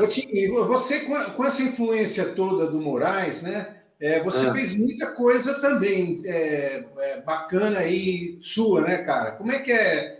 você, 0.66 1.00
com 1.00 1.44
essa 1.44 1.62
influência 1.62 2.34
toda 2.34 2.66
do 2.66 2.80
Moraes, 2.80 3.42
né? 3.42 3.76
É, 4.00 4.22
você 4.22 4.46
ah. 4.46 4.52
fez 4.52 4.76
muita 4.76 5.06
coisa 5.06 5.60
também 5.60 6.20
é, 6.26 6.84
é, 6.98 7.20
bacana 7.22 7.78
aí 7.78 8.38
sua, 8.42 8.82
né, 8.82 8.98
cara? 8.98 9.32
Como 9.32 9.52
é 9.52 9.58
que 9.60 9.72
é 9.72 10.16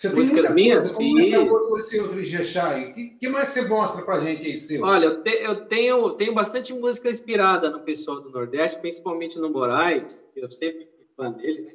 você 0.00 0.08
tem 0.08 0.18
músicas 0.18 0.54
minhas? 0.54 0.90
Coisa. 0.90 0.94
Como 0.94 1.18
você 1.18 1.34
abordou 1.34 1.78
esse 1.78 2.00
outro 2.00 2.20
Ijexá 2.20 2.78
O 2.78 2.94
que, 2.94 3.10
que, 3.10 3.28
mais 3.28 3.48
você 3.48 3.68
mostra 3.68 4.02
pra 4.02 4.20
gente 4.20 4.46
aí, 4.46 4.56
seu? 4.56 4.82
Olha, 4.82 5.04
eu, 5.04 5.22
te, 5.22 5.30
eu, 5.30 5.66
tenho, 5.66 6.10
tenho 6.12 6.32
bastante 6.32 6.72
música 6.72 7.10
inspirada 7.10 7.68
no 7.68 7.80
pessoal 7.80 8.18
do 8.22 8.30
Nordeste, 8.30 8.80
principalmente 8.80 9.38
no 9.38 9.50
Moraes, 9.50 10.24
eu 10.34 10.50
sempre 10.50 10.86
fui 10.86 11.06
fã 11.14 11.30
dele, 11.32 11.62
né? 11.62 11.72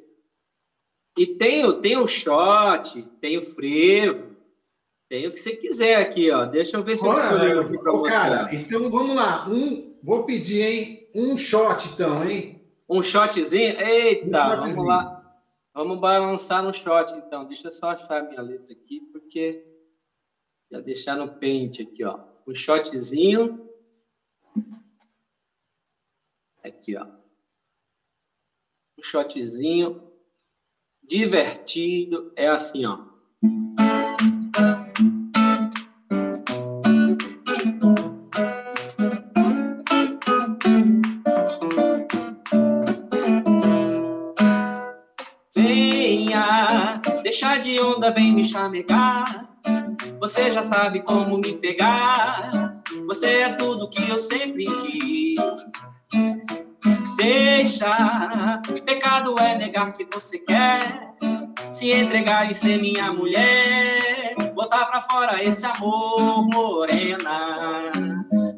E 1.16 1.26
tenho, 1.36 1.80
tenho 1.80 2.02
o 2.02 2.06
shot, 2.08 3.00
tenho 3.20 3.40
o 3.40 3.44
frevo, 3.44 4.35
tenho 5.08 5.28
o 5.28 5.32
que 5.32 5.38
você 5.38 5.56
quiser 5.56 5.96
aqui, 5.96 6.30
ó. 6.30 6.44
Deixa 6.46 6.76
eu 6.76 6.82
ver 6.82 6.96
se 6.96 7.06
Olha, 7.06 7.44
eu 7.44 7.60
aqui 7.60 7.78
pra 7.78 7.92
você. 7.92 8.10
Cara, 8.10 8.54
então 8.54 8.90
vamos 8.90 9.14
lá. 9.14 9.48
Um, 9.48 9.96
vou 10.02 10.24
pedir, 10.24 10.62
hein? 10.62 11.10
Um 11.14 11.36
shot, 11.36 11.88
então, 11.88 12.28
hein? 12.28 12.60
Um 12.88 13.02
shotzinho? 13.02 13.80
Eita, 13.80 14.26
um 14.26 14.32
shotzinho. 14.32 14.74
vamos 14.74 14.84
lá. 14.84 15.40
Vamos 15.74 16.00
balançar 16.00 16.62
no 16.62 16.72
shot, 16.72 17.12
então. 17.14 17.46
Deixa 17.46 17.68
eu 17.68 17.72
só 17.72 17.90
achar 17.90 18.22
a 18.22 18.28
minha 18.28 18.40
letra 18.40 18.72
aqui, 18.72 19.00
porque 19.12 19.64
já 20.70 20.80
deixar 20.80 21.16
no 21.16 21.36
pente 21.36 21.82
aqui, 21.82 22.02
ó. 22.02 22.18
Um 22.46 22.54
shotzinho. 22.54 23.68
Aqui, 26.64 26.96
ó. 26.96 27.06
Um 28.98 29.02
shotzinho 29.02 30.02
divertido. 31.02 32.32
É 32.34 32.48
assim, 32.48 32.84
ó. 32.84 33.15
De 48.06 48.10
onda 48.10 48.10
vem 48.10 48.32
me 48.32 48.44
chamegar. 48.44 49.48
Você 50.20 50.50
já 50.50 50.62
sabe 50.62 51.02
como 51.02 51.38
me 51.38 51.54
pegar. 51.54 52.74
Você 53.06 53.26
é 53.26 53.52
tudo 53.54 53.90
que 53.90 54.08
eu 54.08 54.18
sempre 54.18 54.64
quis. 54.64 55.40
Deixa, 57.16 58.62
pecado 58.84 59.38
é 59.38 59.56
negar 59.56 59.92
que 59.92 60.06
você 60.12 60.38
quer. 60.38 61.16
Se 61.70 61.90
entregar 61.90 62.50
e 62.50 62.54
ser 62.54 62.80
minha 62.80 63.12
mulher. 63.12 64.34
Botar 64.54 64.86
pra 64.86 65.02
fora 65.02 65.42
esse 65.42 65.66
amor, 65.66 66.46
morena. 66.48 67.92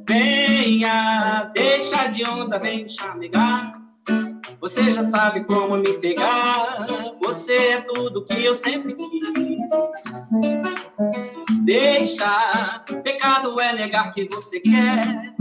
Venha, 0.07 1.51
deixa 1.55 2.07
de 2.09 2.29
onda, 2.29 2.59
vem 2.59 2.85
me 2.85 2.89
chamegar. 2.89 3.73
Você 4.61 4.91
já 4.91 5.03
sabe 5.05 5.45
como 5.45 5.77
me 5.77 5.93
pegar. 5.95 6.87
Você 7.23 7.53
é 7.53 7.81
tudo 7.83 8.25
que 8.25 8.45
eu 8.45 8.55
sempre 8.55 8.95
quis. 8.95 9.59
Deixa, 11.65 12.85
pecado 13.05 13.61
é 13.61 13.73
negar 13.73 14.11
que 14.13 14.25
você 14.29 14.59
quer. 14.61 15.35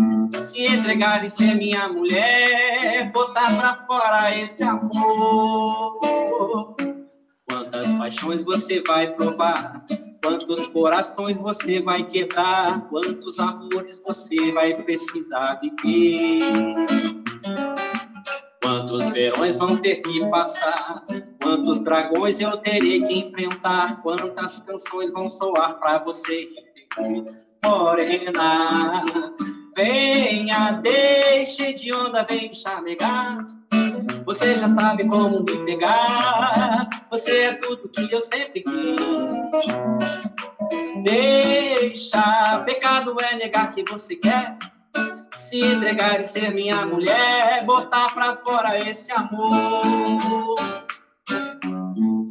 Se 0.44 0.66
entregar 0.66 1.26
e 1.26 1.30
ser 1.30 1.56
minha 1.56 1.90
mulher, 1.90 3.12
botar 3.12 3.56
pra 3.58 3.76
fora 3.88 4.38
esse 4.38 4.64
amor. 4.64 6.00
Quantas 7.50 7.92
paixões 7.94 8.44
você 8.44 8.84
vai 8.86 9.14
provar? 9.14 9.86
Quantos 10.22 10.68
corações 10.68 11.38
você 11.38 11.82
vai 11.82 12.04
quebrar? 12.04 12.82
Quantos 12.90 13.40
amores 13.40 14.02
você 14.06 14.52
vai 14.52 14.74
precisar 14.84 15.60
viver? 15.62 17.17
Verões 19.18 19.58
vão 19.58 19.78
ter 19.78 19.96
que 19.96 20.24
passar? 20.28 21.04
Quantos 21.42 21.84
dragões 21.84 22.40
eu 22.40 22.56
terei 22.58 23.02
que 23.02 23.14
enfrentar? 23.16 24.00
Quantas 24.04 24.60
canções 24.60 25.10
vão 25.10 25.28
soar 25.28 25.80
para 25.80 25.98
você 25.98 26.48
Morena, 27.66 29.04
venha, 29.76 30.74
deixe 30.84 31.74
de 31.74 31.92
onda, 31.96 32.28
vem 32.30 32.50
me 32.50 32.56
chamegar. 32.56 33.40
Você 34.24 34.56
já 34.56 34.70
sabe 34.70 35.08
como 35.08 35.40
me 35.40 35.66
pegar. 35.66 36.88
Você 37.10 37.40
é 37.40 37.54
tudo 37.56 37.90
que 37.90 38.14
eu 38.14 38.22
sempre 38.22 38.62
quis. 38.62 39.66
Deixa, 41.04 42.60
pecado 42.68 43.16
é 43.20 43.36
negar 43.36 43.72
que 43.72 43.84
você 43.84 44.16
quer 44.16 44.60
se 45.38 45.60
entregar 45.60 46.20
e 46.20 46.24
ser 46.24 46.54
minha 46.54 46.86
mulher, 46.86 47.66
botar 47.66 48.08
pra 48.14 48.36
fora 48.38 48.78
esse 48.90 49.12
amor. 49.12 50.56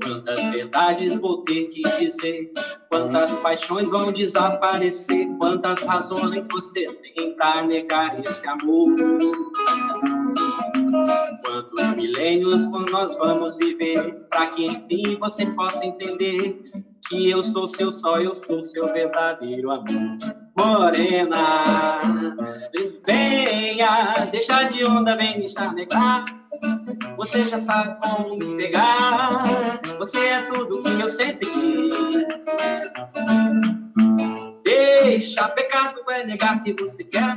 Quantas 0.02 0.40
verdades 0.50 1.16
vou 1.16 1.42
ter 1.44 1.68
que 1.68 1.82
dizer, 1.98 2.50
quantas 2.88 3.36
paixões 3.38 3.88
vão 3.88 4.12
desaparecer, 4.12 5.26
quantas 5.38 5.82
razões 5.82 6.44
você 6.50 6.86
tem 7.02 7.34
pra 7.36 7.62
negar 7.62 8.18
esse 8.20 8.46
amor. 8.46 8.94
Quantos 11.44 11.90
milênios 11.96 12.64
nós 12.90 13.16
vamos 13.16 13.56
viver, 13.56 14.14
pra 14.30 14.46
que 14.48 14.66
enfim 14.66 15.16
você 15.18 15.46
possa 15.46 15.84
entender 15.84 16.56
que 17.08 17.30
eu 17.30 17.42
sou 17.42 17.66
seu 17.66 17.92
só, 17.92 18.20
eu 18.20 18.34
sou 18.34 18.64
seu 18.64 18.92
verdadeiro 18.92 19.70
amor. 19.70 20.45
Morena, 20.56 22.00
venha, 23.06 24.28
deixa 24.32 24.62
de 24.64 24.84
onda, 24.84 25.14
vem 25.14 25.38
me 25.38 25.48
chamegar. 25.48 26.24
Você 27.16 27.46
já 27.46 27.58
sabe 27.58 27.98
como 28.00 28.36
me 28.36 28.56
pegar. 28.56 29.80
Você 29.98 30.18
é 30.18 30.42
tudo 30.42 30.82
que 30.82 31.00
eu 31.00 31.08
sempre 31.08 31.46
quis. 31.46 32.26
Deixa, 34.64 35.48
pecado 35.48 36.00
é 36.10 36.26
negar 36.26 36.62
que 36.62 36.72
você 36.72 37.04
quer. 37.04 37.36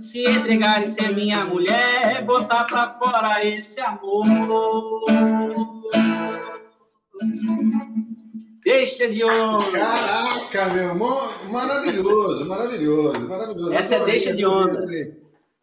Se 0.00 0.24
entregar 0.24 0.82
e 0.82 0.88
ser 0.88 1.14
minha 1.14 1.44
mulher, 1.44 2.24
botar 2.24 2.64
pra 2.64 2.94
fora 2.98 3.44
esse 3.44 3.80
amor. 3.80 4.26
Deixa 8.64 9.08
de 9.08 9.24
onda. 9.24 9.70
Caraca, 9.70 10.66
meu, 10.70 10.94
maravilhoso, 11.50 12.46
maravilhoso, 12.46 13.28
maravilhoso. 13.28 13.72
Essa 13.72 13.96
é 13.96 14.04
deixa 14.04 14.32
de 14.32 14.44
onda. 14.44 14.86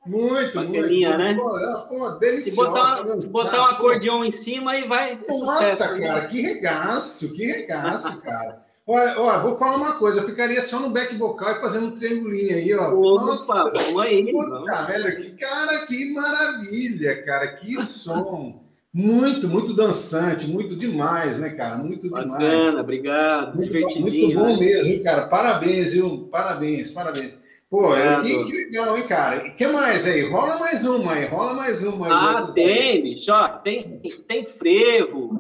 Muito, 0.06 0.56
Bacaninha, 0.56 1.18
muito. 1.18 1.20
né? 1.20 1.36
Pô, 1.36 1.88
pô 1.88 2.10
delicioso. 2.12 2.50
Se 2.50 2.56
botar, 2.56 3.22
se 3.22 3.32
botar 3.32 3.62
um 3.62 3.66
acordeão 3.66 4.26
em 4.26 4.32
cima, 4.32 4.72
aí 4.72 4.88
vai. 4.88 5.20
Nossa, 5.28 5.76
sucesso, 5.76 6.00
cara, 6.00 6.28
que 6.28 6.42
regaço, 6.42 7.36
que 7.36 7.46
regaço, 7.46 8.22
cara. 8.22 8.66
Olha, 8.88 9.20
olha, 9.20 9.40
vou 9.40 9.56
falar 9.56 9.76
uma 9.76 10.00
coisa, 10.00 10.22
eu 10.22 10.26
ficaria 10.26 10.64
só 10.64 10.80
no 10.80 10.90
back 10.90 11.16
vocal 11.16 11.52
e 11.52 11.62
fazendo 11.62 11.88
um 11.88 11.92
triangulinho 12.00 12.56
aí, 12.56 12.74
ó. 12.74 12.92
Opa, 12.92 13.26
Nossa, 13.26 13.72
vamos 13.72 14.02
aí. 14.02 14.32
Puta, 14.32 14.84
velho, 14.86 15.22
que 15.22 15.32
cara, 15.38 15.86
que 15.86 16.12
maravilha, 16.12 17.24
cara, 17.24 17.48
que 17.50 17.80
som. 17.84 18.69
Muito, 18.94 19.48
muito 19.48 19.76
dançante, 19.76 20.48
muito 20.48 20.76
demais, 20.76 21.38
né, 21.38 21.52
cara? 21.52 21.78
Muito 21.78 22.10
Bacana, 22.10 22.38
demais. 22.38 22.60
Bacana, 22.60 22.82
obrigado. 22.82 23.56
Muito, 23.56 23.68
divertidinho. 23.72 24.04
Muito 24.04 24.40
bom 24.40 24.60
né? 24.60 24.60
mesmo, 24.60 25.04
cara. 25.04 25.28
Parabéns, 25.28 25.94
viu? 25.94 26.28
Parabéns, 26.32 26.92
parabéns. 26.92 27.38
Pô, 27.70 27.96
é, 27.96 28.20
que, 28.22 28.46
que, 28.46 28.52
legal, 28.52 28.98
hein, 28.98 29.08
cara? 29.08 29.48
O 29.48 29.56
que 29.56 29.68
mais 29.68 30.08
aí? 30.08 30.28
Rola 30.28 30.58
mais 30.58 30.84
uma 30.84 31.14
aí, 31.14 31.26
rola 31.26 31.54
mais 31.54 31.84
uma 31.84 32.08
aí. 32.08 32.12
Ah, 32.12 32.52
tem, 32.52 33.04
bicho, 33.04 33.32
ó, 33.32 33.48
tem, 33.48 34.02
tem 34.28 34.44
frevo, 34.44 35.40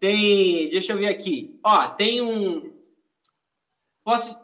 tem, 0.00 0.68
deixa 0.70 0.92
eu 0.92 0.98
ver 0.98 1.06
aqui, 1.06 1.56
ó, 1.62 1.86
tem 1.86 2.20
um, 2.20 2.68
posso, 4.06 4.36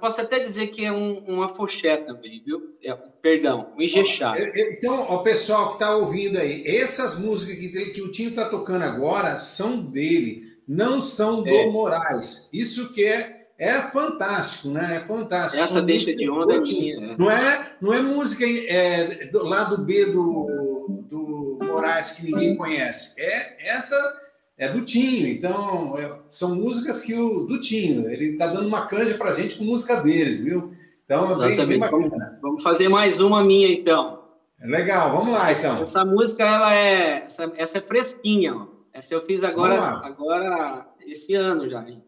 posso 0.00 0.22
até 0.22 0.38
dizer 0.38 0.68
que 0.68 0.82
é 0.82 0.90
um, 0.90 1.18
uma 1.18 1.46
foché 1.50 1.98
também, 1.98 2.42
viu? 2.42 2.74
É, 2.82 2.94
perdão, 3.20 3.70
um 3.76 3.82
Ijexá. 3.82 4.34
Então, 4.56 5.02
o 5.02 5.22
pessoal 5.22 5.68
que 5.68 5.72
está 5.74 5.94
ouvindo 5.94 6.38
aí, 6.38 6.66
essas 6.66 7.18
músicas 7.18 7.58
que, 7.58 7.90
que 7.90 8.00
o 8.00 8.10
Tinho 8.10 8.30
está 8.30 8.48
tocando 8.48 8.84
agora 8.84 9.36
são 9.36 9.82
dele, 9.82 10.56
não 10.66 11.02
são 11.02 11.42
do 11.42 11.50
é. 11.50 11.66
Moraes. 11.66 12.48
Isso 12.50 12.90
que 12.94 13.04
é 13.04 13.40
é 13.58 13.80
fantástico, 13.80 14.70
né? 14.70 14.96
É 14.96 15.06
fantástico. 15.06 15.62
Essa 15.62 15.74
São 15.74 15.84
deixa 15.84 16.12
de 16.16 16.28
onda 16.28 16.54
é 16.54 16.60
minha. 16.60 17.00
Né? 17.00 17.16
Não 17.16 17.30
é, 17.30 17.72
não 17.80 17.94
é 17.94 18.00
música 18.00 18.44
é, 18.44 19.26
do 19.26 19.44
lado 19.44 19.78
B 19.84 20.06
do, 20.06 21.04
do 21.08 21.58
Moraes 21.62 22.12
que 22.12 22.24
ninguém 22.24 22.56
conhece. 22.56 23.14
É 23.20 23.68
essa 23.68 24.21
é 24.58 24.68
do 24.68 24.84
Tinho. 24.84 25.26
Então, 25.26 25.98
é, 25.98 26.12
são 26.30 26.54
músicas 26.54 27.00
que 27.00 27.14
o 27.14 27.40
do 27.40 27.60
Tinho. 27.60 28.08
Ele 28.10 28.32
está 28.32 28.46
dando 28.46 28.68
uma 28.68 28.86
canja 28.86 29.14
para 29.16 29.30
a 29.30 29.34
gente 29.34 29.56
com 29.56 29.64
música 29.64 29.96
deles, 29.96 30.42
viu? 30.42 30.72
Então, 31.04 31.30
Exatamente. 31.30 31.66
Bem, 31.66 31.80
bem 31.80 31.90
vamos, 31.90 32.12
vamos 32.40 32.62
fazer 32.62 32.88
mais 32.88 33.20
uma 33.20 33.44
minha, 33.44 33.68
então. 33.68 34.22
É 34.60 34.66
legal, 34.66 35.10
vamos 35.10 35.32
lá, 35.32 35.52
então. 35.52 35.82
Essa 35.82 36.04
música, 36.04 36.44
ela 36.44 36.74
é, 36.74 37.24
essa, 37.24 37.52
essa 37.56 37.78
é 37.78 37.80
fresquinha, 37.80 38.54
ó. 38.54 38.66
Essa 38.92 39.14
eu 39.14 39.24
fiz 39.24 39.42
agora, 39.42 39.80
agora 40.04 40.86
esse 41.00 41.34
ano 41.34 41.68
já, 41.68 41.82
hein? 41.88 42.02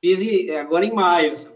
Fiz 0.00 0.22
é, 0.48 0.60
agora 0.60 0.84
em 0.84 0.92
maio 0.92 1.32
essa 1.32 1.50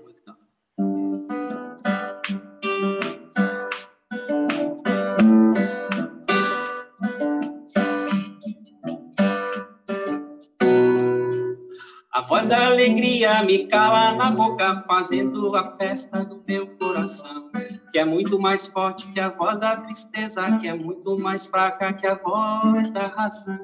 da 12.47 12.67
alegria 12.67 13.43
me 13.43 13.67
cala 13.67 14.13
na 14.13 14.31
boca, 14.31 14.85
fazendo 14.87 15.55
a 15.57 15.77
festa 15.77 16.25
do 16.25 16.43
meu 16.47 16.67
coração. 16.79 17.51
Que 17.91 17.99
é 17.99 18.05
muito 18.05 18.39
mais 18.39 18.67
forte 18.67 19.11
que 19.13 19.19
a 19.19 19.31
voz 19.31 19.59
da 19.59 19.77
tristeza, 19.77 20.57
que 20.59 20.69
é 20.69 20.75
muito 20.75 21.19
mais 21.19 21.45
fraca 21.47 21.93
que 21.93 22.07
a 22.07 22.15
voz 22.15 22.91
da 22.91 23.09
razão. 23.09 23.59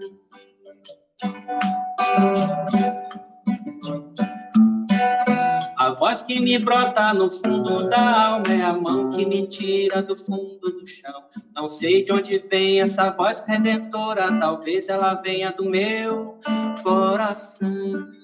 A 5.79 5.91
voz 5.95 6.23
que 6.23 6.41
me 6.41 6.59
brota 6.59 7.15
no 7.15 7.31
fundo 7.31 7.89
da 7.89 8.27
alma 8.27 8.53
é 8.53 8.63
a 8.63 8.73
mão 8.73 9.11
que 9.11 9.25
me 9.25 9.47
tira 9.47 10.03
do 10.03 10.17
fundo 10.17 10.59
do 10.59 10.87
chão. 10.87 11.23
Não 11.55 11.69
sei 11.69 12.05
de 12.05 12.13
onde 12.13 12.39
vem 12.51 12.81
essa 12.81 13.11
voz 13.11 13.45
redentora, 13.47 14.39
talvez 14.41 14.89
ela 14.89 15.15
venha 15.15 15.53
do 15.53 15.65
meu 15.69 16.41
coração. 16.83 18.22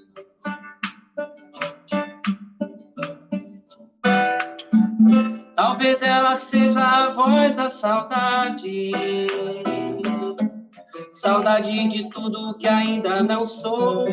Talvez 5.79 6.03
ela 6.03 6.35
seja 6.35 6.81
a 6.81 7.11
voz 7.11 7.55
da 7.55 7.69
saudade. 7.69 8.91
Saudade 11.13 11.87
de 11.87 12.11
tudo 12.11 12.59
que 12.59 12.67
ainda 12.67 13.23
não 13.23 13.47
sou 13.47 14.05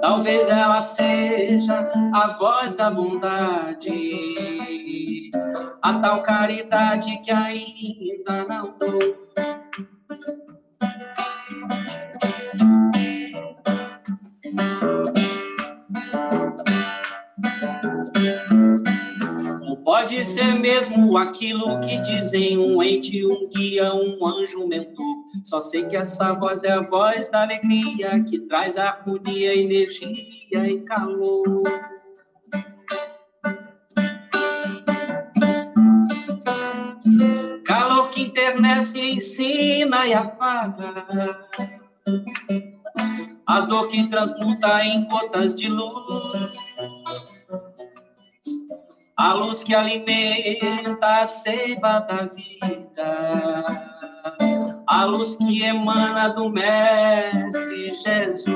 Talvez 0.00 0.48
ela 0.48 0.80
seja 0.80 1.90
a 2.14 2.28
voz 2.38 2.74
da 2.74 2.90
bondade, 2.90 3.90
a 5.82 5.98
tal 5.98 6.22
caridade 6.22 7.18
que 7.18 7.30
ainda 7.30 8.44
não 8.48 8.78
dou. 8.78 9.45
Pode 20.16 20.28
ser 20.28 20.54
mesmo 20.54 21.18
aquilo 21.18 21.78
que 21.80 21.98
dizem 21.98 22.56
um 22.56 22.82
ente, 22.82 23.22
um 23.26 23.50
guia, 23.50 23.92
um 23.92 24.26
anjo 24.26 24.66
mentor. 24.66 25.14
Só 25.44 25.60
sei 25.60 25.84
que 25.84 25.94
essa 25.94 26.32
voz 26.32 26.64
é 26.64 26.72
a 26.72 26.80
voz 26.80 27.28
da 27.28 27.42
alegria 27.42 28.24
que 28.24 28.38
traz 28.48 28.78
harmonia, 28.78 29.54
energia 29.54 30.08
e 30.54 30.80
calor. 30.84 31.62
Calor 37.66 38.08
que 38.08 38.22
internece, 38.22 38.98
ensina 38.98 40.06
e 40.06 40.14
afaga. 40.14 41.46
A 43.46 43.60
dor 43.60 43.88
que 43.88 44.08
transmuta 44.08 44.82
em 44.82 45.06
gotas 45.08 45.54
de 45.54 45.68
luz 45.68 46.65
a 49.26 49.34
luz 49.34 49.64
que 49.64 49.74
alimenta 49.74 51.22
a 51.22 51.26
seiva 51.26 51.98
da 51.98 52.26
vida, 52.26 53.82
a 54.86 55.04
luz 55.04 55.34
que 55.34 55.64
emana 55.64 56.28
do 56.28 56.48
Mestre 56.48 57.90
Jesus. 57.90 58.46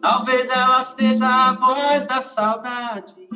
Talvez 0.00 0.48
ela 0.48 0.80
seja 0.80 1.26
a 1.26 1.52
voz 1.54 2.06
da 2.06 2.20
saudade, 2.20 3.28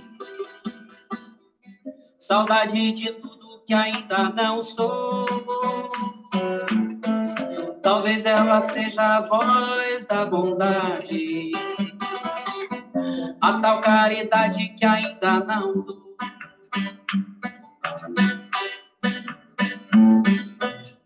saudade 2.21 2.93
de 2.93 3.13
tudo 3.15 3.65
que 3.67 3.75
ainda 3.75 4.29
não 4.31 4.63
sou 4.63 5.27
Talvez 7.83 8.25
ela 8.25 8.61
seja 8.61 9.17
a 9.17 9.21
voz 9.23 10.07
da 10.07 10.25
bondade, 10.25 11.51
a 13.41 13.61
tal 13.61 13.81
caridade 13.81 14.69
que 14.69 14.85
ainda 14.85 15.41
não. 15.41 15.85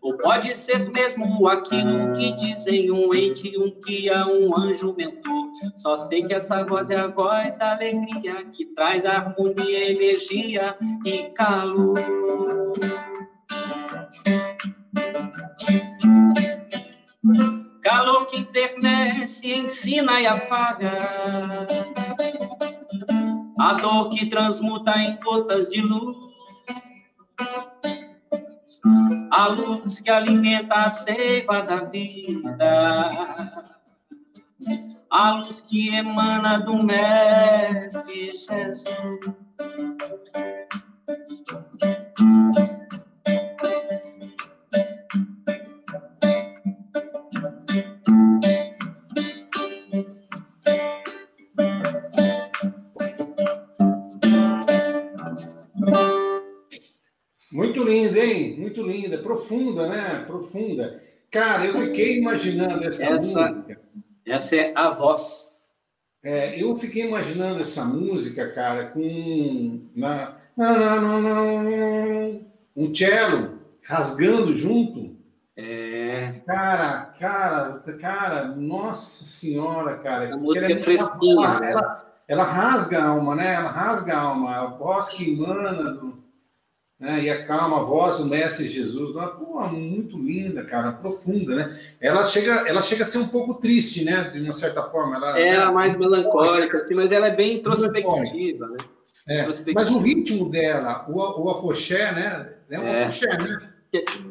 Ou 0.01 0.17
pode 0.17 0.55
ser 0.55 0.87
mesmo 0.91 1.47
aquilo 1.47 2.13
que 2.13 2.33
dizem 2.33 2.91
um 2.91 3.11
ente, 3.11 3.57
um 3.57 3.73
guia, 3.81 4.27
um 4.27 4.55
anjo 4.55 4.93
mentor. 4.95 5.47
Só 5.77 5.95
sei 5.95 6.27
que 6.27 6.35
essa 6.35 6.63
voz 6.63 6.91
é 6.91 6.97
a 6.97 7.07
voz 7.07 7.57
da 7.57 7.71
alegria 7.71 8.45
que 8.53 8.65
traz 8.67 9.03
harmonia, 9.03 9.89
energia 9.89 10.77
e 11.03 11.23
calor. 11.31 11.95
Internece, 18.67 19.53
ensina 19.53 20.19
e 20.19 20.27
afaga. 20.27 21.67
A 23.59 23.73
dor 23.73 24.09
que 24.09 24.25
transmuta 24.27 24.97
em 24.99 25.17
gotas 25.19 25.69
de 25.69 25.81
luz. 25.81 26.15
A 29.31 29.47
luz 29.47 30.01
que 30.01 30.09
alimenta 30.09 30.75
a 30.75 30.89
seiva 30.89 31.61
da 31.61 31.85
vida. 31.85 33.11
A 35.09 35.31
luz 35.31 35.61
que 35.61 35.95
emana 35.95 36.59
do 36.59 36.83
Mestre 36.83 38.31
Jesus. 38.31 38.83
Linda, 57.87 58.19
hein? 58.19 58.55
Muito 58.59 58.81
linda, 58.83 59.17
profunda, 59.17 59.87
né? 59.87 60.23
Profunda. 60.27 61.01
Cara, 61.31 61.65
eu 61.65 61.77
fiquei 61.77 62.19
imaginando 62.19 62.87
essa, 62.87 63.05
essa 63.05 63.51
música. 63.51 63.81
Essa 64.25 64.55
é 64.55 64.73
a 64.75 64.91
voz. 64.91 65.47
É, 66.23 66.61
eu 66.61 66.75
fiquei 66.75 67.07
imaginando 67.07 67.61
essa 67.61 67.85
música, 67.85 68.49
cara, 68.49 68.87
com 68.87 69.81
na, 69.95 70.35
na, 70.57 70.99
na, 70.99 71.41
um 72.75 72.93
cello 72.93 73.59
rasgando 73.83 74.53
junto. 74.53 75.15
É. 75.55 76.33
Cara, 76.45 77.13
cara, 77.19 77.83
cara, 77.99 78.45
nossa 78.49 79.25
senhora, 79.25 79.97
cara. 79.97 80.33
A 80.33 80.37
música 80.37 80.71
é 80.71 80.81
fresquinha. 80.81 81.47
Ela, 81.47 81.65
ela, 81.65 82.13
ela, 82.27 82.43
rasga 82.43 82.99
a 82.99 83.07
alma, 83.07 83.35
né? 83.35 83.53
Ela 83.53 83.71
rasga 83.71 84.13
a 84.13 84.21
alma. 84.21 84.55
A 84.55 84.65
voz 84.65 85.09
que 85.09 85.31
emana 85.31 85.73
do, 85.73 86.21
né? 86.99 87.23
E 87.23 87.29
acalma 87.29 87.81
a 87.81 87.83
voz 87.83 88.17
do 88.17 88.25
Mestre 88.25 88.67
Jesus, 88.67 89.11
uma, 89.11 89.27
pô, 89.27 89.61
muito 89.67 90.17
linda, 90.17 90.63
cara, 90.63 90.91
profunda, 90.91 91.55
né? 91.55 91.79
Ela 92.01 92.25
chega, 92.25 92.67
ela 92.67 92.81
chega 92.81 93.03
a 93.03 93.05
ser 93.05 93.19
um 93.19 93.27
pouco 93.27 93.55
triste, 93.55 94.03
né? 94.03 94.29
De 94.31 94.39
uma 94.41 94.53
certa 94.53 94.83
forma. 94.83 95.15
Ela, 95.15 95.39
é, 95.39 95.47
ela 95.49 95.69
é 95.69 95.73
mais 95.73 95.95
melancólica, 95.95 96.79
assim, 96.79 96.95
mas 96.95 97.11
ela 97.11 97.27
é 97.27 97.35
bem 97.35 97.57
introspectiva, 97.57 98.67
né? 98.67 98.77
É, 99.29 99.45
mas 99.75 99.89
o 99.89 99.99
ritmo 99.99 100.49
dela, 100.49 101.05
o, 101.09 101.43
o 101.43 101.49
afoxé, 101.49 102.11
né? 102.13 102.53
É 102.69 102.79
um 102.79 102.83
é. 102.83 103.03
afoxé, 103.03 103.37
né? 103.37 103.66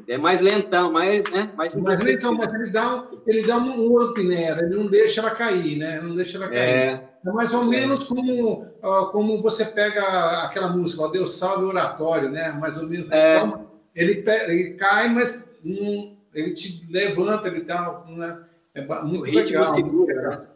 É 0.06 0.18
mais 0.18 0.40
lentão, 0.40 0.92
mais, 0.92 1.24
né? 1.30 1.50
Mais, 1.56 1.74
mais 1.74 2.00
lentão, 2.00 2.34
mas 2.34 2.52
ele 2.52 2.70
dá, 2.70 2.96
um, 2.96 3.20
ele 3.26 3.42
dá 3.46 3.56
um 3.56 4.02
up 4.02 4.22
nela, 4.22 4.62
ele 4.62 4.76
não 4.76 4.86
deixa 4.86 5.20
ela 5.20 5.30
cair, 5.30 5.78
né? 5.78 6.00
Não 6.00 6.14
deixa 6.14 6.36
ela 6.36 6.48
cair. 6.48 6.58
É, 6.58 7.08
é 7.24 7.32
mais 7.32 7.54
ou 7.54 7.64
menos 7.64 8.04
como, 8.04 8.66
como 9.12 9.42
você 9.42 9.64
pega 9.64 10.42
aquela 10.42 10.68
música, 10.68 11.02
ó, 11.02 11.08
Deus 11.08 11.32
salve 11.32 11.64
o 11.64 11.68
oratório, 11.68 12.30
né? 12.30 12.52
Mais 12.52 12.76
ou 12.76 12.86
menos. 12.86 13.10
É. 13.10 13.38
Então, 13.38 13.66
ele, 13.94 14.22
ele 14.46 14.74
cai, 14.74 15.08
mas 15.08 15.56
hum, 15.64 16.16
ele 16.34 16.52
te 16.52 16.86
levanta, 16.90 17.48
ele 17.48 17.62
dá. 17.62 18.04
Né? 18.08 18.38
É 18.74 18.82
muito 19.02 19.24
legal. 19.24 19.66
Segura, 19.66 19.88
muito, 19.94 20.06
legal. 20.06 20.30
Né? 20.30 20.46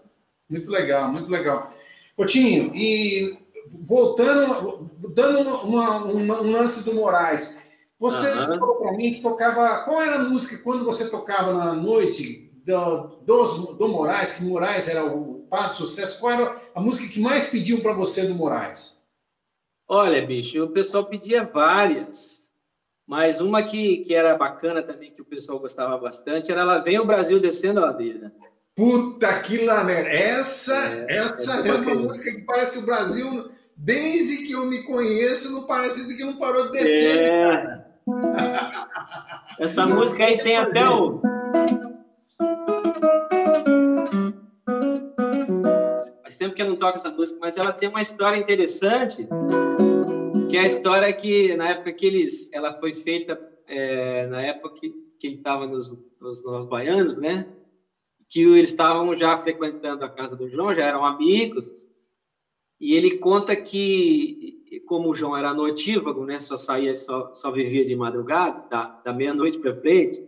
muito 0.50 0.70
legal, 0.70 1.12
muito 1.12 1.30
legal. 1.30 1.72
Coutinho, 2.16 2.70
e 2.74 3.38
voltando, 3.72 4.90
dando 5.14 5.40
uma, 5.40 6.04
uma, 6.04 6.42
um 6.42 6.50
lance 6.50 6.84
do 6.84 6.94
Moraes. 6.94 7.59
Você 8.00 8.26
uhum. 8.32 8.58
falou 8.58 8.76
para 8.76 8.92
mim 8.92 9.12
que 9.12 9.20
tocava. 9.20 9.84
Qual 9.84 10.00
era 10.00 10.16
a 10.16 10.24
música 10.24 10.56
quando 10.64 10.86
você 10.86 11.10
tocava 11.10 11.52
na 11.52 11.74
noite 11.74 12.50
do, 12.64 13.20
do, 13.26 13.74
do 13.74 13.88
Moraes, 13.88 14.32
que 14.32 14.42
Moraes 14.42 14.88
era 14.88 15.04
o 15.04 15.46
par 15.50 15.70
de 15.70 15.76
sucesso? 15.76 16.18
Qual 16.18 16.32
era 16.32 16.62
a 16.74 16.80
música 16.80 17.12
que 17.12 17.20
mais 17.20 17.48
pediam 17.48 17.80
para 17.80 17.92
você 17.92 18.26
do 18.26 18.34
Moraes? 18.34 18.98
Olha, 19.86 20.24
bicho, 20.24 20.64
o 20.64 20.70
pessoal 20.70 21.04
pedia 21.04 21.44
várias. 21.44 22.40
Mas 23.06 23.40
uma 23.40 23.62
que, 23.62 23.98
que 23.98 24.14
era 24.14 24.34
bacana 24.36 24.82
também, 24.82 25.12
que 25.12 25.20
o 25.20 25.24
pessoal 25.24 25.58
gostava 25.58 25.98
bastante, 25.98 26.50
era 26.50 26.64
Lá 26.64 26.78
Vem 26.78 26.98
o 26.98 27.04
Brasil 27.04 27.38
Descendo 27.38 27.80
a 27.80 27.86
Ladeira. 27.86 28.32
Puta 28.74 29.42
que 29.42 29.66
lá, 29.66 29.90
Essa, 29.90 30.76
é, 30.76 31.16
essa 31.18 31.66
é, 31.66 31.68
é 31.68 31.74
uma 31.74 31.94
música 31.96 32.30
que 32.30 32.42
parece 32.44 32.72
que 32.72 32.78
o 32.78 32.86
Brasil, 32.86 33.50
desde 33.76 34.46
que 34.46 34.52
eu 34.52 34.64
me 34.64 34.84
conheço, 34.84 35.52
não 35.52 35.66
parece 35.66 36.16
que 36.16 36.24
não 36.24 36.38
parou 36.38 36.66
de 36.66 36.72
descer. 36.72 37.24
É. 37.24 37.89
Essa 39.58 39.86
música 39.86 40.24
aí 40.24 40.38
tem 40.38 40.56
até 40.56 40.88
o. 40.88 41.20
Faz 46.22 46.36
tempo 46.36 46.54
que 46.54 46.62
eu 46.62 46.68
não 46.68 46.76
toco 46.76 46.96
essa 46.96 47.10
música, 47.10 47.38
mas 47.40 47.56
ela 47.56 47.72
tem 47.72 47.88
uma 47.88 48.00
história 48.00 48.38
interessante, 48.38 49.28
que 50.48 50.56
é 50.56 50.60
a 50.60 50.66
história 50.66 51.12
que, 51.12 51.54
na 51.56 51.70
época 51.70 51.92
que 51.92 52.06
eles. 52.06 52.50
Ela 52.52 52.78
foi 52.80 52.94
feita, 52.94 53.38
é, 53.66 54.26
na 54.26 54.40
época 54.42 54.74
que, 54.76 54.90
que 55.18 55.26
ele 55.26 55.36
estava 55.36 55.66
nos, 55.66 55.92
nos, 56.20 56.44
nos 56.44 56.66
baianos, 56.66 57.18
né? 57.18 57.46
Que 58.28 58.42
eles 58.42 58.70
estavam 58.70 59.14
já 59.16 59.36
frequentando 59.42 60.04
a 60.04 60.08
casa 60.08 60.36
do 60.36 60.48
João, 60.48 60.72
já 60.72 60.84
eram 60.84 61.04
amigos, 61.04 61.66
e 62.80 62.94
ele 62.94 63.18
conta 63.18 63.54
que 63.54 64.49
como 64.78 65.10
o 65.10 65.14
João 65.14 65.36
era 65.36 65.52
notívago, 65.52 66.24
né, 66.24 66.38
só 66.38 66.56
saía, 66.56 66.94
só, 66.94 67.34
só 67.34 67.50
vivia 67.50 67.84
de 67.84 67.96
madrugada, 67.96 68.68
da, 68.68 69.00
da 69.00 69.12
meia-noite 69.12 69.58
para 69.58 69.74
frente, 69.80 70.24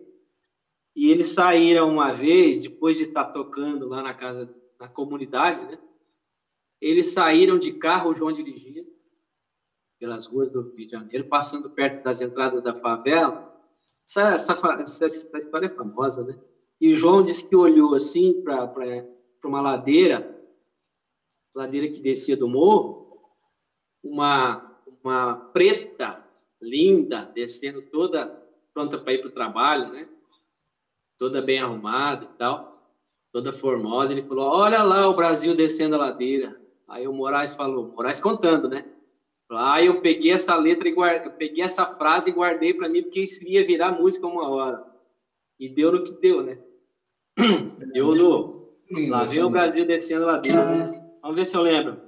e 0.96 1.10
eles 1.10 1.28
saíram 1.28 1.88
uma 1.88 2.12
vez, 2.12 2.62
depois 2.62 2.96
de 2.96 3.04
estar 3.04 3.26
tá 3.26 3.32
tocando 3.32 3.88
lá 3.88 4.02
na 4.02 4.12
casa, 4.12 4.52
na 4.80 4.88
comunidade, 4.88 5.64
né, 5.66 5.78
eles 6.80 7.12
saíram 7.12 7.56
de 7.56 7.74
carro, 7.74 8.10
o 8.10 8.14
João 8.14 8.32
dirigia, 8.32 8.84
pelas 10.00 10.26
ruas 10.26 10.50
do 10.50 10.62
Rio 10.62 10.86
de 10.86 10.90
Janeiro, 10.90 11.28
passando 11.28 11.70
perto 11.70 12.02
das 12.02 12.20
entradas 12.20 12.60
da 12.60 12.74
favela. 12.74 13.56
Essa, 14.04 14.32
essa, 14.32 14.52
essa, 14.80 15.06
essa 15.06 15.38
história 15.38 15.66
é 15.66 15.70
famosa, 15.70 16.24
né? 16.24 16.36
E 16.80 16.96
João 16.96 17.24
disse 17.24 17.48
que 17.48 17.54
olhou 17.54 17.94
assim 17.94 18.42
para 18.42 18.68
uma 19.44 19.60
ladeira, 19.60 20.44
ladeira 21.54 21.86
que 21.86 22.00
descia 22.00 22.36
do 22.36 22.48
morro, 22.48 23.01
uma, 24.02 24.78
uma 25.02 25.36
preta 25.52 26.24
linda, 26.60 27.30
descendo 27.34 27.82
toda 27.82 28.40
pronta 28.74 28.98
para 28.98 29.12
ir 29.12 29.18
para 29.18 29.28
o 29.28 29.32
trabalho, 29.32 29.92
né? 29.92 30.08
Toda 31.18 31.42
bem 31.42 31.60
arrumada 31.60 32.24
e 32.24 32.38
tal, 32.38 32.90
toda 33.32 33.52
formosa. 33.52 34.12
Ele 34.12 34.22
falou: 34.22 34.46
Olha 34.46 34.82
lá 34.82 35.08
o 35.08 35.14
Brasil 35.14 35.54
descendo 35.54 35.94
a 35.94 35.98
ladeira. 35.98 36.60
Aí 36.88 37.06
o 37.06 37.12
Moraes 37.12 37.54
falou: 37.54 37.92
Moraes 37.94 38.20
contando, 38.20 38.68
né? 38.68 38.84
Aí 39.50 39.86
eu 39.86 40.00
peguei 40.00 40.32
essa 40.32 40.56
letra 40.56 40.88
e 40.88 40.92
guardei, 40.92 41.26
eu 41.26 41.32
peguei 41.32 41.62
essa 41.62 41.84
frase 41.84 42.30
e 42.30 42.32
guardei 42.32 42.72
para 42.72 42.88
mim, 42.88 43.02
porque 43.02 43.20
isso 43.20 43.44
ia 43.44 43.66
virar 43.66 43.92
música 43.92 44.26
uma 44.26 44.48
hora. 44.48 44.82
E 45.60 45.68
deu 45.68 45.92
no 45.92 46.02
que 46.02 46.12
deu, 46.12 46.42
né? 46.42 46.58
Deu 47.92 48.14
no. 48.14 48.62
Lá 49.08 49.24
vem 49.24 49.42
o 49.42 49.50
Brasil 49.50 49.86
descendo 49.86 50.24
a 50.24 50.32
ladeira. 50.32 50.64
Né? 50.64 51.10
Vamos 51.22 51.36
ver 51.36 51.44
se 51.46 51.56
eu 51.56 51.62
lembro. 51.62 52.00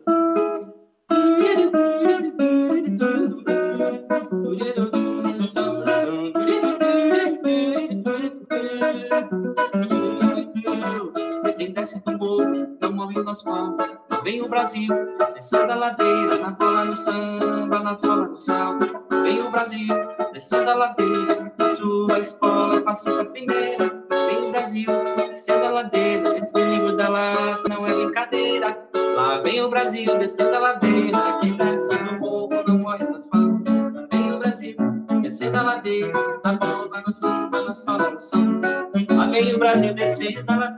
Mãos. 13.44 13.76
Vem 14.22 14.42
o 14.42 14.48
Brasil, 14.48 14.88
descendo 15.34 15.72
a 15.72 15.74
ladeira, 15.74 16.38
na 16.38 16.52
cola 16.52 16.84
no 16.86 16.96
samba, 16.96 17.78
na 17.80 18.00
sola 18.00 18.28
do 18.28 18.36
sal. 18.36 18.78
Vem 19.22 19.42
o 19.42 19.50
Brasil, 19.50 19.94
descendo 20.32 20.70
a 20.70 20.74
ladeira, 20.74 21.52
na 21.58 21.68
sua 21.76 22.18
escola, 22.18 22.80
faça 22.82 23.20
a 23.20 23.24
primeira. 23.26 24.02
Vem 24.26 24.48
o 24.48 24.50
Brasil, 24.50 24.86
descendo 25.28 25.64
a 25.66 25.70
ladeira, 25.70 26.38
esse 26.38 26.64
livro 26.64 26.96
da 26.96 27.08
lata 27.08 27.68
não 27.68 27.86
é 27.86 27.94
brincadeira. 27.94 28.78
Lá 29.14 29.40
vem 29.42 29.62
o 29.62 29.68
Brasil, 29.68 30.18
descendo 30.18 30.56
a 30.56 30.58
ladeira, 30.58 31.38
quem 31.40 31.56
desce 31.56 31.96
do 31.98 32.18
morro 32.18 32.62
não 32.66 32.78
morre 32.78 33.04
nas 33.06 33.26
palmas. 33.26 33.62
Vem 34.10 34.32
o 34.32 34.38
Brasil, 34.38 34.76
descendo 35.22 35.58
a 35.58 35.62
ladeira, 35.62 36.40
na 36.42 36.52
bomba, 36.54 37.02
no 37.06 37.12
samba, 37.12 37.62
na 37.62 37.74
sola, 37.74 38.10
no 38.10 38.20
samba. 38.20 38.88
Lá 39.10 39.26
vem 39.26 39.54
o 39.54 39.58
Brasil, 39.58 39.94
descendo 39.94 40.50
a 40.50 40.56
ladeira, 40.56 40.73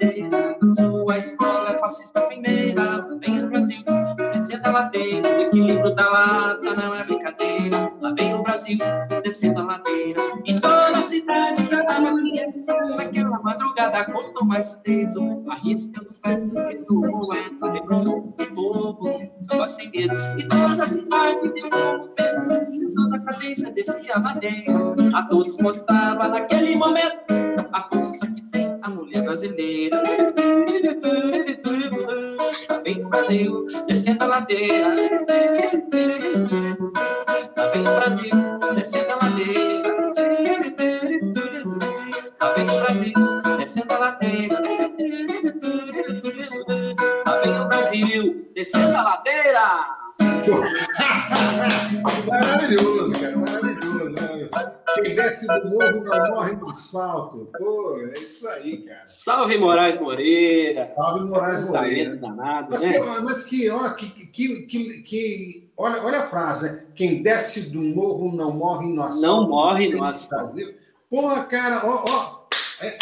fascista 1.87 2.21
primeira. 2.23 3.07
Vem 3.21 3.45
o 3.45 3.49
Brasil, 3.49 3.83
descendo 4.33 4.69
a 4.69 4.73
ladeira, 4.73 5.29
o 5.29 5.41
equilíbrio 5.43 5.95
da 5.95 6.11
lata 6.11 6.75
não 6.75 6.95
é 6.97 7.05
brincadeira. 7.05 7.93
Lá 8.01 8.13
vem 8.13 8.35
o 8.35 8.43
Brasil, 8.43 8.79
descendo 9.23 9.61
a 9.61 9.65
ladeira, 9.65 10.21
e 10.45 10.55
toda 10.55 10.99
a 10.99 11.03
cidade 11.03 11.69
já 11.71 11.85
tava 11.85 12.21
quieto. 12.21 12.65
Naquela 12.97 13.41
madrugada, 13.41 14.05
quanto 14.07 14.45
mais 14.45 14.67
cedo, 14.67 15.45
arriscando 15.49 16.13
peças 16.23 16.51
que 16.51 16.77
do 16.79 17.01
poeta, 17.03 17.67
lembrando 17.67 18.17
o 18.17 18.33
povo, 18.33 19.21
samba 19.43 19.69
sem 19.69 19.89
medo. 19.91 20.15
E 20.39 20.49
toda 20.49 20.83
a 20.83 20.87
cidade 20.87 21.53
deu 21.55 21.67
um 21.67 22.15
medo, 22.19 22.95
toda 22.97 23.17
a 23.17 23.21
cadência 23.21 23.71
descia 23.71 24.17
a 24.17 24.21
ladeira. 24.21 24.75
A 25.15 25.23
todos 25.25 25.57
mostrava 25.59 26.27
naquele 26.27 26.75
momento 26.75 27.33
a 27.73 27.83
força 27.85 28.27
que 28.27 28.46
a 28.87 28.89
mulher 28.89 29.23
brasileira. 29.25 30.03
Vem 32.85 33.05
o 33.05 33.09
Brasil, 33.09 33.67
descendo 33.89 34.25
a 34.25 34.27
ladeira. 34.27 34.95
Vem 37.73 37.83
o 37.83 37.97
Brasil, 37.97 38.37
descendo 38.77 39.13
a 39.13 39.17
ladeira. 39.17 40.13
Vem 42.55 42.65
o 42.65 42.81
Brasil, 42.81 43.13
descendo 43.59 43.93
a 43.93 43.99
ladeira. 43.99 44.63
Vem 47.43 47.61
o 47.61 47.69
Brasil, 47.69 48.47
descendo 48.55 48.97
a 48.97 49.03
ladeira. 49.03 49.85
maravilhoso, 52.29 53.13
cara, 53.19 53.37
maravilhoso. 53.37 53.66
Desce 55.17 55.47
do 55.47 55.71
morro 55.71 56.05
não 56.05 56.31
morre 56.31 56.53
no 56.57 56.71
asfalto. 56.71 57.49
Pô, 57.59 57.99
é 58.15 58.21
isso 58.21 58.49
aí, 58.49 58.83
cara. 58.83 59.07
Salve 59.07 59.59
Moraes 59.59 59.99
Moreira. 59.99 60.93
Salve 60.95 61.25
Moraes 61.25 61.67
Moreira. 61.67 62.17
Danado, 62.17 62.69
mas, 62.71 62.83
né? 62.83 62.93
que, 62.93 63.21
mas 63.21 63.45
que, 63.45 63.71
ó, 63.71 63.91
que, 63.95 64.09
que, 64.09 64.63
que, 64.63 65.03
que, 65.03 65.71
olha, 65.77 66.03
olha 66.03 66.21
a 66.21 66.27
frase, 66.29 66.71
né? 66.71 66.85
Quem 66.95 67.23
desce 67.23 67.71
do 67.73 67.83
morro 67.83 68.35
não 68.35 68.53
morre 68.53 68.87
no 68.89 69.03
asfalto. 69.03 69.27
Não 69.27 69.49
morre 69.49 69.89
no 69.89 70.05
asfalto. 70.05 70.55
Porra, 71.11 71.45
cara, 71.45 71.83
ó, 71.85 72.05
ó. 72.09 72.47
É, 72.81 72.99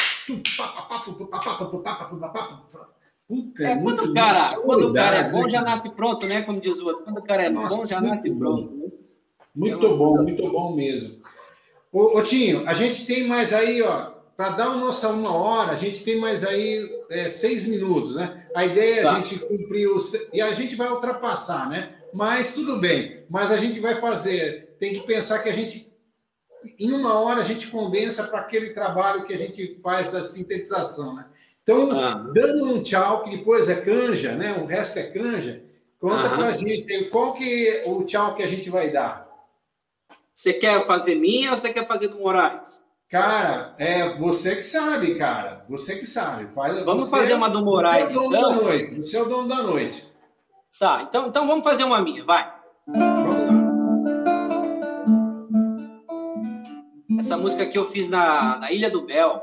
Puta, 3.27 3.63
é, 3.63 3.77
quando, 3.79 4.05
o 4.05 4.15
cara, 4.15 4.57
quando 4.61 4.91
o 4.91 4.93
cara 4.93 5.19
é 5.19 5.31
bom, 5.31 5.49
já 5.49 5.63
nasce 5.63 5.91
pronto, 5.91 6.27
né? 6.27 6.43
Como 6.43 6.61
diz 6.61 6.79
o 6.79 6.87
outro. 6.87 7.05
Quando 7.05 7.19
o 7.19 7.23
cara 7.23 7.45
é 7.45 7.49
Nossa, 7.49 7.77
bom, 7.77 7.87
já 7.87 8.01
nasce 8.01 8.31
pronto. 8.31 8.75
Né? 8.75 8.89
Muito 9.55 9.87
é 9.87 9.97
bom, 9.97 10.23
muito 10.23 10.51
bom 10.51 10.77
mesmo. 10.77 11.24
Ô, 11.95 12.19
ô, 12.19 12.23
Tinho, 12.25 12.69
a 12.69 12.75
gente 12.75 13.07
tem 13.07 13.25
mais 13.25 13.55
aí, 13.55 13.81
ó, 13.81 14.11
para 14.37 14.49
dar 14.49 14.67
a 14.67 14.77
nossa 14.77 15.11
uma 15.11 15.33
hora, 15.33 15.71
a 15.71 15.77
gente 15.77 16.03
tem 16.03 16.19
mais 16.19 16.45
aí 16.45 16.85
é, 17.09 17.29
seis 17.29 17.65
minutos, 17.67 18.17
né? 18.17 18.49
A 18.53 18.67
ideia 18.67 18.99
é 18.99 19.03
tá. 19.05 19.13
a 19.13 19.15
gente 19.21 19.39
cumprir 19.39 19.87
o. 19.87 19.99
E 20.33 20.43
a 20.43 20.53
gente 20.55 20.75
vai 20.75 20.91
ultrapassar, 20.91 21.71
né? 21.71 21.95
Mas 22.13 22.53
tudo 22.53 22.81
bem. 22.81 23.25
Mas 23.31 23.53
a 23.53 23.57
gente 23.57 23.79
vai 23.79 24.01
fazer. 24.01 24.75
Tem 24.81 24.93
que 24.93 25.07
pensar 25.07 25.39
que 25.39 25.49
a 25.49 25.53
gente. 25.53 25.89
Em 26.81 26.91
uma 26.91 27.15
hora 27.15 27.43
a 27.43 27.45
gente 27.45 27.69
condensa 27.69 28.25
para 28.25 28.41
aquele 28.41 28.71
trabalho 28.71 29.25
que 29.25 29.33
a 29.33 29.39
gente 29.39 29.79
faz 29.81 30.11
da 30.11 30.21
sintetização, 30.21 31.15
né? 31.15 31.27
Então, 31.63 31.93
ah. 31.93 32.29
dando 32.35 32.75
um 32.75 32.83
tchau, 32.83 33.23
que 33.23 33.37
depois 33.37 33.69
é 33.69 33.77
canja, 33.77 34.33
né? 34.35 34.53
O 34.61 34.67
resto 34.67 34.99
é 34.99 35.05
canja. 35.05 35.63
Conta 36.01 36.29
para 36.29 36.49
a 36.49 36.53
gente 36.53 37.05
qual 37.05 37.35
que 37.35 37.69
é 37.69 37.85
o 37.87 38.03
tchau 38.03 38.35
que 38.35 38.43
a 38.43 38.49
gente 38.49 38.69
vai 38.69 38.91
dar. 38.91 39.24
Você 40.35 40.53
quer 40.53 40.85
fazer 40.85 41.15
minha 41.15 41.53
ou 41.53 41.57
você 41.57 41.73
quer 41.73 41.87
fazer 41.87 42.09
do 42.09 42.19
Moraes? 42.19 42.83
Cara, 43.09 43.75
é 43.79 44.17
você 44.19 44.57
que 44.57 44.65
sabe, 44.65 45.15
cara. 45.15 45.65
Você 45.69 45.97
que 45.97 46.07
sabe. 46.07 46.53
Faz, 46.53 46.85
vamos 46.85 47.09
fazer 47.09 47.35
uma 47.35 47.49
do 47.49 47.65
Moraes, 47.65 48.09
você 48.09 48.15
é 48.15 48.19
o 48.19 48.23
dono 48.23 48.37
então? 48.37 48.57
da 48.57 48.63
noite. 48.63 48.97
Você 48.97 49.17
é 49.17 49.23
o 49.23 49.25
dono 49.27 49.49
da 49.49 49.63
noite. 49.63 50.13
Tá, 50.79 51.05
então, 51.09 51.29
então 51.29 51.47
vamos 51.47 51.63
fazer 51.63 51.85
uma 51.85 52.03
minha, 52.03 52.25
vai. 52.25 52.53
Essa 57.21 57.37
música 57.37 57.63
aqui 57.63 57.79
eu 57.79 57.87
fiz 57.87 58.09
na, 58.09 58.59
na 58.59 58.73
Ilha 58.73 58.91
do 58.91 59.03
Bel. 59.07 59.41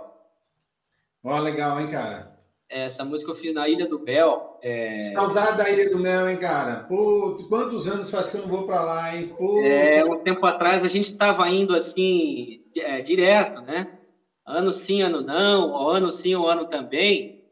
Ó, 1.23 1.39
legal, 1.39 1.79
hein, 1.79 1.89
cara? 1.89 2.30
Essa 2.71 3.03
música 3.03 3.31
eu 3.31 3.35
fiz 3.35 3.53
na 3.53 3.67
Ilha 3.67 3.85
do 3.85 3.99
Bel. 3.99 4.57
É... 4.61 4.97
Saudade 4.97 5.57
da 5.57 5.69
Ilha 5.69 5.89
do 5.89 5.99
Mel, 5.99 6.29
hein, 6.29 6.37
cara? 6.37 6.85
Pô, 6.87 7.35
quantos 7.49 7.85
anos 7.85 8.09
faz 8.09 8.29
que 8.29 8.37
eu 8.37 8.43
não 8.43 8.47
vou 8.47 8.65
para 8.65 8.81
lá, 8.81 9.13
hein? 9.13 9.35
Pô, 9.37 9.61
é, 9.61 10.05
um 10.05 10.19
tempo 10.19 10.45
atrás 10.45 10.85
a 10.85 10.87
gente 10.87 11.11
estava 11.11 11.49
indo 11.49 11.75
assim, 11.75 12.63
é, 12.77 13.01
direto, 13.01 13.59
né? 13.59 13.99
Ano 14.47 14.71
sim, 14.71 15.01
ano 15.01 15.19
não, 15.19 15.89
ano 15.89 16.13
sim, 16.13 16.33
ou 16.33 16.47
ano 16.47 16.65
também. 16.65 17.43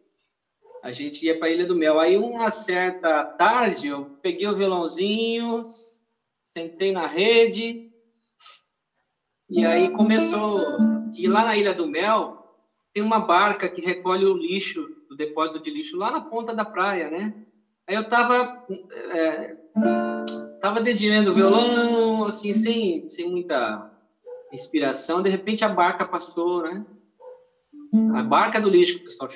A 0.81 0.93
gente 0.93 1.25
ia 1.25 1.37
para 1.37 1.49
a 1.49 1.51
Ilha 1.51 1.65
do 1.65 1.75
Mel. 1.75 1.99
Aí, 1.99 2.17
uma 2.17 2.49
certa 2.49 3.25
tarde, 3.25 3.89
eu 3.89 4.05
peguei 4.21 4.47
o 4.47 4.55
violãozinho, 4.55 5.63
sentei 6.53 6.93
na 6.93 7.05
rede, 7.05 7.91
e 9.49 9.65
aí 9.65 9.89
começou. 9.89 10.65
E 11.13 11.27
lá 11.27 11.43
na 11.43 11.57
Ilha 11.57 11.73
do 11.73 11.85
Mel, 11.85 12.37
tem 12.93 13.03
uma 13.03 13.19
barca 13.19 13.67
que 13.67 13.81
recolhe 13.81 14.23
o 14.23 14.37
lixo 14.37 14.98
do 15.09 15.15
depósito 15.15 15.59
de 15.59 15.71
lixo 15.71 15.97
lá 15.97 16.11
na 16.11 16.21
ponta 16.21 16.53
da 16.53 16.63
praia, 16.63 17.09
né? 17.09 17.33
Aí 17.87 17.95
eu 17.95 18.07
tava 18.07 18.65
é, 18.91 19.55
tava 20.61 20.79
dedilhando 20.79 21.31
o 21.31 21.33
violão, 21.33 22.25
assim, 22.25 22.53
sem, 22.53 23.09
sem 23.09 23.29
muita 23.29 23.91
inspiração. 24.51 25.23
De 25.23 25.29
repente 25.29 25.65
a 25.65 25.69
barca 25.69 26.05
passou, 26.05 26.61
né? 26.61 26.85
A 28.15 28.21
barca 28.21 28.61
do 28.61 28.69
lixo, 28.69 29.03
pessoal. 29.03 29.29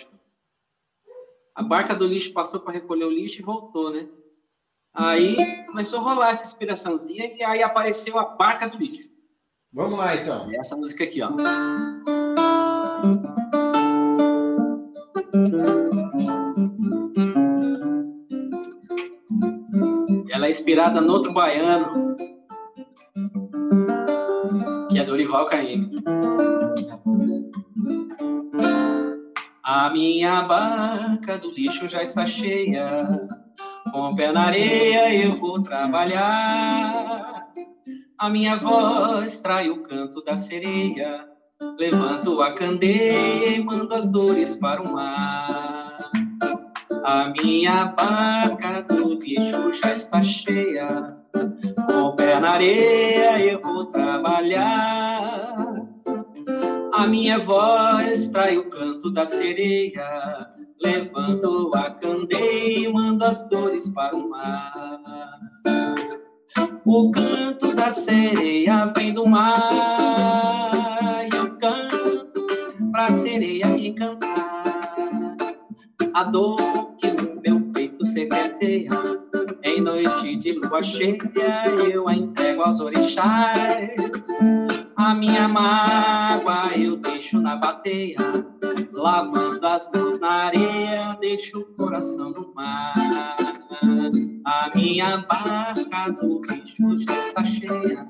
A 1.55 1.63
barca 1.63 1.95
do 1.95 2.05
lixo 2.05 2.31
passou 2.33 2.59
para 2.59 2.73
recolher 2.73 3.05
o 3.05 3.11
lixo 3.11 3.41
e 3.41 3.43
voltou, 3.43 3.91
né? 3.91 4.07
Aí 4.93 5.65
começou 5.65 5.99
a 5.99 6.03
rolar 6.03 6.29
essa 6.29 6.45
inspiraçãozinha 6.45 7.35
e 7.35 7.43
aí 7.43 7.63
apareceu 7.63 8.19
a 8.19 8.25
barca 8.25 8.69
do 8.69 8.77
lixo. 8.77 9.09
Vamos 9.71 9.97
lá, 9.97 10.15
então. 10.15 10.51
E 10.51 10.55
essa 10.55 10.75
música 10.75 11.03
aqui, 11.03 11.19
ó. 11.23 11.31
Inspirada 20.53 21.01
no 21.01 21.13
outro 21.13 21.33
baiano, 21.33 22.15
que 24.89 24.99
é 24.99 25.03
Dorival 25.03 25.47
Caymmi. 25.47 26.03
A 29.63 29.89
minha 29.89 30.43
barca 30.43 31.37
do 31.37 31.51
lixo 31.51 31.89
já 31.89 32.03
está 32.03 32.25
cheia, 32.25 33.27
com 33.91 34.11
o 34.11 34.15
pé 34.15 34.31
na 34.31 34.45
areia 34.45 35.13
eu 35.25 35.39
vou 35.39 35.61
trabalhar. 35.61 37.47
A 38.17 38.29
minha 38.29 38.55
voz 38.55 39.39
trai 39.39 39.69
o 39.69 39.81
canto 39.81 40.23
da 40.23 40.35
sereia 40.35 41.33
Levanto 41.79 42.41
a 42.41 42.53
candeia 42.53 43.55
e 43.55 43.63
mando 43.63 43.93
as 43.93 44.09
dores 44.09 44.55
para 44.55 44.81
o 44.81 44.93
mar. 44.93 45.62
A 47.03 47.33
minha 47.37 47.85
barca 47.87 48.81
do 48.83 49.15
lixo 49.15 49.73
já 49.73 49.91
está 49.91 50.23
cheia. 50.23 51.17
Com 51.87 52.15
pé 52.15 52.39
na 52.39 52.51
areia 52.51 53.39
eu 53.39 53.61
vou 53.61 53.87
trabalhar. 53.87 55.83
A 56.93 57.07
minha 57.07 57.39
voz 57.39 58.29
trai 58.29 58.57
o 58.57 58.69
canto 58.69 59.11
da 59.11 59.25
sereia. 59.25 60.47
Levanto 60.81 61.71
a 61.75 61.89
candeia 61.91 62.87
e 62.87 62.93
mando 62.93 63.25
as 63.25 63.47
dores 63.49 63.89
para 63.89 64.15
o 64.15 64.29
mar. 64.29 65.39
O 66.85 67.11
canto 67.11 67.73
da 67.73 67.91
sereia 67.91 68.91
vem 68.95 69.13
do 69.13 69.25
mar 69.25 70.71
pra 72.93 73.11
sereia 73.13 73.67
me 73.67 73.93
cantar. 73.93 74.95
A 76.13 76.23
dor 76.25 76.92
secreteia, 78.13 78.89
em 79.63 79.81
noite 79.81 80.35
de 80.35 80.53
lua 80.53 80.83
cheia, 80.83 81.65
eu 81.91 82.07
a 82.07 82.15
entrego 82.15 82.61
aos 82.61 82.79
orixás. 82.79 83.89
A 84.95 85.15
minha 85.15 85.47
mágoa 85.47 86.77
eu 86.77 86.95
deixo 86.97 87.41
na 87.41 87.55
bateia, 87.55 88.17
lavando 88.93 89.65
as 89.65 89.89
mãos 89.93 90.19
na 90.19 90.31
areia, 90.45 91.17
deixo 91.19 91.59
o 91.59 91.65
coração 91.75 92.29
no 92.29 92.53
mar. 92.53 92.93
A 94.45 94.71
minha 94.75 95.17
barca 95.27 96.11
do 96.11 96.41
bicho 96.41 96.95
já 96.97 97.17
está 97.19 97.43
cheia, 97.43 98.07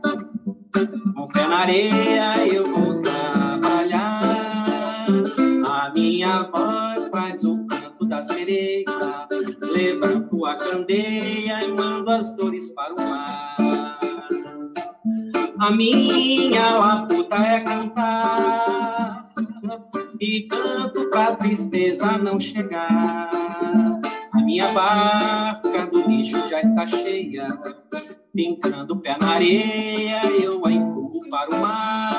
com 1.16 1.28
pé 1.28 1.48
na 1.48 1.60
areia 1.60 2.46
eu 2.46 2.66
vou 2.66 3.02
trabalhar. 3.02 4.22
A 5.66 5.92
minha 5.94 6.44
voz 6.44 7.08
faz 7.08 7.44
o 7.46 7.66
canto 7.68 8.06
da 8.06 8.22
sereia, 8.22 8.86
levanto 9.74 10.46
a 10.46 10.56
candeia 10.56 11.64
e 11.64 11.72
mando 11.72 12.10
as 12.12 12.36
dores 12.36 12.70
para 12.70 12.94
o 12.94 12.98
mar. 12.98 14.00
A 15.60 15.72
minha 15.72 16.78
laputa 16.78 17.36
é 17.36 17.60
cantar 17.62 19.30
e 20.20 20.42
canto 20.44 21.10
pra 21.10 21.36
tristeza 21.36 22.18
não 22.18 22.40
chegar. 22.40 23.30
A 24.34 24.38
minha 24.44 24.72
barca 24.74 25.88
do 25.88 26.08
lixo 26.08 26.38
já 26.50 26.60
está 26.60 26.86
cheia, 26.86 27.48
fincando 28.36 28.94
o 28.94 29.00
pé 29.00 29.18
na 29.20 29.34
areia, 29.34 30.26
eu 30.26 30.66
a 30.66 30.72
empurro 30.72 31.30
para 31.30 31.50
o 31.50 31.62
mar 31.62 32.14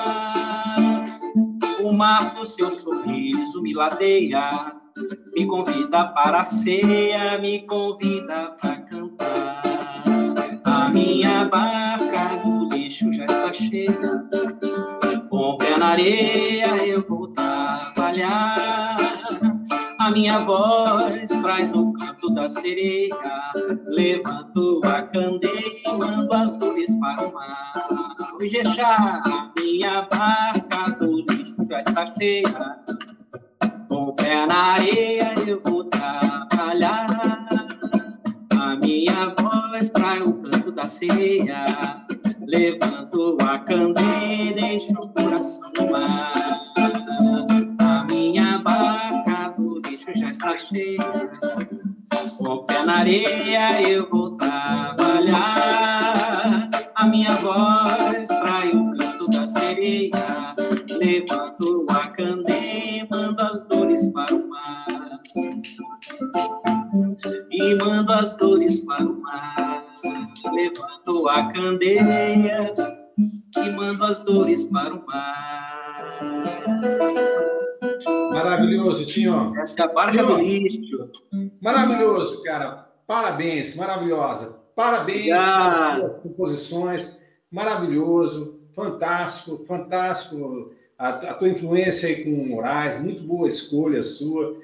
o 1.85 1.93
mar 1.93 2.35
do 2.35 2.47
seu 2.47 2.73
sorriso 2.81 3.63
me 3.63 3.75
ladeia, 3.75 4.73
me 5.35 5.47
convida 5.47 6.05
para 6.09 6.41
a 6.41 6.45
ceia, 6.45 7.39
me 7.39 7.67
convida 7.67 8.55
para 8.61 8.77
cantar. 8.83 9.63
A 10.65 10.89
minha 10.91 11.47
barca 11.47 12.37
do 12.45 12.69
lixo 12.69 13.13
já 13.13 13.25
está 13.25 13.53
cheia, 13.53 14.25
com 15.29 15.57
pé 15.59 15.77
na 15.77 15.89
areia 15.89 16.87
eu 16.87 17.05
vou 17.09 17.29
trabalhar. 17.29 18.97
A 19.99 20.11
minha 20.11 20.41
voz 20.41 21.29
traz 21.43 21.73
o 21.73 21.93
canto 21.95 22.35
da 22.35 22.49
sereia, 22.49 23.17
levanto 23.87 24.81
a 24.85 25.03
candeia 25.03 25.81
e 25.87 25.99
mando 25.99 26.33
as 26.33 26.57
dores 26.59 26.95
para 27.01 27.27
o 27.27 27.33
mar. 27.33 27.73
O 28.39 28.47
Jexá, 28.47 29.23
minha 29.57 30.03
barca 30.03 30.91
do 30.99 31.25
lixo 31.29 31.67
já 31.69 31.79
está 31.79 32.07
cheia. 32.07 32.45
Com 33.95 34.07
o 34.07 34.13
pé 34.13 34.45
na 34.45 34.73
areia 34.73 35.35
eu 35.47 35.63
vou 35.65 35.85
trabalhar. 35.85 37.07
A 38.51 38.75
minha 38.75 39.33
voz 39.39 39.89
trai 39.91 40.21
o 40.21 40.33
canto 40.33 40.73
da 40.73 40.89
ceia. 40.89 41.65
levanto 42.41 43.39
a 43.41 43.61
candeia, 43.61 44.53
deixo 44.53 44.93
o 44.95 45.09
coração 45.11 45.71
no 45.79 45.93
mar. 45.93 46.33
A 47.79 48.05
minha 48.11 48.59
barca 48.59 49.55
do 49.57 49.81
lixo 49.87 50.11
já 50.17 50.31
está 50.31 50.59
cheia, 50.59 50.99
com 52.37 52.49
o 52.49 52.65
pé 52.65 52.85
na 52.85 52.99
areia 52.99 53.81
eu 53.89 54.11
vou 54.11 54.37
trabalhar. 54.37 55.79
A 56.97 57.07
minha 57.07 57.37
voz 57.37 58.27
trai 58.27 58.71
o 58.71 58.93
canto 58.97 59.29
da 59.29 59.47
sereia, 59.47 60.53
levanto 60.99 61.87
a 61.91 62.04
E 67.51 67.75
mando 67.77 68.13
as 68.13 68.37
dores 68.37 68.85
para 68.85 69.05
o 69.05 69.21
mar 69.21 69.85
levanto 70.53 71.29
a 71.29 71.53
candeia 71.53 72.73
e 73.57 73.71
mando 73.71 74.05
as 74.05 74.19
dores 74.21 74.65
para 74.67 74.95
o 74.95 75.07
mar. 75.07 76.21
Maravilhoso, 78.31 79.07
Tinho. 79.07 79.55
Essa 79.57 79.83
é 79.83 79.85
a 79.85 79.93
barca 79.93 80.19
Tinho. 80.19 80.27
do 80.27 80.43
lixo. 80.43 81.11
Maravilhoso, 81.61 82.43
cara. 82.43 82.89
Parabéns, 83.07 83.77
maravilhosa. 83.77 84.59
Parabéns 84.75 85.27
pelas 85.27 85.79
suas 85.79 86.23
composições. 86.23 87.25
Maravilhoso, 87.51 88.61
fantástico, 88.75 89.65
fantástico. 89.67 90.73
A, 90.99 91.09
a 91.09 91.35
tua 91.35 91.49
influência 91.49 92.09
aí 92.09 92.25
com 92.25 92.31
o 92.31 92.49
Moraes, 92.49 93.01
muito 93.01 93.23
boa 93.23 93.49
escolha 93.49 94.03
sua. 94.03 94.57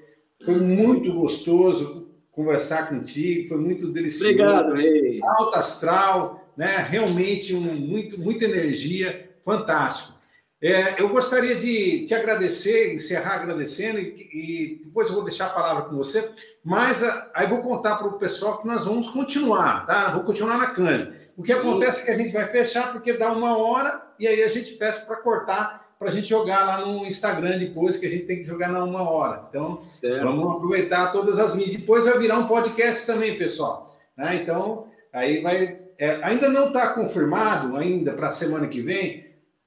Foi 0.45 0.59
muito 0.59 1.13
gostoso 1.13 2.00
conversar 2.41 2.88
contigo, 2.88 3.49
foi 3.49 3.59
muito 3.59 3.88
delicioso. 3.88 4.32
Obrigado, 4.32 4.74
rei. 4.74 5.20
Astral, 5.53 6.51
né? 6.57 6.86
Realmente 6.88 7.55
um, 7.55 7.61
muito, 7.61 8.18
muita 8.18 8.47
energia, 8.47 9.30
fantástico. 9.45 10.18
É, 10.62 11.01
eu 11.01 11.09
gostaria 11.09 11.55
de 11.55 12.05
te 12.05 12.14
agradecer, 12.14 12.95
encerrar 12.95 13.36
agradecendo, 13.36 13.99
e, 13.99 14.28
e, 14.32 14.82
depois 14.84 15.09
eu 15.09 15.14
vou 15.14 15.24
deixar 15.24 15.47
a 15.47 15.51
palavra 15.51 15.84
com 15.84 15.97
você, 15.97 16.30
mas 16.62 17.03
a, 17.03 17.30
aí 17.34 17.47
vou 17.47 17.62
contar 17.62 17.97
para 17.97 18.09
o 18.09 18.18
pessoal 18.18 18.59
que 18.59 18.66
nós 18.66 18.84
vamos 18.84 19.09
continuar, 19.09 19.86
tá? 19.86 20.11
Vou 20.11 20.24
continuar 20.24 20.59
na 20.59 20.66
canja. 20.66 21.14
O 21.36 21.43
que 21.43 21.53
acontece 21.53 22.03
é 22.03 22.05
que 22.05 22.11
a 22.11 22.16
gente 22.16 22.32
vai 22.32 22.47
fechar 22.49 22.93
porque 22.93 23.14
dá 23.14 23.32
uma 23.32 23.57
hora 23.57 24.03
e 24.18 24.28
aí 24.28 24.43
a 24.43 24.49
gente 24.49 24.76
fecha 24.76 25.01
para 25.01 25.16
cortar 25.16 25.89
para 26.01 26.09
a 26.09 26.13
gente 26.13 26.31
jogar 26.31 26.65
lá 26.65 26.87
no 26.87 27.05
Instagram 27.05 27.59
depois, 27.59 27.99
que 27.99 28.07
a 28.07 28.09
gente 28.09 28.25
tem 28.25 28.39
que 28.39 28.45
jogar 28.45 28.73
na 28.73 28.83
uma 28.83 29.03
hora. 29.03 29.45
Então, 29.51 29.83
certo. 29.83 30.25
vamos 30.25 30.57
aproveitar 30.57 31.13
todas 31.13 31.39
as 31.39 31.55
mídias. 31.55 31.77
Depois 31.77 32.07
vai 32.07 32.19
virar 32.19 32.39
um 32.39 32.47
podcast 32.47 33.05
também, 33.05 33.37
pessoal. 33.37 33.95
Né? 34.17 34.37
Então, 34.37 34.87
aí 35.13 35.43
vai. 35.43 35.79
É, 35.99 36.19
ainda 36.23 36.49
não 36.49 36.69
está 36.69 36.95
confirmado, 36.95 37.77
ainda 37.77 38.15
para 38.15 38.29
a 38.29 38.33
semana 38.33 38.67
que 38.67 38.81
vem, 38.81 39.27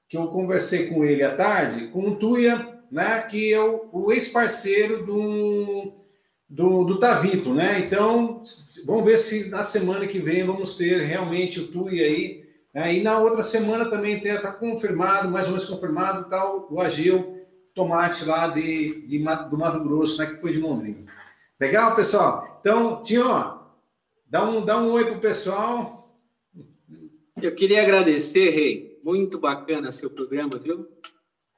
que 0.10 0.18
eu 0.18 0.26
conversei 0.30 0.88
com 0.88 1.06
ele 1.06 1.22
à 1.22 1.36
tarde, 1.36 1.90
com 1.90 2.08
o 2.08 2.16
Tuia, 2.16 2.68
né, 2.92 3.22
que 3.30 3.54
é 3.54 3.62
o, 3.62 3.88
o 3.92 4.12
ex-parceiro 4.12 5.06
do, 5.06 5.94
do, 6.50 6.84
do 6.84 7.00
Tavito, 7.00 7.54
né? 7.54 7.84
Então, 7.86 8.42
vamos 8.88 9.06
ver 9.06 9.20
se 9.20 9.50
na 9.50 9.62
semana 9.62 10.08
que 10.08 10.18
vem 10.18 10.44
vamos 10.44 10.76
ter 10.76 11.04
realmente 11.04 11.60
o 11.60 11.68
Tuia 11.68 12.08
aí 12.08 12.43
é, 12.74 12.94
e 12.94 13.04
na 13.04 13.20
outra 13.20 13.44
semana 13.44 13.86
também 13.86 14.18
está 14.18 14.52
confirmado, 14.52 15.30
mais 15.30 15.46
ou 15.46 15.52
menos 15.52 15.70
confirmado, 15.70 16.28
tá 16.30 16.52
o, 16.52 16.74
o 16.74 16.82
Agil 16.82 17.46
Tomate 17.76 18.26
lá 18.26 18.48
de, 18.48 19.02
de, 19.08 19.20
do 19.20 19.58
Mato 19.58 19.84
Grosso, 19.84 20.18
né, 20.18 20.28
que 20.28 20.38
foi 20.38 20.54
de 20.54 20.60
Londrina. 20.60 21.06
Legal, 21.60 21.96
pessoal? 21.96 22.58
Então, 22.60 23.02
Tinho, 23.02 23.26
dá 24.28 24.50
um, 24.50 24.66
dá 24.66 24.82
um 24.82 24.92
oi 24.92 25.06
pro 25.06 25.20
pessoal. 25.20 26.18
Eu 27.42 27.54
queria 27.54 27.82
agradecer, 27.82 28.50
Rei. 28.50 29.00
Muito 29.04 29.38
bacana 29.38 29.92
seu 29.92 30.10
programa, 30.10 30.58
viu? 30.58 30.88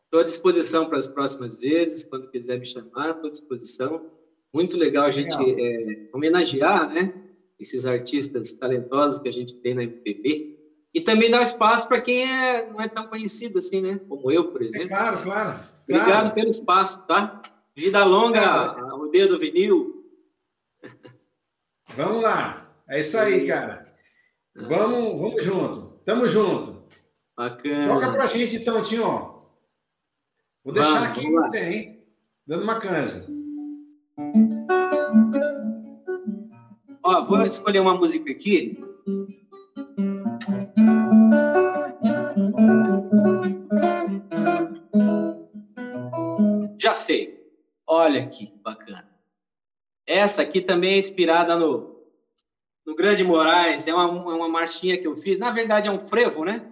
Estou 0.06 0.20
à 0.20 0.24
disposição 0.24 0.88
para 0.88 0.98
as 0.98 1.08
próximas 1.08 1.56
vezes, 1.58 2.04
quando 2.04 2.30
quiser 2.30 2.60
me 2.60 2.66
chamar, 2.66 3.12
estou 3.12 3.28
à 3.28 3.32
disposição. 3.32 4.12
Muito 4.54 4.78
legal 4.78 5.06
a 5.06 5.12
gente 5.12 5.36
legal. 5.38 5.66
É, 5.66 6.10
homenagear, 6.14 6.94
né? 6.94 7.14
Esses 7.60 7.86
artistas 7.86 8.54
talentosos 8.54 9.20
que 9.20 9.30
a 9.30 9.32
gente 9.32 9.54
tem 9.56 9.74
na 9.76 9.84
MPB. 9.84 10.55
E 10.96 11.02
também 11.02 11.30
dá 11.30 11.42
espaço 11.42 11.90
para 11.90 12.00
quem 12.00 12.24
é, 12.24 12.72
não 12.72 12.80
é 12.80 12.88
tão 12.88 13.06
conhecido 13.10 13.60
assim, 13.60 13.82
né? 13.82 14.00
Como 14.08 14.32
eu, 14.32 14.50
por 14.50 14.62
é 14.62 14.66
exemplo. 14.66 14.86
É 14.86 14.90
claro, 14.90 15.24
claro. 15.24 15.60
Obrigado 15.84 16.10
claro. 16.10 16.34
pelo 16.34 16.50
espaço, 16.50 17.06
tá? 17.06 17.42
Vida 17.76 18.02
longa, 18.06 18.96
o 18.96 19.08
dedo 19.08 19.38
vinil. 19.38 20.10
Vamos 21.98 22.24
lá. 22.24 22.74
É 22.88 23.02
isso 23.02 23.18
aí, 23.18 23.46
cara. 23.46 23.94
Vamos, 24.56 25.20
vamos 25.20 25.44
junto. 25.44 26.00
Tamo 26.06 26.30
junto. 26.30 26.88
Bacana. 27.36 27.94
Toca 27.94 28.12
pra 28.14 28.28
gente 28.28 28.56
então, 28.56 28.82
Tinho. 28.82 29.36
Vou 30.64 30.74
deixar 30.74 30.94
vamos, 30.94 31.10
aqui 31.10 31.24
vamos 31.30 31.50
você, 31.50 31.60
hein? 31.60 32.08
Dando 32.48 32.64
uma 32.64 32.80
canja. 32.80 33.26
Ó, 37.04 37.26
vou 37.26 37.46
escolher 37.46 37.82
uma 37.82 37.96
música 37.96 38.32
aqui 38.32 38.82
Olha 47.96 48.28
que 48.28 48.52
bacana. 48.62 49.10
Essa 50.06 50.42
aqui 50.42 50.60
também 50.60 50.96
é 50.96 50.98
inspirada 50.98 51.56
no, 51.56 51.96
no 52.86 52.94
Grande 52.94 53.24
Moraes. 53.24 53.88
É 53.88 53.94
uma, 53.94 54.04
é 54.04 54.36
uma 54.36 54.50
marchinha 54.50 55.00
que 55.00 55.08
eu 55.08 55.16
fiz. 55.16 55.40
Na 55.40 55.50
verdade, 55.50 55.88
é 55.88 55.92
um 55.92 56.00
frevo, 56.00 56.44
né? 56.44 56.70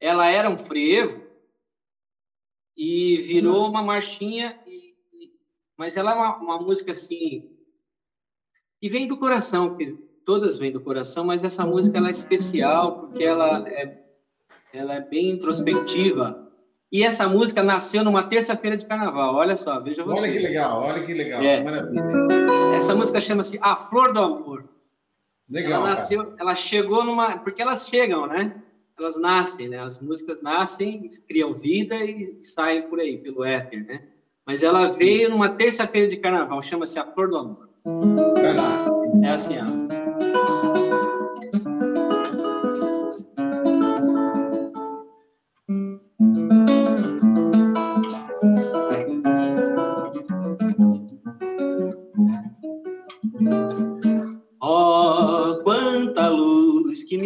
Ela 0.00 0.28
era 0.28 0.48
um 0.48 0.56
frevo 0.56 1.20
e 2.76 3.22
virou 3.22 3.68
uma 3.68 3.82
marchinha. 3.82 4.62
E, 4.64 4.94
mas 5.76 5.96
ela 5.96 6.12
é 6.12 6.14
uma, 6.14 6.36
uma 6.36 6.58
música 6.60 6.92
assim 6.92 7.50
que 8.80 8.88
vem 8.88 9.08
do 9.08 9.18
coração, 9.18 9.76
que 9.76 9.94
todas 10.24 10.58
vêm 10.58 10.70
do 10.70 10.80
coração, 10.80 11.24
mas 11.24 11.42
essa 11.42 11.66
música 11.66 11.98
ela 11.98 12.06
é 12.08 12.12
especial 12.12 13.00
porque 13.00 13.24
ela 13.24 13.68
é, 13.68 14.00
ela 14.72 14.94
é 14.94 15.00
bem 15.00 15.30
introspectiva 15.30 16.43
e 16.94 17.02
essa 17.02 17.26
música 17.26 17.60
nasceu 17.60 18.04
numa 18.04 18.22
terça-feira 18.22 18.76
de 18.76 18.86
carnaval. 18.86 19.34
Olha 19.34 19.56
só, 19.56 19.80
veja 19.80 20.04
você. 20.04 20.20
Olha 20.20 20.32
que 20.32 20.38
legal, 20.38 20.80
olha 20.80 21.04
que 21.04 21.12
legal. 21.12 21.42
É. 21.42 21.60
Maravilha. 21.64 22.04
Essa 22.76 22.94
música 22.94 23.20
chama-se 23.20 23.58
A 23.60 23.74
Flor 23.74 24.12
do 24.12 24.20
Amor. 24.20 24.64
Legal. 25.50 25.80
Ela 25.80 25.88
nasceu, 25.88 26.22
cara. 26.22 26.36
ela 26.38 26.54
chegou 26.54 27.02
numa. 27.02 27.38
Porque 27.38 27.60
elas 27.60 27.88
chegam, 27.88 28.28
né? 28.28 28.54
Elas 28.96 29.20
nascem, 29.20 29.68
né? 29.68 29.80
As 29.80 30.00
músicas 30.00 30.40
nascem, 30.40 31.08
criam 31.26 31.52
vida 31.52 31.96
e 31.96 32.38
saem 32.44 32.82
por 32.82 33.00
aí, 33.00 33.18
pelo 33.18 33.42
éter, 33.42 33.84
né? 33.84 34.02
Mas 34.46 34.62
ela 34.62 34.92
veio 34.92 35.28
numa 35.28 35.48
terça-feira 35.48 36.06
de 36.06 36.18
carnaval, 36.18 36.62
chama-se 36.62 36.96
A 37.00 37.04
Flor 37.04 37.28
do 37.28 37.36
Amor. 37.36 37.68
É 39.24 39.30
assim, 39.30 39.56
ó. 39.58 39.83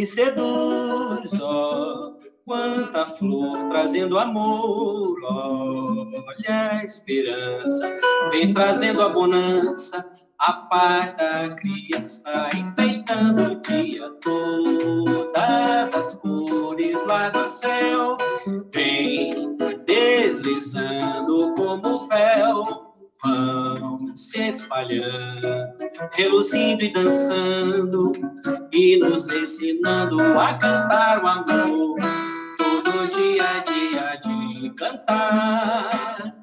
Seduz, 0.06 1.40
ó, 1.40 2.12
quanta 2.44 3.14
flor 3.14 3.68
trazendo 3.68 4.18
amor, 4.18 5.16
olha 5.24 6.70
a 6.72 6.84
esperança, 6.84 8.00
vem 8.30 8.52
trazendo 8.52 9.02
a 9.02 9.08
bonança, 9.10 10.04
a 10.38 10.52
paz 10.52 11.12
da 11.14 11.50
criança, 11.56 12.50
enfeitando 12.54 13.52
o 13.52 13.60
dia, 13.60 14.08
todas 14.22 15.94
as 15.94 16.14
cores 16.14 17.04
lá 17.04 17.28
do 17.28 17.44
céu, 17.44 18.16
vem 18.72 19.56
deslizando 19.84 21.54
como 21.54 22.06
véu, 22.08 22.62
vão 23.24 24.16
se 24.16 24.50
espalhando, 24.50 25.57
reluzindo 26.12 26.84
e 26.84 26.92
dançando, 26.92 28.12
e 28.72 28.98
nos 28.98 29.28
ensinando 29.28 30.20
a 30.38 30.54
cantar 30.54 31.22
o 31.22 31.26
amor. 31.26 31.96
Todo 32.56 33.08
dia 33.08 33.42
é 33.42 33.60
dia 33.60 34.16
de 34.16 34.70
cantar, 34.70 36.34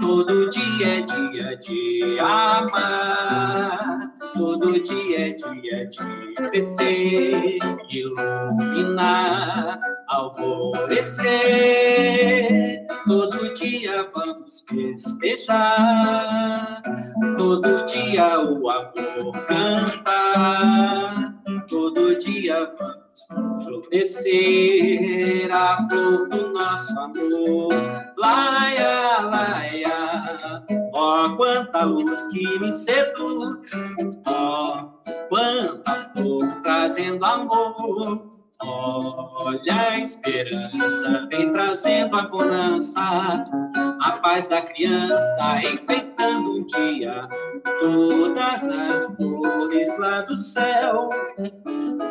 todo 0.00 0.48
dia 0.50 0.98
é 0.98 1.02
dia 1.02 1.56
de 1.56 2.18
amar, 2.20 4.12
todo 4.34 4.82
dia 4.82 5.28
é 5.28 5.30
dia 5.32 5.86
de 5.86 6.34
crescer, 6.34 7.58
iluminar, 7.90 9.78
alvorecer. 10.08 11.28
Todo 13.06 13.54
dia 13.54 14.10
vamos 14.14 14.64
festejar, 14.68 16.82
todo 17.36 17.84
dia 17.86 18.40
o 18.40 18.70
amor 18.70 19.32
cantar. 19.46 21.34
Todo 21.68 22.16
dia 22.18 22.72
vamos 22.78 23.07
florescer 23.64 25.50
a 25.52 25.88
flor 25.88 26.28
do 26.28 26.52
nosso 26.52 26.98
amor. 26.98 27.72
Laia, 28.16 29.20
laia, 29.22 30.68
ó 30.94 31.26
oh, 31.26 31.36
quanta 31.36 31.84
luz 31.84 32.28
que 32.28 32.58
me 32.58 32.72
seduz, 32.76 33.70
ó 34.26 34.30
oh, 34.30 35.28
quanta 35.28 36.10
flor 36.14 36.62
trazendo 36.62 37.24
amor. 37.24 38.37
Olha 38.60 39.90
a 39.90 40.00
esperança, 40.00 41.26
vem 41.30 41.52
trazendo 41.52 42.16
a 42.16 42.22
bonança, 42.26 43.44
a 44.02 44.12
paz 44.20 44.48
da 44.48 44.62
criança, 44.62 45.60
enfeitando 45.62 46.58
um 46.58 46.66
dia 46.66 47.28
todas 47.78 48.68
as 48.68 49.06
flores 49.14 49.96
lá 49.98 50.22
do 50.22 50.34
céu. 50.34 51.08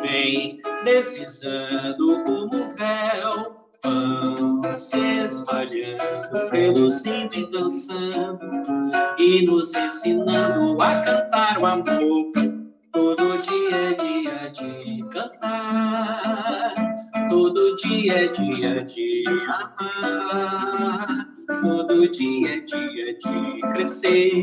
Vem 0.00 0.56
deslizando 0.84 2.24
como 2.24 2.68
véu, 2.76 3.52
vão 3.84 4.78
se 4.78 5.24
espalhando 5.24 6.50
pelo 6.50 6.88
cinto 6.88 7.38
e 7.38 7.50
dançando, 7.50 8.38
e 9.18 9.44
nos 9.44 9.74
ensinando 9.74 10.80
a 10.82 11.00
cantar 11.02 11.58
o 11.60 11.66
amor. 11.66 12.57
Todo 12.92 13.38
dia 13.42 13.76
é 13.76 13.94
dia 13.94 14.50
de 14.50 15.04
cantar, 15.10 16.74
todo 17.28 17.76
dia 17.76 18.24
é 18.24 18.28
dia 18.28 18.84
de 18.84 19.24
amar, 19.46 21.06
todo 21.62 22.08
dia 22.10 22.56
é 22.56 22.60
dia 22.60 23.18
de 23.18 23.60
crescer, 23.72 24.42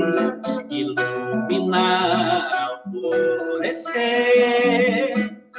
iluminar, 0.69 2.49
florescer. 2.91 4.35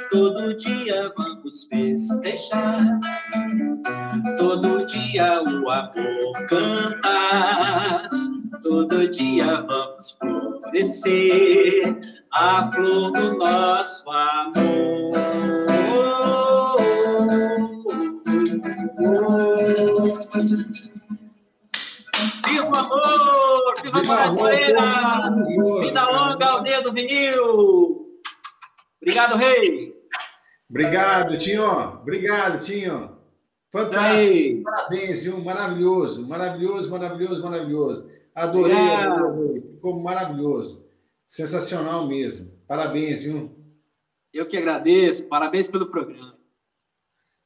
Todo 0.09 0.55
dia 0.55 1.11
vamos 1.17 1.65
festejar, 1.65 2.99
todo 4.37 4.85
dia 4.85 5.43
o 5.43 5.69
amor 5.69 6.47
cantar, 6.47 8.09
todo 8.63 9.07
dia 9.09 9.61
vamos 9.67 10.17
a 12.33 12.71
flor 12.71 13.11
do 13.11 13.37
nosso 13.37 14.09
amor. 14.09 15.11
Viva 22.45 22.69
o 22.69 22.75
amor! 22.75 23.75
Viva 23.83 24.13
a! 24.23 25.29
Vida 25.81 26.05
longa 26.05 26.45
ao 26.45 26.61
dedo 26.61 26.93
vinil! 26.93 28.05
Obrigado, 29.01 29.35
Rei! 29.35 29.93
Obrigado, 30.69 31.37
Tinho! 31.39 31.99
Obrigado, 32.01 32.63
Tinho! 32.63 33.17
Fantástico! 33.71 34.63
Parabéns, 34.63 35.23
viu? 35.23 35.43
Maravilhoso, 35.43 36.27
maravilhoso, 36.27 36.91
maravilhoso, 36.91 37.43
maravilhoso. 37.43 38.16
Adorei, 38.37 38.77
adorei, 38.77 39.61
ficou 39.61 39.99
maravilhoso. 39.99 40.87
Sensacional 41.27 42.07
mesmo. 42.07 42.51
Parabéns, 42.67 43.23
viu? 43.23 43.51
Eu 44.31 44.47
que 44.47 44.55
agradeço. 44.55 45.27
Parabéns 45.27 45.67
pelo 45.67 45.87
programa. 45.87 46.35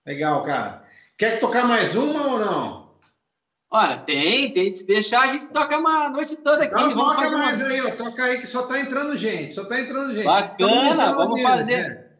Legal, 0.05 0.43
cara. 0.43 0.85
Quer 1.17 1.39
tocar 1.39 1.65
mais 1.65 1.95
uma 1.95 2.33
ou 2.33 2.39
não? 2.39 2.91
Olha, 3.71 3.99
tem, 3.99 4.53
tem. 4.53 4.75
Se 4.75 4.85
deixar, 4.85 5.21
a 5.21 5.27
gente 5.27 5.47
toca 5.47 5.77
uma 5.77 6.09
noite 6.09 6.35
toda 6.35 6.65
aqui. 6.65 6.73
Não, 6.73 6.93
toca 6.93 7.29
mais 7.29 7.61
uma... 7.61 7.69
aí, 7.69 7.81
ó. 7.81 7.95
Toca 7.95 8.25
aí 8.25 8.41
que 8.41 8.47
só 8.47 8.63
tá 8.63 8.77
entrando 8.81 9.15
gente. 9.15 9.53
Só 9.53 9.63
tá 9.63 9.79
entrando 9.79 10.13
gente. 10.13 10.25
Bacana, 10.25 11.13
vamos 11.15 11.41
fazer. 11.41 11.85
É. 11.85 12.11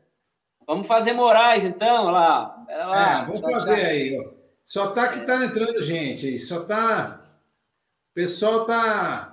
Vamos 0.66 0.88
fazer 0.88 1.12
Moraes, 1.12 1.66
então, 1.66 2.06
lá. 2.06 2.66
lá. 2.70 3.22
É, 3.22 3.26
vamos 3.26 3.42
fazer 3.42 3.82
tá... 3.82 3.88
aí, 3.88 4.18
ó. 4.18 4.32
Só 4.64 4.92
tá 4.92 5.10
que 5.10 5.26
tá 5.26 5.44
entrando 5.44 5.82
gente 5.82 6.26
aí. 6.26 6.40
Só 6.40 6.64
tá. 6.64 7.21
Pessoal 8.14 8.66
tá 8.66 9.32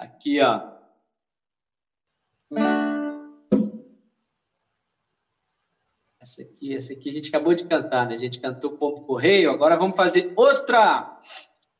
Aqui, 0.00 0.40
ó. 0.40 0.70
Essa 6.18 6.42
aqui, 6.42 6.74
essa 6.74 6.92
aqui 6.94 7.10
a 7.10 7.12
gente 7.12 7.28
acabou 7.28 7.54
de 7.54 7.66
cantar, 7.66 8.08
né? 8.08 8.14
A 8.14 8.18
gente 8.18 8.40
cantou 8.40 8.78
Pombo 8.78 9.02
Correio, 9.02 9.50
agora 9.50 9.76
vamos 9.76 9.94
fazer 9.96 10.32
outra. 10.36 11.20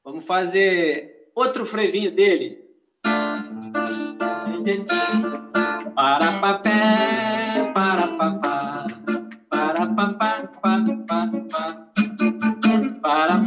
Vamos 0.05 0.27
fazer 0.27 1.31
outro 1.35 1.65
frevinho 1.65 2.15
dele. 2.15 2.63
Para 5.95 6.41
papé, 6.41 7.73
para 7.73 8.17
papá, 8.19 8.50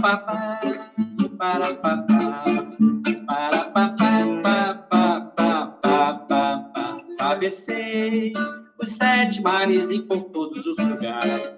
para 0.03 0.17
papá, 0.17 0.59
para 1.37 1.75
papá. 1.75 2.43
atravessei 7.13 8.33
os 8.81 8.89
sete 8.89 9.41
mares 9.41 9.89
e 9.91 10.01
por 10.01 10.25
todos 10.25 10.65
os 10.65 10.77
lugares. 10.77 11.53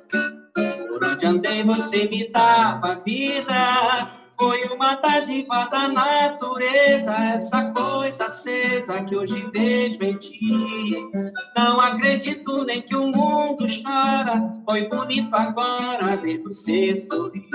Por 0.87 1.03
onde 1.03 1.25
andei 1.25 1.63
você 1.63 2.07
me 2.07 2.29
dava 2.29 2.99
vida. 3.03 4.24
Foi 4.37 4.63
uma 4.65 4.95
dádiva 4.95 5.69
da 5.69 5.87
natureza, 5.87 7.11
essa 7.13 7.71
coisa 7.71 8.25
acesa 8.25 9.03
que 9.03 9.15
hoje 9.15 9.49
vejo 9.53 10.03
em 10.03 10.17
ti. 10.17 11.09
Não 11.55 11.79
acredito 11.79 12.65
nem 12.65 12.81
que 12.81 12.95
o 12.95 13.07
mundo 13.07 13.65
chora, 13.81 14.51
foi 14.65 14.89
bonito 14.89 15.33
agora 15.33 16.17
ver 16.17 16.43
você 16.43 16.95
sorrir. 16.95 17.49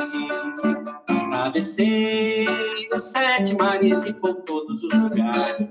Atravessei 1.40 2.46
os 2.94 3.02
sete 3.04 3.56
mares 3.56 4.04
e 4.04 4.12
por 4.12 4.34
todos 4.42 4.82
os 4.82 4.92
lugares. 4.92 5.68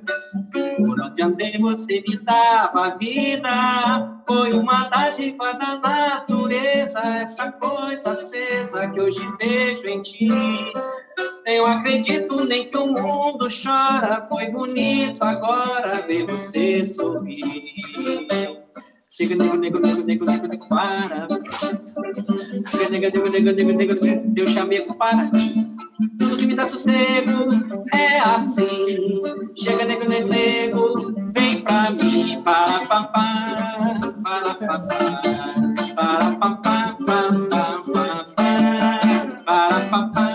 Por 0.77 0.99
onde 0.99 1.21
andei 1.21 1.59
você 1.59 2.03
me 2.07 2.17
dava 2.17 2.97
vida. 2.97 4.19
Foi 4.27 4.51
uma 4.53 4.89
dádiva 4.89 5.53
da 5.53 5.77
natureza, 5.77 6.99
essa 6.99 7.51
coisa 7.51 8.11
acesa 8.11 8.87
que 8.89 8.99
hoje 8.99 9.21
vejo 9.39 9.87
em 9.87 10.01
ti. 10.01 10.29
Eu 11.45 11.67
acredito 11.67 12.43
nem 12.45 12.67
que 12.67 12.75
o 12.75 12.87
mundo 12.87 13.47
chora. 13.47 14.25
Foi 14.27 14.47
bonito 14.47 15.23
agora 15.23 16.01
ver 16.07 16.25
você 16.25 16.83
sorrir. 16.83 18.25
Chega, 19.11 19.35
nego, 19.35 19.55
nego, 19.55 19.79
nego, 19.79 20.03
nego, 20.03 20.25
nego, 20.25 20.47
nego, 20.47 20.67
para. 20.67 21.27
Deus 24.39 24.51
chamego 24.51 24.93
para. 24.95 25.29
Tudo 26.17 26.37
que 26.37 26.47
me 26.47 26.55
dá 26.55 26.67
sossego 26.67 27.51
é 27.93 28.19
assim. 28.19 28.85
Chega, 29.55 29.85
nego, 29.85 30.05
nego, 30.05 31.13
vem 31.33 31.61
pra 31.63 31.91
mim. 31.91 32.41
Para, 32.43 32.85
pa, 32.87 33.03
pa, 33.03 33.99
para, 34.23 34.53
pa, 34.55 34.79
pa, 34.79 35.21
para, 35.95 36.35
pa, 36.35 36.55
pa, 36.55 36.95
pa, 37.05 37.33
pa, 37.45 37.65
pa, 37.69 38.33
para, 39.45 39.79
pa, 39.89 40.09
pa, 40.09 40.29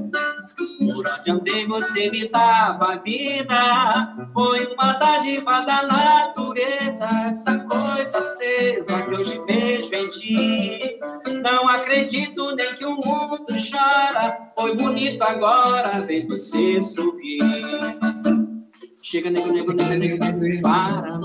Onde 1.25 1.31
andei 1.31 1.67
você 1.67 2.11
me 2.11 2.29
dava 2.29 2.97
vida. 3.03 4.15
Foi 4.35 4.67
uma 4.75 4.93
dádiva 4.93 5.63
da 5.63 5.87
natureza, 5.87 7.07
essa 7.29 7.61
coisa 7.61 8.19
acesa 8.19 9.03
que 9.03 9.15
hoje 9.15 9.41
vejo 9.47 9.95
em 9.95 10.09
ti. 10.09 10.99
Não 11.43 11.67
acredito 11.67 12.55
nem 12.57 12.75
que 12.75 12.85
o 12.85 12.97
mundo 12.97 13.47
chora. 13.49 14.37
Foi 14.55 14.77
bonito 14.77 15.23
agora 15.23 16.03
ver 16.03 16.27
você 16.27 16.83
sorrir. 16.83 17.39
Chega, 19.03 19.31
nego, 19.31 19.51
nego, 19.51 19.73
nego, 19.73 19.95
nego, 19.95 20.17
nego, 20.19 20.63
para. 20.63 21.21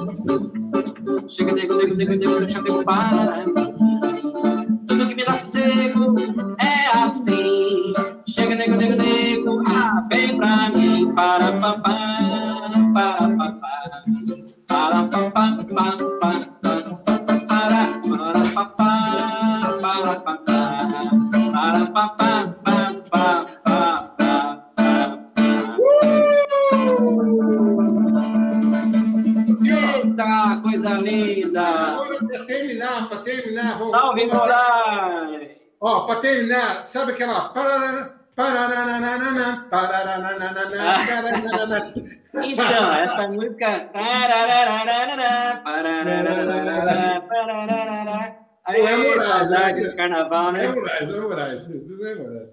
Chega, 1.28 1.52
nego, 1.52 1.76
nego, 1.76 1.96
nego, 1.96 2.16
nego, 2.16 2.68
eu 2.68 2.84
para. 2.86 3.46
Tudo 4.88 5.08
que 5.08 5.16
me 5.16 5.26
dá 5.26 5.36
sossego 5.36 6.16
é 6.58 6.88
assim. 6.98 7.94
Chega, 8.28 8.56
nego, 8.56 8.76
nego, 8.76 8.96
nego, 8.96 9.49
ah, 9.49 9.49
vem 10.10 10.38
pra 10.38 10.70
mim. 10.70 11.14
Para, 11.16 11.54
papá, 11.60 11.98
para, 12.94 13.38
papá. 13.38 14.04
Para, 14.68 15.04
papá, 15.08 15.56
papá, 15.58 15.98
para, 16.20 16.40
para, 17.48 18.44
papá, 18.54 18.92
para, 19.82 20.16
papá. 20.20 20.60
Para, 21.52 21.86
papá, 21.88 22.56
papá, 22.64 23.46
papá. 23.64 24.40
Eita, 29.62 30.60
coisa 30.62 30.94
linda! 30.94 31.98
Para 32.30 32.46
terminar, 32.46 33.10
para 33.10 33.22
terminar. 33.22 33.74
Vamos, 33.74 33.92
Salve, 33.92 34.26
Moraes! 34.28 35.58
Ó, 35.82 36.06
para 36.06 36.20
terminar, 36.20 36.86
sabe 36.86 37.14
aquela. 37.14 38.19
Então, 42.34 42.94
essa 42.94 43.28
música. 43.28 43.90
Aí, 48.66 48.82
é 48.82 48.98
Moraes, 48.98 49.52
é, 49.52 49.96
carnaval, 49.96 50.52
né? 50.54 50.66
É 50.66 50.68
Moraes, 50.70 51.10
é 51.10 51.20
Moraes. 51.20 51.70
É 51.70 52.16
Moraes. 52.16 52.50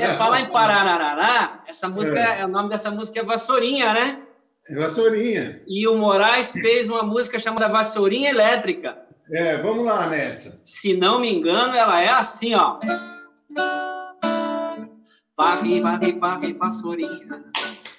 É, 0.00 0.16
falar 0.16 0.40
em 0.40 0.50
Parararará, 0.50 1.62
essa 1.68 1.88
música, 1.88 2.18
é. 2.18 2.40
é. 2.40 2.44
o 2.44 2.48
nome 2.48 2.70
dessa 2.70 2.90
música 2.90 3.20
é 3.20 3.24
Vassourinha, 3.24 3.92
né? 3.92 4.22
É 4.68 4.74
Vassourinha. 4.74 5.62
E 5.68 5.86
o 5.86 5.96
Moraes 5.96 6.50
fez 6.50 6.88
uma 6.88 7.02
música 7.02 7.38
chamada 7.38 7.68
Vassourinha 7.68 8.30
Elétrica. 8.30 8.96
É, 9.30 9.58
vamos 9.58 9.84
lá 9.84 10.08
nessa. 10.08 10.62
Se 10.66 10.96
não 10.96 11.20
me 11.20 11.32
engano, 11.32 11.76
ela 11.76 12.00
é 12.00 12.08
assim, 12.08 12.54
ó. 12.54 12.78
Varre, 15.40 15.80
varre, 15.80 16.12
varre, 16.20 16.52
vassourinha. 16.52 17.42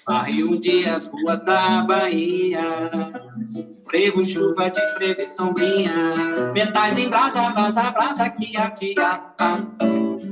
Varre 0.06 0.44
um 0.44 0.60
dia 0.60 0.94
as 0.94 1.08
ruas 1.08 1.40
da 1.44 1.82
Bahia. 1.82 2.62
Frevo, 3.84 4.24
chuva 4.24 4.70
de 4.70 4.80
frevo 4.94 5.20
e 5.20 5.26
sombrinha. 5.26 6.52
Metais 6.52 6.96
em 6.96 7.08
brasa, 7.08 7.50
brasa, 7.50 7.90
brasa 7.90 8.30
que 8.30 8.56
ardia. 8.56 9.20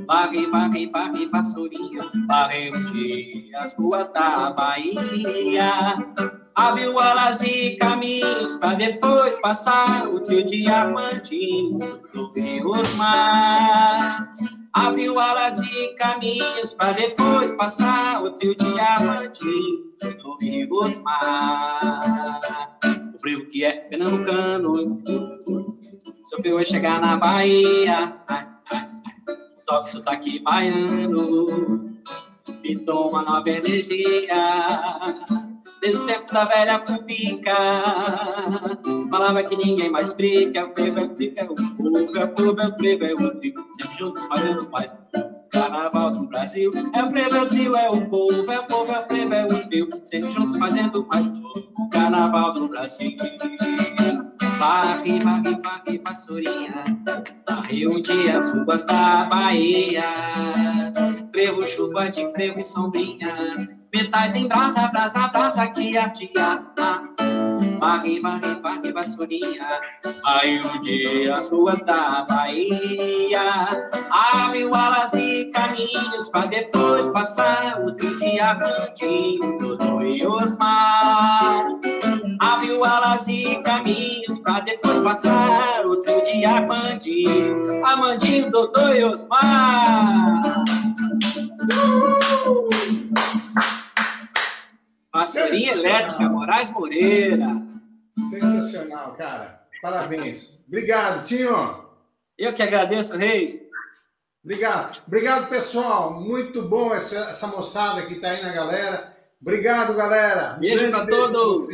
Varre, 0.07 0.47
varre, 0.47 0.89
varre, 0.89 1.27
vassourinha. 1.27 2.09
Varre 2.29 2.71
um 2.73 2.85
dia 2.85 3.59
as 3.59 3.75
ruas 3.75 4.09
da 4.13 4.53
Bahia. 4.53 5.97
Abriu 6.55 6.97
alas 6.97 7.41
e 7.41 7.75
caminhos 7.75 8.55
para 8.57 8.75
depois 8.75 9.37
passar 9.41 10.07
o 10.07 10.21
trio 10.21 10.45
diamantinho 10.45 11.99
do 12.13 12.31
Rio 12.31 12.71
Mar 12.95 14.31
abriu 14.73 15.19
alas 15.19 15.59
e 15.59 15.95
caminhos 15.95 16.73
para 16.73 16.93
depois 16.93 17.51
passar 17.53 18.23
o 18.23 18.31
teu 18.31 18.55
diamantinho 18.55 19.91
no 20.23 20.37
Rio 20.37 20.69
Mar. 21.03 22.39
O 23.13 23.19
frevo 23.19 23.45
que 23.47 23.63
é 23.63 23.71
pernambucano, 23.71 25.01
sofreu 26.29 26.57
a 26.57 26.63
chegar 26.63 27.01
na 27.01 27.17
Bahia, 27.17 28.15
toque 29.65 29.89
sotaque 29.89 30.39
baiano, 30.39 31.91
pintou 32.61 33.09
uma 33.09 33.23
nova 33.23 33.49
energia 33.49 34.25
Desde 35.81 35.99
o 35.99 36.05
tempo 36.05 36.31
da 36.31 36.45
velha 36.45 36.77
pupica, 36.77 37.55
falava 39.09 39.43
que 39.43 39.55
ninguém 39.55 39.89
mais 39.89 40.13
brinca. 40.13 40.59
É 40.59 40.63
o 40.63 40.71
frevo, 40.75 40.99
é 40.99 41.01
o 41.01 41.05
é 41.05 41.47
povo, 41.75 42.17
é 42.17 42.23
o 42.23 42.27
povo, 42.35 42.61
é 42.61 42.65
o 42.65 42.73
frevo, 42.75 43.03
é 43.03 43.13
o. 43.13 43.17
Sempre 43.17 43.97
juntos 43.97 44.23
fazendo 44.27 44.69
mais 44.69 44.91
carnaval 45.49 46.11
do 46.11 46.27
Brasil. 46.27 46.69
É 46.93 47.03
o 47.03 47.09
frevo, 47.09 47.35
é 47.35 47.41
o 47.41 47.47
trio, 47.47 47.75
é 47.75 47.89
o 47.89 48.07
povo, 48.07 48.51
é 48.51 48.59
o 48.59 48.67
povo, 48.67 48.91
é 48.91 48.99
o 48.99 49.03
frevo, 49.03 49.33
é 49.33 49.45
o 49.45 49.67
trio. 49.67 49.89
Sempre 50.05 50.29
juntos 50.29 50.57
fazendo 50.57 51.07
mais 51.11 51.27
carnaval 51.91 52.53
do 52.53 52.67
Brasil. 52.67 53.17
Varre, 54.59 55.19
varre, 55.19 55.57
varre, 55.63 56.01
vassourinha, 56.05 56.83
varre 57.49 57.87
um 57.87 57.99
dia 57.99 58.37
as 58.37 58.53
ruas 58.53 58.85
da 58.85 59.23
Bahia. 59.25 60.03
Frevo, 61.31 61.65
chuva 61.65 62.09
de 62.09 62.29
frevo 62.33 62.59
e 62.59 62.65
sombrinha, 62.65 63.67
metais 63.93 64.35
em 64.35 64.47
brasa, 64.47 64.87
brasa, 64.87 65.27
brasa 65.29 65.67
que 65.67 65.97
ardia. 65.97 66.61
Varre, 67.79 68.19
varre, 68.19 68.55
varre, 68.61 68.91
vassourinha, 68.91 69.79
varre 70.23 70.61
um 70.61 70.81
dia 70.81 71.35
as 71.35 71.49
ruas 71.49 71.79
da 71.81 72.25
Bahia. 72.29 73.69
Abre 74.11 74.63
alas 74.63 75.13
e 75.13 75.49
caminhos 75.51 76.29
para 76.29 76.47
depois 76.47 77.09
passar 77.09 77.81
o 77.81 77.95
trio 77.95 78.17
diamantinho 78.17 79.57
do 79.57 80.01
e 80.03 80.27
Osmar 80.27 81.65
abriu 82.41 82.83
alas 82.83 83.27
e 83.27 83.55
caminhos 83.63 84.39
para 84.39 84.61
depois 84.61 84.99
passar 85.01 85.85
o 85.85 85.97
trio 86.01 86.21
de 86.23 86.45
Armandinho, 86.45 87.85
Armandinho, 87.85 88.51
Doutor 88.51 88.95
e 88.95 89.03
Osmar. 89.03 90.41
Vassourinha 95.13 95.73
elétrica, 95.73 96.29
Moraes 96.29 96.71
Moreira. 96.71 97.47
Sensacional, 98.29 99.13
cara. 99.15 99.61
Parabéns. 99.81 100.59
Obrigado, 100.67 101.25
Tinho. 101.25 101.85
Eu 102.37 102.53
que 102.53 102.63
agradeço, 102.63 103.17
Rei. 103.17 103.69
Obrigado. 104.43 105.03
Obrigado, 105.05 105.49
pessoal. 105.49 106.19
Muito 106.19 106.63
bom 106.63 106.93
essa, 106.93 107.29
essa 107.29 107.47
moçada 107.47 108.05
que 108.05 108.13
está 108.13 108.31
aí 108.31 108.41
na 108.41 108.51
galera. 108.51 109.15
Obrigado, 109.39 109.93
galera. 109.93 110.53
Beijo 110.59 110.89
para 110.89 111.05
todos. 111.05 111.67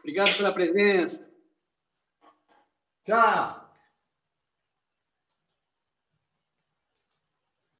Obrigado 0.00 0.36
pela 0.36 0.52
presença. 0.52 1.26
Tchau. 3.04 3.63